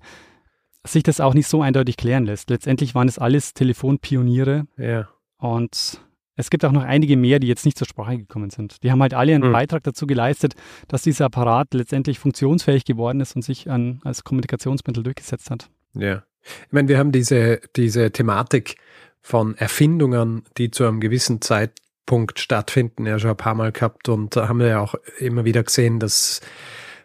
sich 0.85 1.03
das 1.03 1.19
auch 1.19 1.33
nicht 1.33 1.47
so 1.47 1.61
eindeutig 1.61 1.97
klären 1.97 2.25
lässt. 2.25 2.49
Letztendlich 2.49 2.95
waren 2.95 3.07
es 3.07 3.19
alles 3.19 3.53
Telefonpioniere. 3.53 4.67
Ja. 4.77 5.09
Und 5.37 6.01
es 6.39 6.49
gibt 6.49 6.63
auch 6.63 6.71
noch 6.71 6.83
einige 6.83 7.17
mehr, 7.17 7.39
die 7.39 7.47
jetzt 7.47 7.65
nicht 7.65 7.77
zur 7.77 7.85
Sprache 7.85 8.17
gekommen 8.17 8.49
sind. 8.49 8.81
Die 8.81 8.91
haben 8.91 9.01
halt 9.01 9.13
alle 9.13 9.35
einen 9.35 9.49
mhm. 9.49 9.51
Beitrag 9.51 9.83
dazu 9.83 10.07
geleistet, 10.07 10.53
dass 10.87 11.01
dieser 11.01 11.25
Apparat 11.25 11.73
letztendlich 11.73 12.17
funktionsfähig 12.17 12.85
geworden 12.85 13.19
ist 13.19 13.35
und 13.35 13.41
sich 13.41 13.69
an, 13.69 13.99
als 14.05 14.23
Kommunikationsmittel 14.23 15.03
durchgesetzt 15.03 15.51
hat. 15.51 15.69
Ja. 15.95 16.23
Ich 16.41 16.71
meine, 16.71 16.87
wir 16.87 16.97
haben 16.97 17.11
diese, 17.11 17.59
diese 17.75 18.11
Thematik 18.11 18.77
von 19.21 19.57
Erfindungen, 19.57 20.43
die 20.57 20.71
zu 20.71 20.85
einem 20.85 21.01
gewissen 21.01 21.41
Zeitpunkt 21.41 22.39
stattfinden, 22.39 23.05
ja 23.05 23.19
schon 23.19 23.31
ein 23.31 23.37
paar 23.37 23.55
Mal 23.55 23.73
gehabt 23.73 24.07
und 24.07 24.37
da 24.37 24.47
haben 24.47 24.59
wir 24.59 24.67
ja 24.67 24.79
auch 24.79 24.95
immer 25.19 25.43
wieder 25.43 25.63
gesehen, 25.63 25.99
dass 25.99 26.39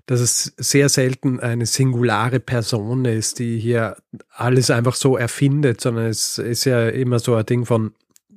dass 0.07 0.21
es 0.21 0.53
sehr 0.59 0.91
selten 0.91 1.41
eine 1.41 1.65
singulare 1.65 2.39
Person 2.39 3.07
ist, 3.07 3.39
die 3.39 3.59
hier 3.59 3.97
alles 4.29 4.71
einfach 4.71 4.95
so 4.97 5.17
erfindet, 5.17 5.81
sondern 5.81 6.09
es 6.09 6.37
ist 6.37 6.67
ja 6.67 6.91
immer 6.91 7.19
so 7.21 7.35
ein 7.37 7.47
Ding 7.47 7.65
von, 7.65 7.95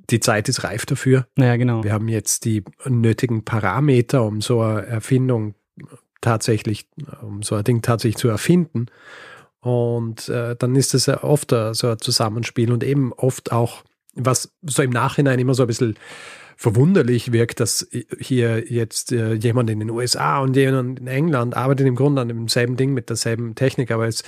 die 0.09 0.19
Zeit 0.19 0.49
ist 0.49 0.63
reif 0.63 0.85
dafür. 0.85 1.27
Ja, 1.37 1.55
genau. 1.57 1.83
Wir 1.83 1.93
haben 1.93 2.07
jetzt 2.07 2.45
die 2.45 2.63
nötigen 2.85 3.43
Parameter, 3.43 4.23
um 4.23 4.41
so 4.41 4.61
eine 4.61 4.85
Erfindung 4.85 5.55
tatsächlich, 6.21 6.87
um 7.21 7.43
so 7.43 7.55
ein 7.55 7.63
Ding 7.63 7.81
tatsächlich 7.81 8.17
zu 8.17 8.29
erfinden. 8.29 8.87
Und 9.59 10.29
äh, 10.29 10.55
dann 10.55 10.75
ist 10.75 10.93
das 10.93 11.07
ja 11.07 11.23
oft 11.23 11.51
uh, 11.51 11.73
so 11.73 11.89
ein 11.89 11.99
Zusammenspiel 11.99 12.71
und 12.71 12.83
eben 12.83 13.11
oft 13.13 13.51
auch, 13.51 13.83
was 14.15 14.53
so 14.63 14.81
im 14.81 14.91
Nachhinein 14.91 15.39
immer 15.39 15.53
so 15.53 15.63
ein 15.63 15.67
bisschen 15.67 15.95
verwunderlich 16.55 17.31
wirkt, 17.31 17.59
dass 17.59 17.87
hier 18.19 18.71
jetzt 18.71 19.11
äh, 19.11 19.33
jemand 19.33 19.69
in 19.69 19.79
den 19.79 19.91
USA 19.91 20.39
und 20.39 20.55
jemand 20.55 20.99
in 20.99 21.07
England 21.07 21.55
arbeitet 21.55 21.85
im 21.85 21.95
Grunde 21.95 22.21
an 22.21 22.29
demselben 22.29 22.77
Ding 22.77 22.93
mit 22.93 23.09
derselben 23.09 23.53
Technik, 23.53 23.91
aber 23.91 24.07
es, 24.07 24.23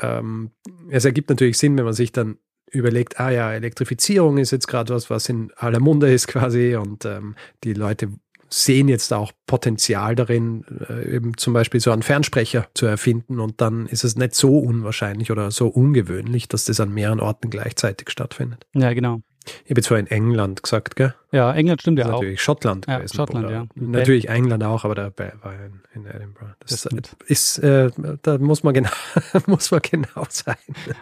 ähm, 0.00 0.50
es 0.90 1.04
ergibt 1.04 1.30
natürlich 1.30 1.58
Sinn, 1.58 1.76
wenn 1.76 1.84
man 1.84 1.94
sich 1.94 2.10
dann 2.10 2.38
überlegt, 2.72 3.20
ah 3.20 3.30
ja, 3.30 3.52
Elektrifizierung 3.52 4.38
ist 4.38 4.50
jetzt 4.50 4.66
gerade 4.66 4.94
was, 4.94 5.10
was 5.10 5.28
in 5.28 5.52
aller 5.56 5.80
Munde 5.80 6.12
ist 6.12 6.26
quasi 6.28 6.76
und 6.76 7.04
ähm, 7.04 7.34
die 7.64 7.74
Leute 7.74 8.08
sehen 8.52 8.88
jetzt 8.88 9.12
auch 9.12 9.32
Potenzial 9.46 10.14
darin, 10.14 10.64
äh, 10.88 11.16
eben 11.16 11.36
zum 11.38 11.54
Beispiel 11.54 11.80
so 11.80 11.90
einen 11.90 12.02
Fernsprecher 12.02 12.68
zu 12.74 12.86
erfinden 12.86 13.40
und 13.40 13.60
dann 13.60 13.86
ist 13.86 14.04
es 14.04 14.16
nicht 14.16 14.34
so 14.34 14.58
unwahrscheinlich 14.58 15.30
oder 15.30 15.50
so 15.50 15.68
ungewöhnlich, 15.68 16.48
dass 16.48 16.66
das 16.66 16.80
an 16.80 16.92
mehreren 16.92 17.20
Orten 17.20 17.50
gleichzeitig 17.50 18.10
stattfindet. 18.10 18.66
Ja, 18.74 18.92
genau. 18.92 19.22
Ich 19.64 19.70
habe 19.70 19.80
jetzt 19.80 19.88
vorhin 19.88 20.06
England 20.06 20.62
gesagt, 20.62 20.96
gell? 20.96 21.14
Ja, 21.32 21.52
England 21.52 21.82
stimmt 21.82 21.98
ja 21.98 22.06
auch. 22.06 22.20
Natürlich 22.20 22.42
Schottland 22.42 22.86
ja, 22.86 22.98
gewesen. 22.98 23.16
Schottland, 23.16 23.50
ja. 23.50 23.66
Natürlich 23.74 24.28
England 24.28 24.62
auch, 24.64 24.84
aber 24.84 24.94
da 24.94 25.12
war 25.16 25.52
in, 25.54 25.80
in 25.94 26.06
Edinburgh. 26.06 26.54
Das, 26.60 26.82
das 26.82 27.16
ist, 27.26 27.58
äh, 27.58 27.90
da 28.22 28.38
muss 28.38 28.62
man 28.62 28.74
genau, 28.74 28.90
muss 29.46 29.70
man 29.70 29.80
genau 29.82 30.26
sein. 30.28 30.56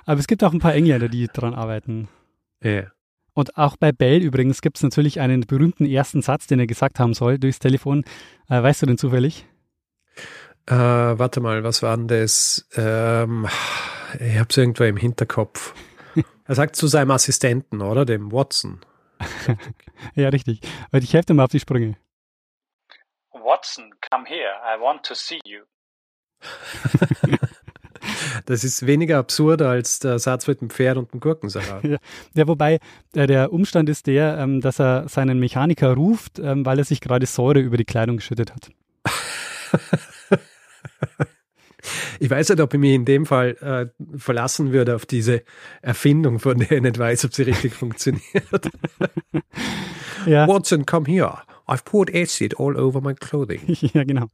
Aber 0.07 0.20
es 0.20 0.26
gibt 0.26 0.42
auch 0.44 0.53
ein 0.53 0.61
paar 0.61 0.74
Engländer, 0.74 1.09
die 1.09 1.26
daran 1.33 1.55
arbeiten. 1.55 2.09
Ja. 2.62 2.70
Yeah. 2.70 2.92
Und 3.33 3.57
auch 3.57 3.76
bei 3.76 3.92
Bell 3.92 4.20
übrigens 4.20 4.61
gibt 4.61 4.76
es 4.76 4.83
natürlich 4.83 5.20
einen 5.20 5.42
berühmten 5.42 5.87
ersten 5.87 6.20
Satz, 6.20 6.46
den 6.46 6.59
er 6.59 6.66
gesagt 6.66 6.98
haben 6.98 7.14
soll 7.14 7.38
durchs 7.38 7.59
Telefon. 7.59 8.05
Äh, 8.48 8.62
weißt 8.62 8.83
du 8.83 8.87
den 8.87 8.98
zufällig? 8.98 9.46
Äh, 10.66 10.74
warte 10.74 11.40
mal, 11.40 11.64
was 11.64 11.83
war 11.83 11.96
denn 11.96 12.09
das? 12.09 12.68
Ähm, 12.76 13.46
ich 14.18 14.38
habe 14.38 14.48
es 14.50 14.57
irgendwo 14.57 14.85
im 14.85 14.96
Hinterkopf. 14.96 15.74
Er 16.46 16.55
sagt 16.55 16.77
zu 16.77 16.88
seinem 16.88 17.12
Assistenten, 17.12 17.81
oder? 17.81 18.05
Dem 18.05 18.33
Watson. 18.33 18.81
ja, 20.14 20.28
richtig. 20.30 20.61
Aber 20.89 20.99
ich 20.99 21.12
helfe 21.12 21.26
dir 21.26 21.35
mal 21.35 21.45
auf 21.45 21.51
die 21.51 21.61
Sprünge. 21.61 21.97
Watson, 23.32 23.93
come 24.11 24.26
here. 24.26 24.55
I 24.64 24.80
want 24.80 25.05
to 25.07 25.14
see 25.14 25.39
you. 25.45 25.61
das 28.47 28.64
ist 28.64 28.87
weniger 28.87 29.18
absurd 29.18 29.62
als 29.62 29.99
der 29.99 30.18
Satz 30.18 30.47
mit 30.47 30.61
dem 30.61 30.70
Pferd 30.70 30.97
und 30.97 31.12
dem 31.12 31.20
Gurkensalat. 31.20 31.85
Ja, 31.85 31.99
ja 32.35 32.49
wobei 32.49 32.80
äh, 33.14 33.26
der 33.26 33.53
Umstand 33.53 33.89
ist 33.89 34.07
der, 34.07 34.39
ähm, 34.39 34.61
dass 34.61 34.80
er 34.80 35.09
seinen 35.09 35.39
Mechaniker 35.39 35.95
ruft, 35.95 36.39
ähm, 36.39 36.64
weil 36.64 36.78
er 36.78 36.85
sich 36.85 37.01
gerade 37.01 37.26
Säure 37.26 37.61
über 37.61 37.76
die 37.76 37.85
Kleidung 37.85 38.16
geschüttet 38.16 38.53
hat. 38.55 38.70
Ich 42.18 42.31
weiß 42.31 42.51
nicht, 42.51 42.61
ob 42.61 42.74
ich 42.74 42.81
mich 42.81 42.95
in 42.95 43.05
dem 43.05 43.26
Fall 43.26 43.57
äh, 43.61 44.16
verlassen 44.18 44.72
würde 44.72 44.95
auf 44.95 45.07
diese 45.07 45.43
Erfindung, 45.83 46.39
von 46.39 46.59
der 46.59 46.72
ich 46.72 46.83
nicht 46.83 46.99
weiß, 46.99 47.24
ob 47.24 47.35
sie 47.35 47.43
richtig 47.43 47.74
funktioniert. 47.74 48.70
ja. 50.26 50.47
Watson, 50.47 50.87
come 50.87 51.07
here. 51.07 51.39
I've 51.66 51.85
poured 51.85 52.14
acid 52.14 52.59
all 52.59 52.76
over 52.76 53.01
my 53.01 53.14
clothing. 53.14 53.61
ja, 53.95 54.05
genau. 54.05 54.26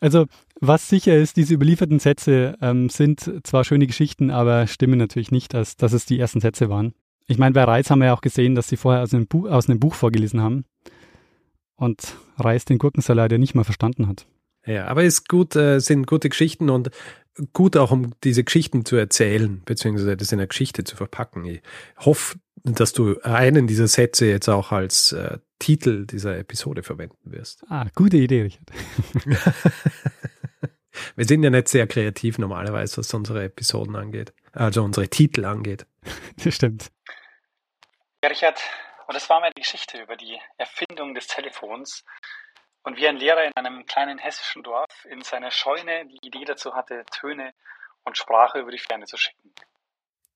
Also, 0.00 0.26
was 0.60 0.88
sicher 0.88 1.16
ist, 1.16 1.36
diese 1.36 1.54
überlieferten 1.54 1.98
Sätze 1.98 2.56
ähm, 2.60 2.88
sind 2.88 3.40
zwar 3.44 3.64
schöne 3.64 3.86
Geschichten, 3.86 4.30
aber 4.30 4.66
stimmen 4.66 4.98
natürlich 4.98 5.30
nicht, 5.30 5.54
dass, 5.54 5.76
dass 5.76 5.92
es 5.92 6.06
die 6.06 6.18
ersten 6.18 6.40
Sätze 6.40 6.68
waren. 6.68 6.94
Ich 7.26 7.38
meine, 7.38 7.52
bei 7.52 7.64
Reis 7.64 7.90
haben 7.90 7.98
wir 7.98 8.06
ja 8.06 8.14
auch 8.14 8.22
gesehen, 8.22 8.54
dass 8.54 8.68
sie 8.68 8.76
vorher 8.76 9.02
aus 9.02 9.12
einem, 9.12 9.26
Buch, 9.26 9.48
aus 9.48 9.68
einem 9.68 9.80
Buch 9.80 9.94
vorgelesen 9.94 10.40
haben 10.40 10.64
und 11.76 12.16
Reis 12.38 12.64
den 12.64 12.78
Gurkensalat 12.78 13.32
ja 13.32 13.38
nicht 13.38 13.54
mal 13.54 13.64
verstanden 13.64 14.08
hat. 14.08 14.26
Ja, 14.68 14.86
aber 14.86 15.02
es 15.02 15.14
ist 15.14 15.28
gut, 15.28 15.56
äh, 15.56 15.80
sind 15.80 16.06
gute 16.06 16.28
Geschichten 16.28 16.68
und 16.68 16.90
gut 17.54 17.76
auch, 17.76 17.90
um 17.90 18.12
diese 18.22 18.44
Geschichten 18.44 18.84
zu 18.84 18.96
erzählen, 18.96 19.62
beziehungsweise 19.64 20.14
das 20.16 20.30
in 20.30 20.40
eine 20.40 20.48
Geschichte 20.48 20.84
zu 20.84 20.94
verpacken. 20.94 21.46
Ich 21.46 21.62
hoffe, 21.96 22.38
dass 22.64 22.92
du 22.92 23.18
einen 23.22 23.66
dieser 23.66 23.88
Sätze 23.88 24.26
jetzt 24.26 24.48
auch 24.48 24.70
als 24.70 25.12
äh, 25.12 25.38
Titel 25.58 26.04
dieser 26.06 26.36
Episode 26.36 26.82
verwenden 26.82 27.16
wirst. 27.24 27.64
Ah, 27.70 27.86
gute 27.94 28.18
Idee, 28.18 28.42
Richard. 28.42 28.70
Wir 31.16 31.24
sind 31.24 31.42
ja 31.44 31.50
nicht 31.50 31.68
sehr 31.68 31.86
kreativ 31.86 32.36
normalerweise, 32.38 32.98
was 32.98 33.14
unsere 33.14 33.44
Episoden 33.44 33.96
angeht, 33.96 34.34
also 34.52 34.82
unsere 34.82 35.08
Titel 35.08 35.46
angeht. 35.46 35.86
Das 36.44 36.54
stimmt. 36.54 36.90
Ja, 38.22 38.28
Richard, 38.28 38.60
und 39.06 39.14
das 39.14 39.28
war 39.30 39.40
meine 39.40 39.54
Geschichte 39.54 40.00
über 40.02 40.16
die 40.16 40.38
Erfindung 40.58 41.14
des 41.14 41.26
Telefons 41.26 42.04
und 42.88 42.96
wie 42.96 43.06
ein 43.06 43.16
Lehrer 43.16 43.44
in 43.44 43.52
einem 43.54 43.84
kleinen 43.84 44.16
hessischen 44.16 44.62
Dorf 44.62 45.06
in 45.10 45.20
seiner 45.20 45.50
Scheune 45.50 46.06
die 46.06 46.26
Idee 46.26 46.46
dazu 46.46 46.74
hatte, 46.74 47.04
Töne 47.12 47.52
und 48.04 48.16
Sprache 48.16 48.60
über 48.60 48.70
die 48.70 48.78
Ferne 48.78 49.04
zu 49.04 49.18
schicken. 49.18 49.52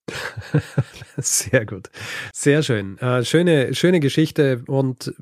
Sehr 1.17 1.65
gut. 1.65 1.89
Sehr 2.35 2.63
schön. 2.63 2.99
Äh, 2.99 3.25
schöne, 3.25 3.75
schöne 3.75 4.01
Geschichte 4.01 4.63
und 4.67 5.15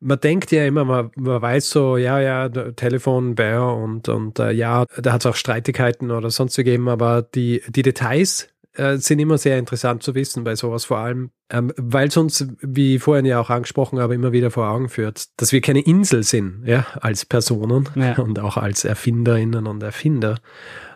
man 0.00 0.20
denkt 0.20 0.52
ja 0.52 0.66
immer, 0.66 0.84
man, 0.84 1.12
man 1.16 1.40
weiß 1.40 1.70
so, 1.70 1.96
ja, 1.96 2.20
ja, 2.20 2.50
Telefon, 2.50 3.34
Bär 3.34 3.62
und, 3.62 4.10
und 4.10 4.38
äh, 4.38 4.50
ja, 4.50 4.84
da 4.98 5.12
hat 5.14 5.22
es 5.22 5.26
auch 5.26 5.36
Streitigkeiten 5.36 6.10
oder 6.10 6.28
sonst 6.28 6.56
gegeben, 6.56 6.90
aber 6.90 7.22
die, 7.22 7.62
die 7.68 7.82
Details 7.82 8.53
äh, 8.74 8.96
sind 8.98 9.18
immer 9.18 9.38
sehr 9.38 9.58
interessant 9.58 10.02
zu 10.02 10.14
wissen 10.14 10.44
bei 10.44 10.56
sowas 10.56 10.84
vor 10.84 10.98
allem, 10.98 11.30
ähm, 11.50 11.72
weil 11.76 12.08
es 12.08 12.16
uns, 12.16 12.46
wie 12.60 12.98
vorhin 12.98 13.24
ja 13.24 13.40
auch 13.40 13.50
angesprochen 13.50 14.00
habe, 14.00 14.14
immer 14.14 14.32
wieder 14.32 14.50
vor 14.50 14.68
Augen 14.68 14.88
führt, 14.88 15.26
dass 15.40 15.52
wir 15.52 15.60
keine 15.60 15.80
Insel 15.80 16.22
sind, 16.22 16.64
ja, 16.66 16.86
als 17.00 17.24
Personen 17.24 17.88
ja. 17.94 18.14
und 18.18 18.38
auch 18.38 18.56
als 18.56 18.84
Erfinderinnen 18.84 19.66
und 19.66 19.82
Erfinder, 19.82 20.38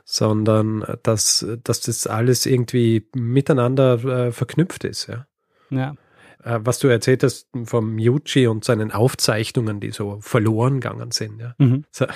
sondern 0.05 0.85
dass, 1.03 1.47
dass 1.65 1.81
das 1.83 2.07
alles 2.07 2.47
irgendwie 2.47 3.07
miteinander 3.15 4.05
äh, 4.05 4.33
verknüpft 4.33 4.85
ist, 4.85 5.07
ja. 5.07 5.27
Ja. 5.71 5.95
Äh, 6.43 6.61
was 6.63 6.79
du 6.79 6.89
erzählt 6.89 7.23
hast 7.23 7.49
vom 7.65 7.99
Yuji 7.99 8.47
und 8.47 8.65
seinen 8.65 8.91
Aufzeichnungen, 8.93 9.81
die 9.81 9.91
so 9.91 10.19
verloren 10.21 10.81
gegangen 10.81 11.11
sind, 11.11 11.41
ja. 11.41 11.55
Mhm. 11.59 11.85
So, 11.91 12.07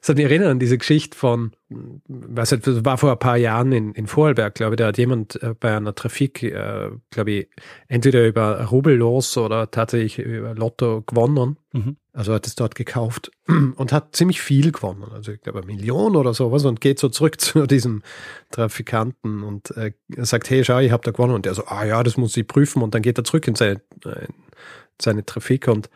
das 0.00 0.10
hat 0.10 0.16
mich 0.16 0.26
erinnert 0.26 0.48
an 0.48 0.58
diese 0.58 0.78
Geschichte 0.78 1.16
von, 1.16 1.52
das 2.08 2.52
war 2.84 2.98
vor 2.98 3.12
ein 3.12 3.18
paar 3.18 3.36
Jahren 3.36 3.72
in, 3.72 3.92
in 3.92 4.06
Vorarlberg, 4.06 4.54
glaube 4.54 4.74
ich, 4.74 4.76
da 4.78 4.86
hat 4.86 4.98
jemand 4.98 5.42
äh, 5.42 5.54
bei 5.58 5.76
einer 5.76 5.94
Trafik, 5.94 6.42
äh, 6.42 6.90
glaube 7.10 7.30
ich, 7.30 7.48
entweder 7.88 8.26
über 8.26 8.64
Rubellos 8.64 9.36
oder 9.36 9.70
tatsächlich 9.70 10.18
über 10.18 10.54
Lotto 10.54 11.02
gewonnen. 11.02 11.56
Mhm. 11.72 11.96
Also 12.12 12.32
hat 12.32 12.46
es 12.46 12.54
dort 12.54 12.74
gekauft 12.74 13.30
und 13.46 13.92
hat 13.92 14.16
ziemlich 14.16 14.40
viel 14.40 14.72
gewonnen. 14.72 15.04
Also 15.12 15.32
ich 15.32 15.40
glaube 15.42 15.58
eine 15.58 15.66
Million 15.66 16.16
oder 16.16 16.32
sowas 16.32 16.64
und 16.64 16.80
geht 16.80 16.98
so 16.98 17.10
zurück 17.10 17.40
zu 17.40 17.66
diesem 17.66 18.02
Trafikanten 18.50 19.42
und 19.42 19.76
äh, 19.76 19.92
sagt, 20.18 20.48
hey, 20.48 20.64
schau, 20.64 20.78
ich 20.78 20.92
habe 20.92 21.02
da 21.04 21.10
gewonnen. 21.10 21.34
Und 21.34 21.44
der 21.44 21.54
so, 21.54 21.66
ah 21.66 21.84
ja, 21.84 22.02
das 22.02 22.16
muss 22.16 22.36
ich 22.36 22.46
prüfen. 22.46 22.82
Und 22.82 22.94
dann 22.94 23.02
geht 23.02 23.18
er 23.18 23.24
zurück 23.24 23.46
in 23.48 23.54
seine, 23.54 23.82
in 24.04 24.34
seine 25.00 25.26
Trafik 25.26 25.68
und 25.68 25.90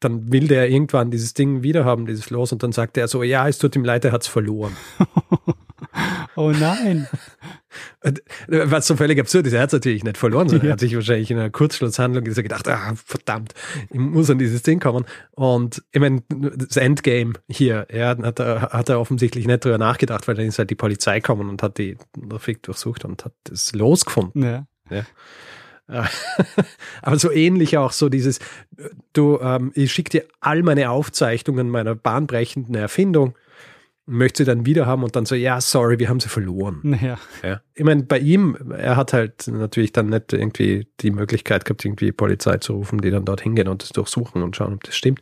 dann 0.00 0.32
will 0.32 0.48
der 0.48 0.68
irgendwann 0.68 1.10
dieses 1.10 1.34
Ding 1.34 1.62
wiederhaben, 1.62 2.06
dieses 2.06 2.30
Los, 2.30 2.52
und 2.52 2.62
dann 2.62 2.72
sagt 2.72 2.96
er 2.96 3.06
so, 3.06 3.22
ja, 3.22 3.46
es 3.46 3.58
tut 3.58 3.76
ihm 3.76 3.84
leid, 3.84 4.04
er 4.04 4.12
hat 4.12 4.22
es 4.22 4.28
verloren. 4.28 4.76
oh 6.36 6.50
nein. 6.50 7.06
Was 8.48 8.86
so 8.86 8.96
völlig 8.96 9.20
absurd 9.20 9.46
ist, 9.46 9.52
er 9.52 9.60
hat 9.60 9.68
es 9.68 9.74
natürlich 9.74 10.02
nicht 10.02 10.16
verloren, 10.16 10.48
sondern 10.48 10.66
ja. 10.66 10.70
er 10.70 10.72
hat 10.72 10.80
sich 10.80 10.94
wahrscheinlich 10.94 11.30
in 11.30 11.38
einer 11.38 11.50
Kurzschlusshandlung 11.50 12.24
gedacht, 12.24 12.66
ah, 12.68 12.94
verdammt, 12.96 13.52
ich 13.90 13.98
muss 13.98 14.30
an 14.30 14.38
dieses 14.38 14.62
Ding 14.62 14.80
kommen. 14.80 15.04
Und 15.32 15.82
ich 15.92 16.00
meine, 16.00 16.22
das 16.28 16.76
Endgame 16.76 17.34
hier, 17.48 17.86
ja, 17.92 18.16
hat 18.16 18.40
er, 18.40 18.62
hat 18.72 18.88
er 18.88 19.00
offensichtlich 19.00 19.46
nicht 19.46 19.64
drüber 19.64 19.78
nachgedacht, 19.78 20.26
weil 20.26 20.34
dann 20.34 20.46
ist 20.46 20.58
halt 20.58 20.70
die 20.70 20.74
Polizei 20.74 21.20
gekommen 21.20 21.48
und 21.48 21.62
hat 21.62 21.78
die 21.78 21.96
Trafik 22.28 22.62
durchsucht 22.62 23.04
und 23.04 23.24
hat 23.24 23.34
das 23.44 23.72
losgefunden. 23.72 24.42
Ja. 24.42 24.66
ja. 24.90 25.04
Aber 27.02 27.18
so 27.18 27.30
ähnlich 27.30 27.76
auch 27.76 27.92
so 27.92 28.08
dieses, 28.08 28.38
du, 29.12 29.38
ähm, 29.40 29.72
ich 29.74 29.92
schicke 29.92 30.10
dir 30.10 30.24
all 30.40 30.62
meine 30.62 30.90
Aufzeichnungen 30.90 31.68
meiner 31.68 31.94
bahnbrechenden 31.94 32.74
Erfindung, 32.74 33.34
möchte 34.06 34.42
sie 34.42 34.46
dann 34.46 34.66
wieder 34.66 34.86
haben 34.86 35.04
und 35.04 35.14
dann 35.14 35.26
so, 35.26 35.34
ja, 35.34 35.60
sorry, 35.60 35.98
wir 35.98 36.08
haben 36.08 36.20
sie 36.20 36.28
verloren. 36.28 36.80
Naja. 36.90 37.18
Ja. 37.42 37.60
Ich 37.74 37.84
meine, 37.84 38.02
bei 38.02 38.18
ihm, 38.18 38.56
er 38.76 38.96
hat 38.96 39.12
halt 39.12 39.46
natürlich 39.46 39.92
dann 39.92 40.08
nicht 40.08 40.32
irgendwie 40.32 40.88
die 41.00 41.10
Möglichkeit 41.10 41.64
gehabt, 41.64 41.84
irgendwie 41.84 42.12
Polizei 42.12 42.58
zu 42.58 42.74
rufen, 42.74 43.00
die 43.00 43.10
dann 43.10 43.24
dort 43.24 43.40
hingehen 43.40 43.68
und 43.68 43.82
das 43.82 43.90
durchsuchen 43.90 44.42
und 44.42 44.56
schauen, 44.56 44.74
ob 44.74 44.84
das 44.84 44.96
stimmt. 44.96 45.20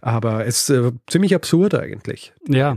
Aber 0.00 0.44
es 0.46 0.68
ist 0.68 0.70
äh, 0.70 0.92
ziemlich 1.06 1.34
absurd 1.34 1.74
eigentlich. 1.74 2.32
Ja. 2.48 2.74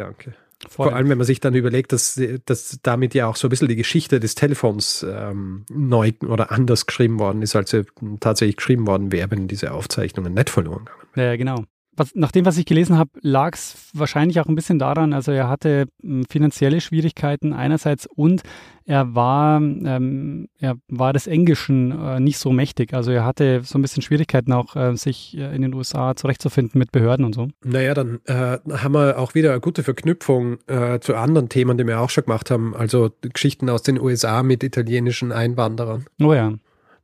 Gedanke. 0.60 0.74
Vor 0.74 0.94
allem, 0.94 1.10
wenn 1.10 1.18
man 1.18 1.28
sich 1.28 1.40
dann 1.40 1.54
überlegt, 1.54 1.92
dass, 1.92 2.20
dass 2.46 2.80
damit 2.82 3.14
ja 3.14 3.28
auch 3.28 3.36
so 3.36 3.48
ein 3.48 3.50
bisschen 3.50 3.68
die 3.68 3.76
Geschichte 3.76 4.20
des 4.20 4.36
Telefons 4.36 5.06
ähm, 5.08 5.66
neu 5.70 6.14
oder 6.28 6.52
anders 6.52 6.86
geschrieben 6.86 7.20
worden 7.20 7.42
ist, 7.42 7.56
als 7.56 7.72
sie 7.72 7.84
tatsächlich 8.20 8.58
geschrieben 8.58 8.88
worden 8.88 9.12
wäre, 9.12 9.30
wenn 9.32 9.48
diese 9.48 9.72
Aufzeichnungen 9.72 10.34
nicht 10.34 10.50
verloren 10.50 10.86
gegangen 10.86 11.08
wären. 11.16 11.30
Ja, 11.30 11.36
genau 11.36 11.66
was, 11.98 12.14
nach 12.16 12.32
dem, 12.32 12.46
was 12.46 12.58
ich 12.58 12.66
gelesen 12.66 12.98
habe, 12.98 13.12
lag 13.22 13.54
es 13.54 13.90
wahrscheinlich 13.94 14.40
auch 14.40 14.48
ein 14.48 14.56
bisschen 14.56 14.80
daran, 14.80 15.14
also 15.14 15.32
er 15.32 15.50
hatte 15.50 15.86
hm, 16.02 16.26
finanzielle 16.30 16.82
Schwierigkeiten 16.82 17.54
einerseits 17.54 18.06
und 18.08 18.44
er 18.88 19.16
war, 19.16 19.58
ähm, 19.58 20.48
er 20.60 20.76
war 20.88 21.12
des 21.12 21.26
Englischen 21.26 21.92
äh, 21.92 22.20
nicht 22.20 22.38
so 22.38 22.52
mächtig. 22.52 22.94
Also 22.94 23.12
er 23.12 23.26
hatte 23.26 23.62
so 23.64 23.80
ein 23.80 23.82
bisschen 23.82 24.04
Schwierigkeiten 24.04 24.54
auch, 24.54 24.76
äh, 24.76 24.96
sich 24.96 25.36
äh, 25.36 25.56
in 25.56 25.64
den 25.64 25.74
USA 25.74 26.16
zurechtzufinden 26.16 26.78
mit 26.78 26.92
Behörden 26.92 27.26
und 27.26 27.34
so. 27.34 27.48
Naja, 27.64 27.96
dann 27.96 28.20
äh, 28.26 28.60
haben 28.70 28.94
wir 28.94 29.18
auch 29.18 29.34
wieder 29.34 29.52
eine 29.52 29.60
gute 29.60 29.82
Verknüpfung 29.82 30.60
äh, 30.68 31.00
zu 31.00 31.16
anderen 31.16 31.50
Themen, 31.50 31.80
die 31.80 31.88
wir 31.88 32.00
auch 32.00 32.12
schon 32.12 32.26
gemacht 32.26 32.52
haben. 32.52 32.76
Also 32.76 33.10
Geschichten 33.22 33.70
aus 33.70 33.82
den 33.82 34.00
USA 34.00 34.44
mit 34.44 34.64
italienischen 34.64 35.32
Einwanderern. 35.32 36.06
Oh 36.22 36.34
ja. 36.34 36.54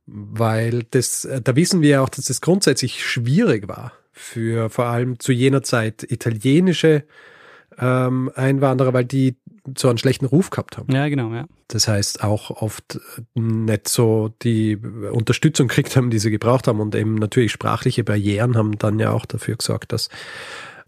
Weil 0.06 0.84
das, 0.90 1.28
da 1.42 1.56
wissen 1.56 1.80
wir 1.80 1.88
ja 1.88 2.02
auch, 2.02 2.08
dass 2.08 2.26
das 2.26 2.40
grundsätzlich 2.40 3.04
schwierig 3.04 3.68
war 3.68 3.92
für 4.12 4.70
vor 4.70 4.86
allem 4.86 5.18
zu 5.18 5.32
jener 5.32 5.62
Zeit 5.62 6.04
italienische 6.10 7.04
ähm, 7.78 8.30
Einwanderer, 8.34 8.92
weil 8.92 9.04
die 9.04 9.36
so 9.76 9.88
einen 9.88 9.98
schlechten 9.98 10.26
Ruf 10.26 10.50
gehabt 10.50 10.76
haben. 10.76 10.92
Ja, 10.92 11.08
genau, 11.08 11.32
ja. 11.32 11.46
Das 11.68 11.88
heißt, 11.88 12.24
auch 12.24 12.50
oft 12.50 13.00
nicht 13.34 13.88
so 13.88 14.34
die 14.42 14.76
Unterstützung 14.76 15.68
gekriegt 15.68 15.96
haben, 15.96 16.10
die 16.10 16.18
sie 16.18 16.30
gebraucht 16.30 16.66
haben 16.66 16.80
und 16.80 16.94
eben 16.94 17.14
natürlich 17.14 17.52
sprachliche 17.52 18.04
Barrieren 18.04 18.56
haben 18.56 18.76
dann 18.78 18.98
ja 18.98 19.12
auch 19.12 19.24
dafür 19.24 19.56
gesorgt, 19.56 19.92
dass, 19.92 20.08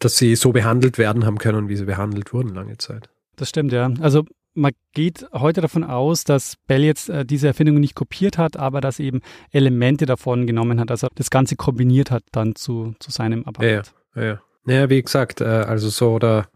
dass 0.00 0.16
sie 0.16 0.34
so 0.34 0.52
behandelt 0.52 0.98
werden 0.98 1.24
haben 1.24 1.38
können, 1.38 1.68
wie 1.68 1.76
sie 1.76 1.84
behandelt 1.84 2.32
wurden 2.32 2.54
lange 2.54 2.76
Zeit. 2.78 3.08
Das 3.36 3.48
stimmt, 3.48 3.72
ja. 3.72 3.90
Also 4.00 4.24
man 4.54 4.72
geht 4.92 5.26
heute 5.32 5.60
davon 5.60 5.84
aus, 5.84 6.24
dass 6.24 6.56
Bell 6.66 6.82
jetzt 6.84 7.08
äh, 7.08 7.24
diese 7.24 7.48
Erfindung 7.48 7.80
nicht 7.80 7.94
kopiert 7.94 8.38
hat, 8.38 8.56
aber 8.56 8.80
dass 8.80 9.00
eben 9.00 9.20
Elemente 9.50 10.06
davon 10.06 10.46
genommen 10.46 10.80
hat, 10.80 10.90
also 10.90 11.08
das 11.14 11.30
Ganze 11.30 11.56
kombiniert 11.56 12.10
hat 12.10 12.22
dann 12.32 12.54
zu, 12.54 12.94
zu 13.00 13.10
seinem 13.10 13.44
Apparat. 13.44 13.92
Ja, 14.14 14.22
ja. 14.22 14.40
Naja, 14.64 14.88
wie 14.88 15.02
gesagt, 15.02 15.40
äh, 15.40 15.44
also 15.44 15.88
so 15.90 16.18
der, 16.18 16.48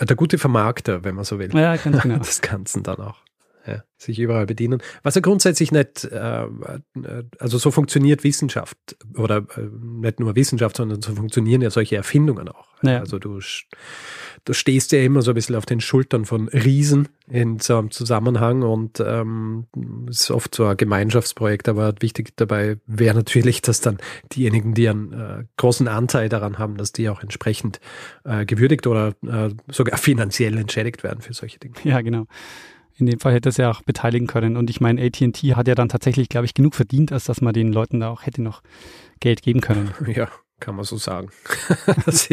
der 0.00 0.16
gute 0.16 0.38
Vermarkter, 0.38 1.04
wenn 1.04 1.16
man 1.16 1.24
so 1.24 1.38
will. 1.38 1.50
Ja, 1.54 1.76
ganz 1.76 2.02
genau. 2.02 2.18
des 2.18 2.40
Ganzen 2.40 2.82
dann 2.82 2.98
auch. 2.98 3.16
Ja, 3.66 3.82
sich 3.96 4.18
überall 4.18 4.44
bedienen. 4.44 4.82
Was 5.02 5.14
ja 5.14 5.22
grundsätzlich 5.22 5.72
nicht, 5.72 6.04
äh, 6.04 6.46
also 7.38 7.58
so 7.58 7.70
funktioniert 7.70 8.22
Wissenschaft 8.22 8.76
oder 9.16 9.38
äh, 9.56 9.68
nicht 9.82 10.20
nur 10.20 10.36
Wissenschaft, 10.36 10.76
sondern 10.76 11.00
so 11.00 11.14
funktionieren 11.14 11.62
ja 11.62 11.70
solche 11.70 11.96
Erfindungen 11.96 12.48
auch. 12.48 12.66
Ja. 12.82 13.00
Also 13.00 13.18
du 13.18 13.40
du 14.44 14.52
stehst 14.52 14.92
ja 14.92 15.00
immer 15.00 15.22
so 15.22 15.30
ein 15.30 15.34
bisschen 15.34 15.56
auf 15.56 15.66
den 15.66 15.80
Schultern 15.80 16.24
von 16.24 16.48
Riesen 16.48 17.08
in 17.26 17.58
so 17.58 17.78
einem 17.78 17.90
Zusammenhang 17.90 18.62
und 18.62 19.00
ähm, 19.00 19.66
ist 20.08 20.30
oft 20.30 20.54
so 20.54 20.66
ein 20.66 20.76
Gemeinschaftsprojekt, 20.76 21.68
aber 21.68 21.94
wichtig 22.00 22.36
dabei 22.36 22.76
wäre 22.86 23.14
natürlich, 23.14 23.62
dass 23.62 23.80
dann 23.80 23.98
diejenigen, 24.34 24.74
die 24.74 24.88
einen 24.88 25.12
äh, 25.12 25.44
großen 25.56 25.88
Anteil 25.88 26.28
daran 26.28 26.58
haben, 26.58 26.76
dass 26.76 26.92
die 26.92 27.08
auch 27.08 27.22
entsprechend 27.22 27.80
äh, 28.24 28.44
gewürdigt 28.44 28.86
oder 28.86 29.14
äh, 29.26 29.50
sogar 29.70 29.98
finanziell 29.98 30.58
entschädigt 30.58 31.02
werden 31.02 31.22
für 31.22 31.32
solche 31.32 31.58
Dinge. 31.58 31.76
Ja, 31.84 32.02
genau. 32.02 32.26
In 32.96 33.06
dem 33.06 33.18
Fall 33.18 33.34
hätte 33.34 33.48
es 33.48 33.56
ja 33.56 33.70
auch 33.70 33.82
beteiligen 33.82 34.26
können. 34.26 34.56
Und 34.56 34.70
ich 34.70 34.80
meine, 34.80 35.02
ATT 35.02 35.36
hat 35.56 35.68
ja 35.68 35.74
dann 35.74 35.88
tatsächlich, 35.88 36.28
glaube 36.28 36.46
ich, 36.46 36.54
genug 36.54 36.74
verdient, 36.74 37.12
als 37.12 37.24
dass 37.24 37.40
man 37.40 37.52
den 37.52 37.72
Leuten 37.72 38.00
da 38.00 38.10
auch 38.10 38.22
hätte 38.24 38.42
noch 38.42 38.62
Geld 39.20 39.42
geben 39.42 39.60
können. 39.60 39.92
Ja, 40.06 40.28
kann 40.60 40.76
man 40.76 40.84
so 40.84 40.96
sagen. 40.96 41.30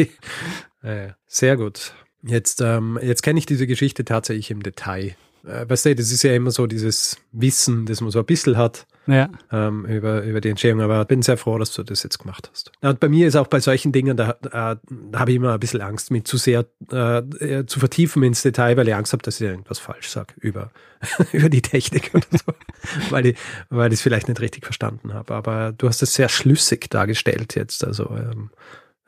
Äh, 0.84 1.12
sehr 1.28 1.56
gut. 1.56 1.94
Jetzt, 2.24 2.60
ähm, 2.60 2.98
jetzt 3.00 3.22
kenne 3.22 3.38
ich 3.38 3.46
diese 3.46 3.68
Geschichte 3.68 4.04
tatsächlich 4.04 4.50
im 4.50 4.64
Detail. 4.64 5.14
Äh, 5.44 5.68
weißt 5.68 5.86
du, 5.86 5.94
das 5.96 6.10
ist 6.12 6.22
ja 6.22 6.34
immer 6.34 6.50
so 6.50 6.66
dieses 6.66 7.16
Wissen, 7.32 7.86
das 7.86 8.00
man 8.00 8.10
so 8.10 8.18
ein 8.20 8.24
bisschen 8.26 8.56
hat 8.56 8.86
Ja. 9.06 9.28
ähm, 9.50 9.84
über, 9.86 10.22
über 10.22 10.40
die 10.40 10.50
Entstehung. 10.50 10.80
Aber 10.80 11.02
ich 11.02 11.08
bin 11.08 11.22
sehr 11.22 11.36
froh, 11.36 11.58
dass 11.58 11.72
du 11.72 11.82
das 11.82 12.02
jetzt 12.02 12.18
gemacht 12.18 12.48
hast. 12.50 12.72
Und 12.80 13.00
bei 13.00 13.08
mir 13.08 13.26
ist 13.26 13.36
auch 13.36 13.46
bei 13.48 13.60
solchen 13.60 13.92
Dingen, 13.92 14.16
da, 14.16 14.36
da, 14.42 14.76
da 14.88 15.18
habe 15.18 15.30
ich 15.30 15.36
immer 15.36 15.54
ein 15.54 15.60
bisschen 15.60 15.80
Angst, 15.80 16.10
mich 16.10 16.24
zu 16.24 16.36
sehr 16.36 16.66
äh, 16.90 17.64
zu 17.66 17.80
vertiefen 17.80 18.22
ins 18.22 18.42
Detail, 18.42 18.76
weil 18.76 18.88
ich 18.88 18.94
Angst 18.94 19.12
habe, 19.12 19.22
dass 19.22 19.40
ich 19.40 19.46
irgendwas 19.48 19.78
falsch 19.78 20.08
sage 20.08 20.34
über, 20.40 20.70
über 21.32 21.48
die 21.48 21.62
Technik 21.62 22.10
oder 22.14 22.26
so, 22.30 22.52
weil 23.10 23.26
ich, 23.26 23.38
weil 23.70 23.92
ich 23.92 23.98
es 23.98 24.02
vielleicht 24.02 24.28
nicht 24.28 24.40
richtig 24.40 24.64
verstanden 24.64 25.12
habe. 25.14 25.34
Aber 25.34 25.72
du 25.72 25.88
hast 25.88 26.02
es 26.02 26.14
sehr 26.14 26.28
schlüssig 26.28 26.88
dargestellt 26.90 27.54
jetzt. 27.56 27.84
Also 27.84 28.10
ähm, 28.10 28.50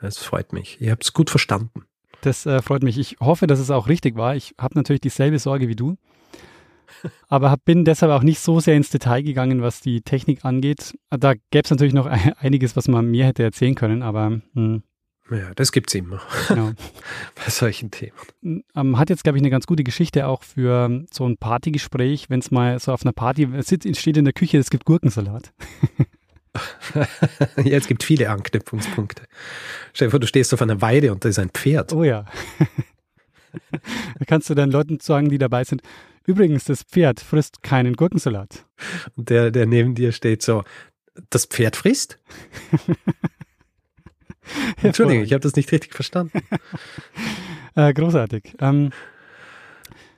es 0.00 0.18
freut 0.18 0.52
mich. 0.52 0.80
Ihr 0.80 0.90
habt 0.90 1.04
es 1.04 1.12
gut 1.12 1.30
verstanden. 1.30 1.84
Das 2.22 2.46
äh, 2.46 2.60
freut 2.62 2.82
mich. 2.82 2.98
Ich 2.98 3.18
hoffe, 3.20 3.46
dass 3.46 3.58
es 3.58 3.70
auch 3.70 3.86
richtig 3.88 4.16
war. 4.16 4.34
Ich 4.34 4.54
habe 4.58 4.74
natürlich 4.76 5.00
dieselbe 5.02 5.38
Sorge 5.38 5.68
wie 5.68 5.76
du. 5.76 5.96
Aber 7.28 7.54
bin 7.64 7.84
deshalb 7.84 8.12
auch 8.12 8.22
nicht 8.22 8.40
so 8.40 8.60
sehr 8.60 8.76
ins 8.76 8.90
Detail 8.90 9.22
gegangen, 9.22 9.62
was 9.62 9.80
die 9.80 10.02
Technik 10.02 10.44
angeht. 10.44 10.94
Da 11.10 11.34
gäbe 11.34 11.64
es 11.64 11.70
natürlich 11.70 11.94
noch 11.94 12.06
einiges, 12.38 12.76
was 12.76 12.88
man 12.88 13.10
mir 13.10 13.26
hätte 13.26 13.42
erzählen 13.42 13.74
können, 13.74 14.02
aber 14.02 14.40
hm, 14.54 14.82
Ja, 15.30 15.54
das 15.54 15.72
gibt's 15.72 15.94
immer 15.94 16.20
genau. 16.48 16.72
bei 17.34 17.50
solchen 17.50 17.90
Themen. 17.90 18.62
ähm, 18.74 18.98
hat 18.98 19.10
jetzt, 19.10 19.24
glaube 19.24 19.38
ich, 19.38 19.42
eine 19.42 19.50
ganz 19.50 19.66
gute 19.66 19.84
Geschichte 19.84 20.26
auch 20.26 20.42
für 20.42 21.04
so 21.12 21.26
ein 21.26 21.36
Partygespräch, 21.38 22.30
wenn 22.30 22.40
es 22.40 22.50
mal 22.50 22.78
so 22.78 22.92
auf 22.92 23.02
einer 23.02 23.12
Party 23.12 23.48
sitzt, 23.60 23.96
steht 23.98 24.16
in 24.16 24.24
der 24.24 24.34
Küche, 24.34 24.58
es 24.58 24.70
gibt 24.70 24.84
Gurkensalat. 24.84 25.52
ja, 26.94 27.76
es 27.76 27.86
gibt 27.86 28.04
viele 28.04 28.30
Anknüpfungspunkte. 28.30 29.24
Stell 29.92 30.08
dir 30.08 30.10
vor, 30.10 30.20
du 30.20 30.26
stehst 30.26 30.54
auf 30.54 30.62
einer 30.62 30.80
Weide 30.80 31.12
und 31.12 31.24
da 31.24 31.28
ist 31.28 31.38
ein 31.38 31.50
Pferd. 31.50 31.92
Oh 31.92 32.04
ja. 32.04 32.26
da 34.18 34.24
kannst 34.26 34.50
du 34.50 34.54
dann 34.54 34.70
Leuten 34.70 35.00
sagen, 35.00 35.28
die 35.28 35.38
dabei 35.38 35.64
sind, 35.64 35.82
übrigens, 36.26 36.64
das 36.64 36.82
Pferd 36.82 37.20
frisst 37.20 37.62
keinen 37.62 37.94
Gurkensalat. 37.94 38.66
Und 39.16 39.30
der, 39.30 39.50
der 39.50 39.66
neben 39.66 39.94
dir 39.94 40.12
steht 40.12 40.42
so, 40.42 40.64
das 41.30 41.46
Pferd 41.46 41.76
frisst? 41.76 42.18
Entschuldigung, 44.82 45.24
ich 45.24 45.32
habe 45.32 45.40
das 45.40 45.56
nicht 45.56 45.70
richtig 45.72 45.94
verstanden. 45.94 46.40
Äh, 47.76 47.92
großartig. 47.92 48.54
Ähm, 48.60 48.90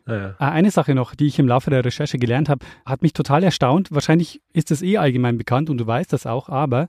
Naja. 0.04 0.36
Äh, 0.38 0.44
Eine 0.44 0.70
Sache 0.70 0.94
noch, 0.94 1.14
die 1.14 1.26
ich 1.26 1.38
im 1.38 1.48
Laufe 1.48 1.70
der 1.70 1.82
Recherche 1.82 2.18
gelernt 2.18 2.50
habe, 2.50 2.66
hat 2.84 3.00
mich 3.00 3.14
total 3.14 3.42
erstaunt. 3.42 3.88
Wahrscheinlich 3.92 4.42
ist 4.52 4.70
es 4.70 4.82
eh 4.82 4.98
allgemein 4.98 5.38
bekannt 5.38 5.70
und 5.70 5.78
du 5.78 5.86
weißt 5.86 6.12
das 6.12 6.26
auch, 6.26 6.50
aber 6.50 6.88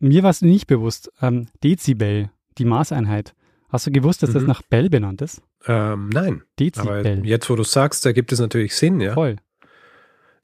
mir 0.00 0.24
war 0.24 0.30
es 0.30 0.42
nicht 0.42 0.66
bewusst. 0.66 1.12
Ähm, 1.22 1.46
Dezibel, 1.62 2.30
die 2.58 2.64
Maßeinheit. 2.64 3.36
Hast 3.68 3.86
du 3.86 3.90
gewusst, 3.90 4.22
dass 4.22 4.32
das 4.32 4.42
Mhm. 4.42 4.48
nach 4.48 4.62
Bell 4.62 4.88
benannt 4.88 5.20
ist? 5.22 5.42
Ähm, 5.66 6.08
nein, 6.08 6.42
aber 6.76 6.98
Dezibel. 7.02 7.26
jetzt, 7.26 7.50
wo 7.50 7.56
du 7.56 7.64
sagst, 7.64 8.06
da 8.06 8.12
gibt 8.12 8.32
es 8.32 8.40
natürlich 8.40 8.74
Sinn, 8.74 9.00
ja. 9.00 9.14
Voll. 9.14 9.36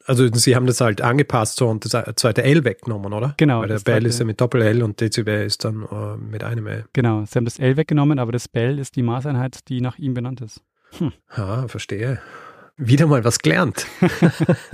Also 0.07 0.31
sie 0.35 0.55
haben 0.55 0.67
das 0.67 0.83
halt 0.83 1.01
angepasst 1.01 1.57
so 1.57 1.67
und 1.69 1.87
das 1.91 2.05
zweite 2.17 2.43
L 2.43 2.65
weggenommen, 2.65 3.15
oder? 3.15 3.33
Genau, 3.39 3.61
Weil 3.63 3.69
der 3.69 3.77
das 3.77 3.85
Bell 3.85 4.05
ist 4.05 4.19
ja 4.19 4.27
mit 4.27 4.39
Doppel-L 4.39 4.83
und 4.83 5.01
Dezibel 5.01 5.47
ist 5.47 5.65
dann 5.65 5.87
äh, 5.91 6.17
mit 6.19 6.45
einem 6.45 6.67
L. 6.67 6.85
Genau. 6.93 7.25
Sie 7.25 7.37
haben 7.39 7.47
das 7.47 7.59
L 7.59 7.79
weggenommen, 7.79 8.19
aber 8.19 8.31
das 8.31 8.47
Bell 8.47 8.79
ist 8.79 8.97
die 8.97 9.03
Maßeinheit, 9.03 9.67
die 9.69 9.81
nach 9.81 9.99
ihm 9.99 10.13
benannt 10.13 10.43
ist. 10.43 10.61
Ah, 11.29 11.67
verstehe. 11.69 12.21
Wieder 12.77 13.07
mal 13.07 13.25
was 13.25 13.39
gelernt. 13.39 13.87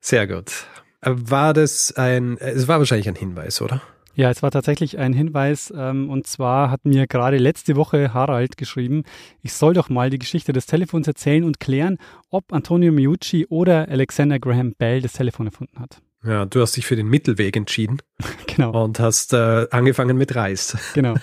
Sehr 0.00 0.26
gut. 0.26 0.52
Äh, 1.00 1.12
War 1.14 1.54
das 1.54 1.92
ein, 1.96 2.36
äh, 2.38 2.50
es 2.50 2.68
war 2.68 2.78
wahrscheinlich 2.78 3.08
ein 3.08 3.14
Hinweis, 3.16 3.60
oder? 3.62 3.80
Ja, 4.16 4.30
es 4.30 4.42
war 4.42 4.50
tatsächlich 4.50 4.98
ein 4.98 5.12
Hinweis. 5.12 5.72
Ähm, 5.76 6.08
und 6.08 6.26
zwar 6.26 6.70
hat 6.70 6.86
mir 6.86 7.06
gerade 7.06 7.36
letzte 7.36 7.76
Woche 7.76 8.14
Harald 8.14 8.56
geschrieben, 8.56 9.02
ich 9.42 9.52
soll 9.52 9.74
doch 9.74 9.90
mal 9.90 10.08
die 10.08 10.18
Geschichte 10.18 10.54
des 10.54 10.64
Telefons 10.64 11.06
erzählen 11.06 11.44
und 11.44 11.60
klären, 11.60 11.98
ob 12.30 12.50
Antonio 12.50 12.92
Meucci 12.92 13.46
oder 13.46 13.88
Alexander 13.88 14.38
Graham 14.38 14.72
Bell 14.72 15.02
das 15.02 15.12
Telefon 15.12 15.46
erfunden 15.48 15.78
hat. 15.78 16.00
Ja, 16.24 16.46
du 16.46 16.62
hast 16.62 16.76
dich 16.78 16.86
für 16.86 16.96
den 16.96 17.08
Mittelweg 17.08 17.56
entschieden 17.56 17.98
Genau, 18.46 18.84
und 18.84 18.98
hast 18.98 19.34
äh, 19.34 19.66
angefangen 19.70 20.16
mit 20.16 20.34
Reis. 20.34 20.76
genau. 20.94 21.14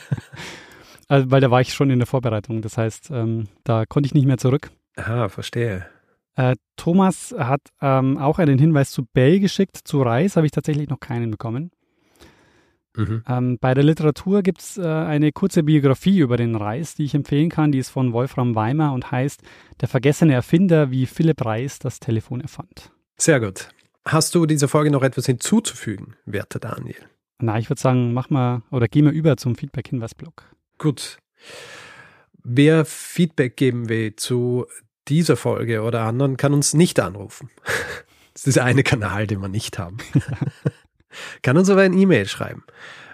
Also, 1.08 1.32
weil 1.32 1.42
da 1.42 1.50
war 1.52 1.62
ich 1.62 1.74
schon 1.74 1.90
in 1.90 2.00
der 2.00 2.06
Vorbereitung. 2.06 2.62
Das 2.62 2.78
heißt, 2.78 3.10
ähm, 3.12 3.48
da 3.64 3.86
konnte 3.88 4.08
ich 4.08 4.14
nicht 4.14 4.26
mehr 4.28 4.38
zurück. 4.38 4.70
Ah, 4.96 5.30
verstehe. 5.30 5.88
Äh, 6.36 6.56
Thomas 6.78 7.34
hat 7.38 7.62
ähm, 7.82 8.20
auch 8.20 8.38
einen 8.38 8.60
Hinweis 8.60 8.92
zu 8.92 9.04
Bell 9.14 9.40
geschickt. 9.40 9.80
Zu 9.84 10.04
Reis 10.04 10.36
habe 10.36 10.46
ich 10.46 10.52
tatsächlich 10.52 10.90
noch 10.90 11.00
keinen 11.00 11.32
bekommen. 11.32 11.72
Mhm. 12.96 13.24
Ähm, 13.28 13.58
bei 13.60 13.74
der 13.74 13.84
Literatur 13.84 14.44
gibt 14.44 14.62
es 14.62 14.78
äh, 14.78 14.84
eine 14.84 15.32
kurze 15.32 15.64
Biografie 15.64 16.20
über 16.20 16.38
den 16.38 16.56
Reis, 16.56 16.96
die 16.96 17.06
ich 17.06 17.16
empfehlen 17.16 17.50
kann. 17.50 17.72
Die 17.72 17.80
ist 17.80 17.90
von 17.90 18.14
Wolfram 18.14 18.56
Weimer 18.56 18.94
und 18.94 19.12
heißt 19.12 19.42
Der 19.82 19.88
vergessene 19.88 20.34
Erfinder, 20.34 20.92
wie 20.92 21.06
Philipp 21.06 21.44
Reis 21.44 21.80
das 21.80 22.00
Telefon 22.00 22.42
erfand. 22.42 22.92
Sehr 23.18 23.40
gut. 23.40 23.70
Hast 24.06 24.36
du 24.36 24.46
dieser 24.46 24.68
Folge 24.68 24.92
noch 24.92 25.04
etwas 25.04 25.26
hinzuzufügen, 25.26 26.16
werter 26.26 26.60
Daniel? 26.60 26.98
Na, 27.40 27.58
ich 27.58 27.70
würde 27.70 27.82
sagen, 27.82 28.14
mach 28.14 28.30
mal 28.30 28.62
oder 28.70 28.88
geh 28.88 29.02
mal 29.02 29.14
über 29.14 29.38
zum 29.38 29.56
Feedback-Hinweis-Blog. 29.56 30.44
Gut. 30.78 31.18
Wer 32.44 32.86
Feedback 32.86 33.56
geben 33.56 33.90
will 33.90 34.16
zu 34.16 34.66
dieser 35.08 35.36
Folge 35.36 35.82
oder 35.82 36.02
anderen, 36.02 36.38
kann 36.38 36.54
uns 36.54 36.74
nicht 36.74 37.00
anrufen. 37.00 37.50
Das 38.36 38.48
ist 38.48 38.56
der 38.56 38.64
eine 38.64 38.82
Kanal, 38.82 39.28
den 39.28 39.42
wir 39.42 39.48
nicht 39.48 39.78
haben. 39.78 39.98
kann 41.42 41.58
uns 41.58 41.70
aber 41.70 41.82
ein 41.82 41.98
E-Mail 41.98 42.28
schreiben. 42.28 42.64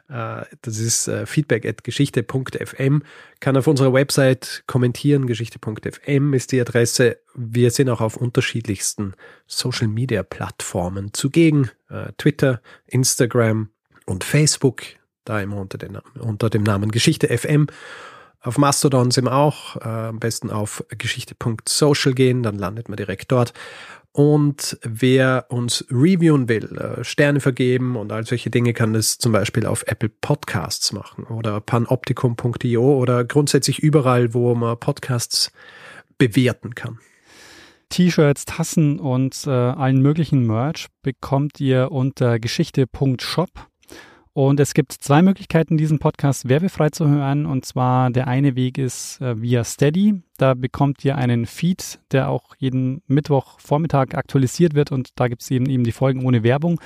Äh, 0.09 0.43
Das 0.61 0.79
ist 0.79 1.07
äh, 1.07 1.25
feedback.geschichte.fm. 1.25 3.03
Kann 3.39 3.57
auf 3.57 3.67
unserer 3.67 3.93
Website 3.93 4.63
kommentieren. 4.67 5.27
Geschichte.fm 5.27 6.33
ist 6.33 6.51
die 6.51 6.59
Adresse. 6.59 7.17
Wir 7.35 7.71
sind 7.71 7.89
auch 7.89 8.01
auf 8.01 8.17
unterschiedlichsten 8.17 9.13
Social 9.47 9.87
Media 9.87 10.23
Plattformen 10.23 11.13
zugegen. 11.13 11.69
Äh, 11.89 12.11
Twitter, 12.17 12.61
Instagram 12.87 13.69
und 14.05 14.23
Facebook. 14.23 14.83
Da 15.25 15.41
immer 15.41 15.57
unter, 15.57 15.77
unter 16.19 16.49
dem 16.49 16.63
Namen 16.63 16.91
Geschichte 16.91 17.27
FM. 17.27 17.67
Auf 18.41 18.57
Mastodon 18.57 19.11
sind 19.11 19.25
wir 19.25 19.33
auch. 19.33 19.75
Äh, 19.77 19.87
am 19.87 20.19
besten 20.19 20.49
auf 20.49 20.83
geschichte.social 20.89 22.13
gehen, 22.13 22.43
dann 22.43 22.57
landet 22.57 22.87
man 22.89 22.97
direkt 22.97 23.31
dort. 23.31 23.53
Und 24.11 24.79
wer 24.81 25.45
uns 25.49 25.85
reviewen 25.91 26.49
will, 26.49 26.75
äh, 26.77 27.03
Sterne 27.03 27.39
vergeben 27.41 27.95
und 27.95 28.11
all 28.11 28.25
solche 28.25 28.49
Dinge, 28.49 28.73
kann 28.73 28.93
das 28.93 29.17
zum 29.17 29.31
Beispiel 29.31 29.65
auf 29.65 29.83
Apple 29.87 30.09
Podcasts 30.09 30.91
machen 30.93 31.25
oder 31.25 31.61
panoptikum.io 31.61 32.97
oder 32.97 33.23
grundsätzlich 33.23 33.79
überall, 33.79 34.33
wo 34.33 34.55
man 34.55 34.79
Podcasts 34.79 35.51
bewerten 36.17 36.75
kann. 36.75 36.99
T-Shirts, 37.89 38.45
Tassen 38.45 38.99
und 38.99 39.45
äh, 39.47 39.49
allen 39.49 40.01
möglichen 40.01 40.45
Merch 40.45 40.87
bekommt 41.01 41.59
ihr 41.59 41.91
unter 41.91 42.39
geschichte.shop. 42.39 43.68
Und 44.33 44.59
es 44.59 44.73
gibt 44.73 44.93
zwei 44.93 45.21
Möglichkeiten, 45.21 45.77
diesen 45.77 45.99
Podcast 45.99 46.47
werbefrei 46.47 46.89
zu 46.89 47.07
hören. 47.07 47.45
Und 47.45 47.65
zwar 47.65 48.11
der 48.11 48.27
eine 48.27 48.55
Weg 48.55 48.77
ist 48.77 49.19
äh, 49.21 49.41
via 49.41 49.63
Steady. 49.63 50.21
Da 50.37 50.53
bekommt 50.53 51.03
ihr 51.03 51.17
einen 51.17 51.45
Feed, 51.45 51.99
der 52.11 52.29
auch 52.29 52.55
jeden 52.57 53.01
Mittwochvormittag 53.07 54.13
aktualisiert 54.13 54.75
wird. 54.75 54.91
Und 54.91 55.09
da 55.15 55.27
gibt 55.27 55.41
es 55.41 55.51
eben, 55.51 55.67
eben 55.67 55.83
die 55.83 55.91
Folgen 55.91 56.25
ohne 56.25 56.43
Werbung. 56.43 56.79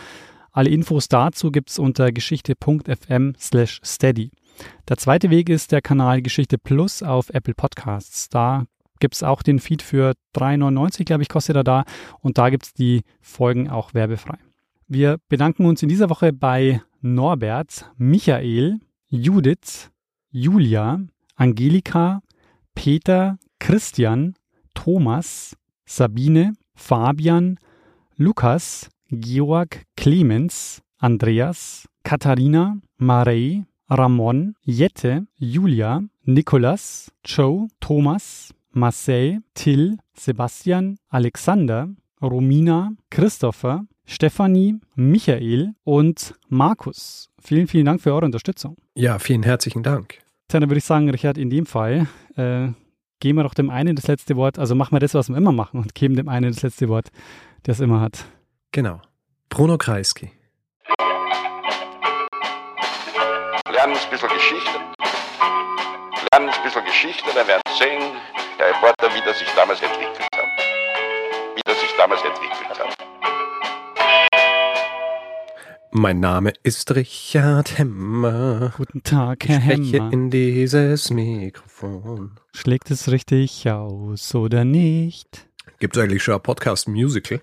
Alle 0.51 0.69
Infos 0.69 1.07
dazu 1.09 1.51
gibt 1.51 1.71
es 1.71 1.79
unter 1.79 2.11
geschichte.fm 2.11 3.33
slash 3.39 3.81
steady. 3.83 4.31
Der 4.87 4.97
zweite 4.97 5.29
Weg 5.29 5.49
ist 5.49 5.71
der 5.71 5.81
Kanal 5.81 6.21
Geschichte 6.21 6.57
Plus 6.57 7.01
auf 7.01 7.29
Apple 7.31 7.55
Podcasts. 7.55 8.29
Da 8.29 8.65
gibt 8.99 9.15
es 9.15 9.23
auch 9.23 9.41
den 9.41 9.59
Feed 9.59 9.81
für 9.81 10.13
3,99, 10.35 11.05
glaube 11.05 11.23
ich, 11.23 11.29
kostet 11.29 11.55
er 11.55 11.63
da. 11.63 11.83
Und 12.21 12.37
da 12.37 12.49
gibt 12.49 12.65
es 12.67 12.73
die 12.73 13.01
Folgen 13.19 13.69
auch 13.69 13.93
werbefrei. 13.93 14.37
Wir 14.87 15.17
bedanken 15.27 15.65
uns 15.65 15.81
in 15.81 15.89
dieser 15.89 16.09
Woche 16.09 16.31
bei 16.31 16.81
Norbert, 17.03 17.85
Michael, 17.97 18.79
Judith, 19.11 19.91
Julia, 20.31 20.99
Angelika, 21.37 22.21
Peter, 22.73 23.37
Christian, 23.59 24.33
Thomas, 24.73 25.55
Sabine, 25.85 26.53
Fabian, 26.75 27.57
Lukas, 28.17 28.89
Georg, 29.11 29.83
Clemens, 29.97 30.81
Andreas, 31.01 31.85
Katharina, 32.03 32.77
Marei, 32.97 33.65
Ramon, 33.89 34.53
Jette, 34.65 35.25
Julia, 35.39 36.01
Nikolas, 36.25 37.11
Joe, 37.23 37.67
Thomas, 37.81 38.53
Marcel, 38.71 39.39
Till, 39.53 39.97
Sebastian, 40.15 40.95
Alexander, 41.11 41.87
Romina, 42.21 42.95
Christopher, 43.11 43.81
Stefanie, 44.05 44.79
Michael 44.95 45.73
und 45.83 46.35
Markus. 46.49 47.29
Vielen, 47.41 47.67
vielen 47.67 47.85
Dank 47.85 48.01
für 48.01 48.13
eure 48.13 48.25
Unterstützung. 48.25 48.77
Ja, 48.95 49.19
vielen 49.19 49.43
herzlichen 49.43 49.83
Dank. 49.83 50.19
Tja, 50.47 50.59
dann 50.59 50.69
würde 50.69 50.79
ich 50.79 50.85
sagen, 50.85 51.09
Richard, 51.09 51.37
in 51.37 51.49
dem 51.49 51.65
Fall 51.65 52.07
äh, 52.35 52.67
geben 53.19 53.37
wir 53.37 53.43
doch 53.43 53.53
dem 53.53 53.69
einen 53.69 53.95
das 53.95 54.07
letzte 54.07 54.35
Wort. 54.35 54.59
Also 54.59 54.75
machen 54.75 54.93
wir 54.93 54.99
das, 54.99 55.13
was 55.13 55.29
wir 55.29 55.37
immer 55.37 55.51
machen 55.51 55.79
und 55.79 55.95
geben 55.95 56.15
dem 56.15 56.29
einen 56.29 56.51
das 56.51 56.61
letzte 56.61 56.89
Wort, 56.89 57.09
der 57.65 57.73
es 57.73 57.79
immer 57.79 58.01
hat. 58.01 58.25
Genau. 58.71 59.01
Bruno 59.49 59.77
Kreisky. 59.77 60.31
Lernen 63.71 63.95
ein 63.95 64.09
bisschen 64.11 64.29
Geschichte. 64.29 64.79
Lernen 66.31 66.49
ein 66.49 66.63
bisschen 66.63 66.85
Geschichte, 66.85 67.29
dann 67.35 67.47
werden 67.47 67.61
Sie 67.69 67.83
sehen, 67.83 68.01
der 68.59 68.69
Reporter, 68.69 69.09
wie 69.15 69.25
das 69.25 69.39
sich 69.39 69.47
damals 69.55 69.81
entwickelt 69.81 70.19
hat. 70.19 70.43
damals 71.97 72.21
entwickelt 72.23 72.79
hat. 72.79 73.02
Mein 75.95 76.19
Name 76.19 76.53
ist 76.63 76.95
Richard 76.95 77.77
Hemmer. 77.77 78.73
Guten 78.77 79.03
Tag, 79.03 79.45
Herr 79.47 79.59
ich 79.59 79.63
spreche 79.63 79.97
Hemmer. 79.97 80.11
in 80.11 80.31
dieses 80.31 81.11
Mikrofon. 81.11 82.31
Schlägt 82.51 82.89
es 82.89 83.11
richtig 83.11 83.69
aus 83.69 84.33
oder 84.33 84.65
nicht? 84.65 85.47
Gibt 85.77 85.95
es 85.95 86.01
eigentlich 86.01 86.23
schon 86.23 86.33
ein 86.33 86.41
Podcast-Musical? 86.41 87.41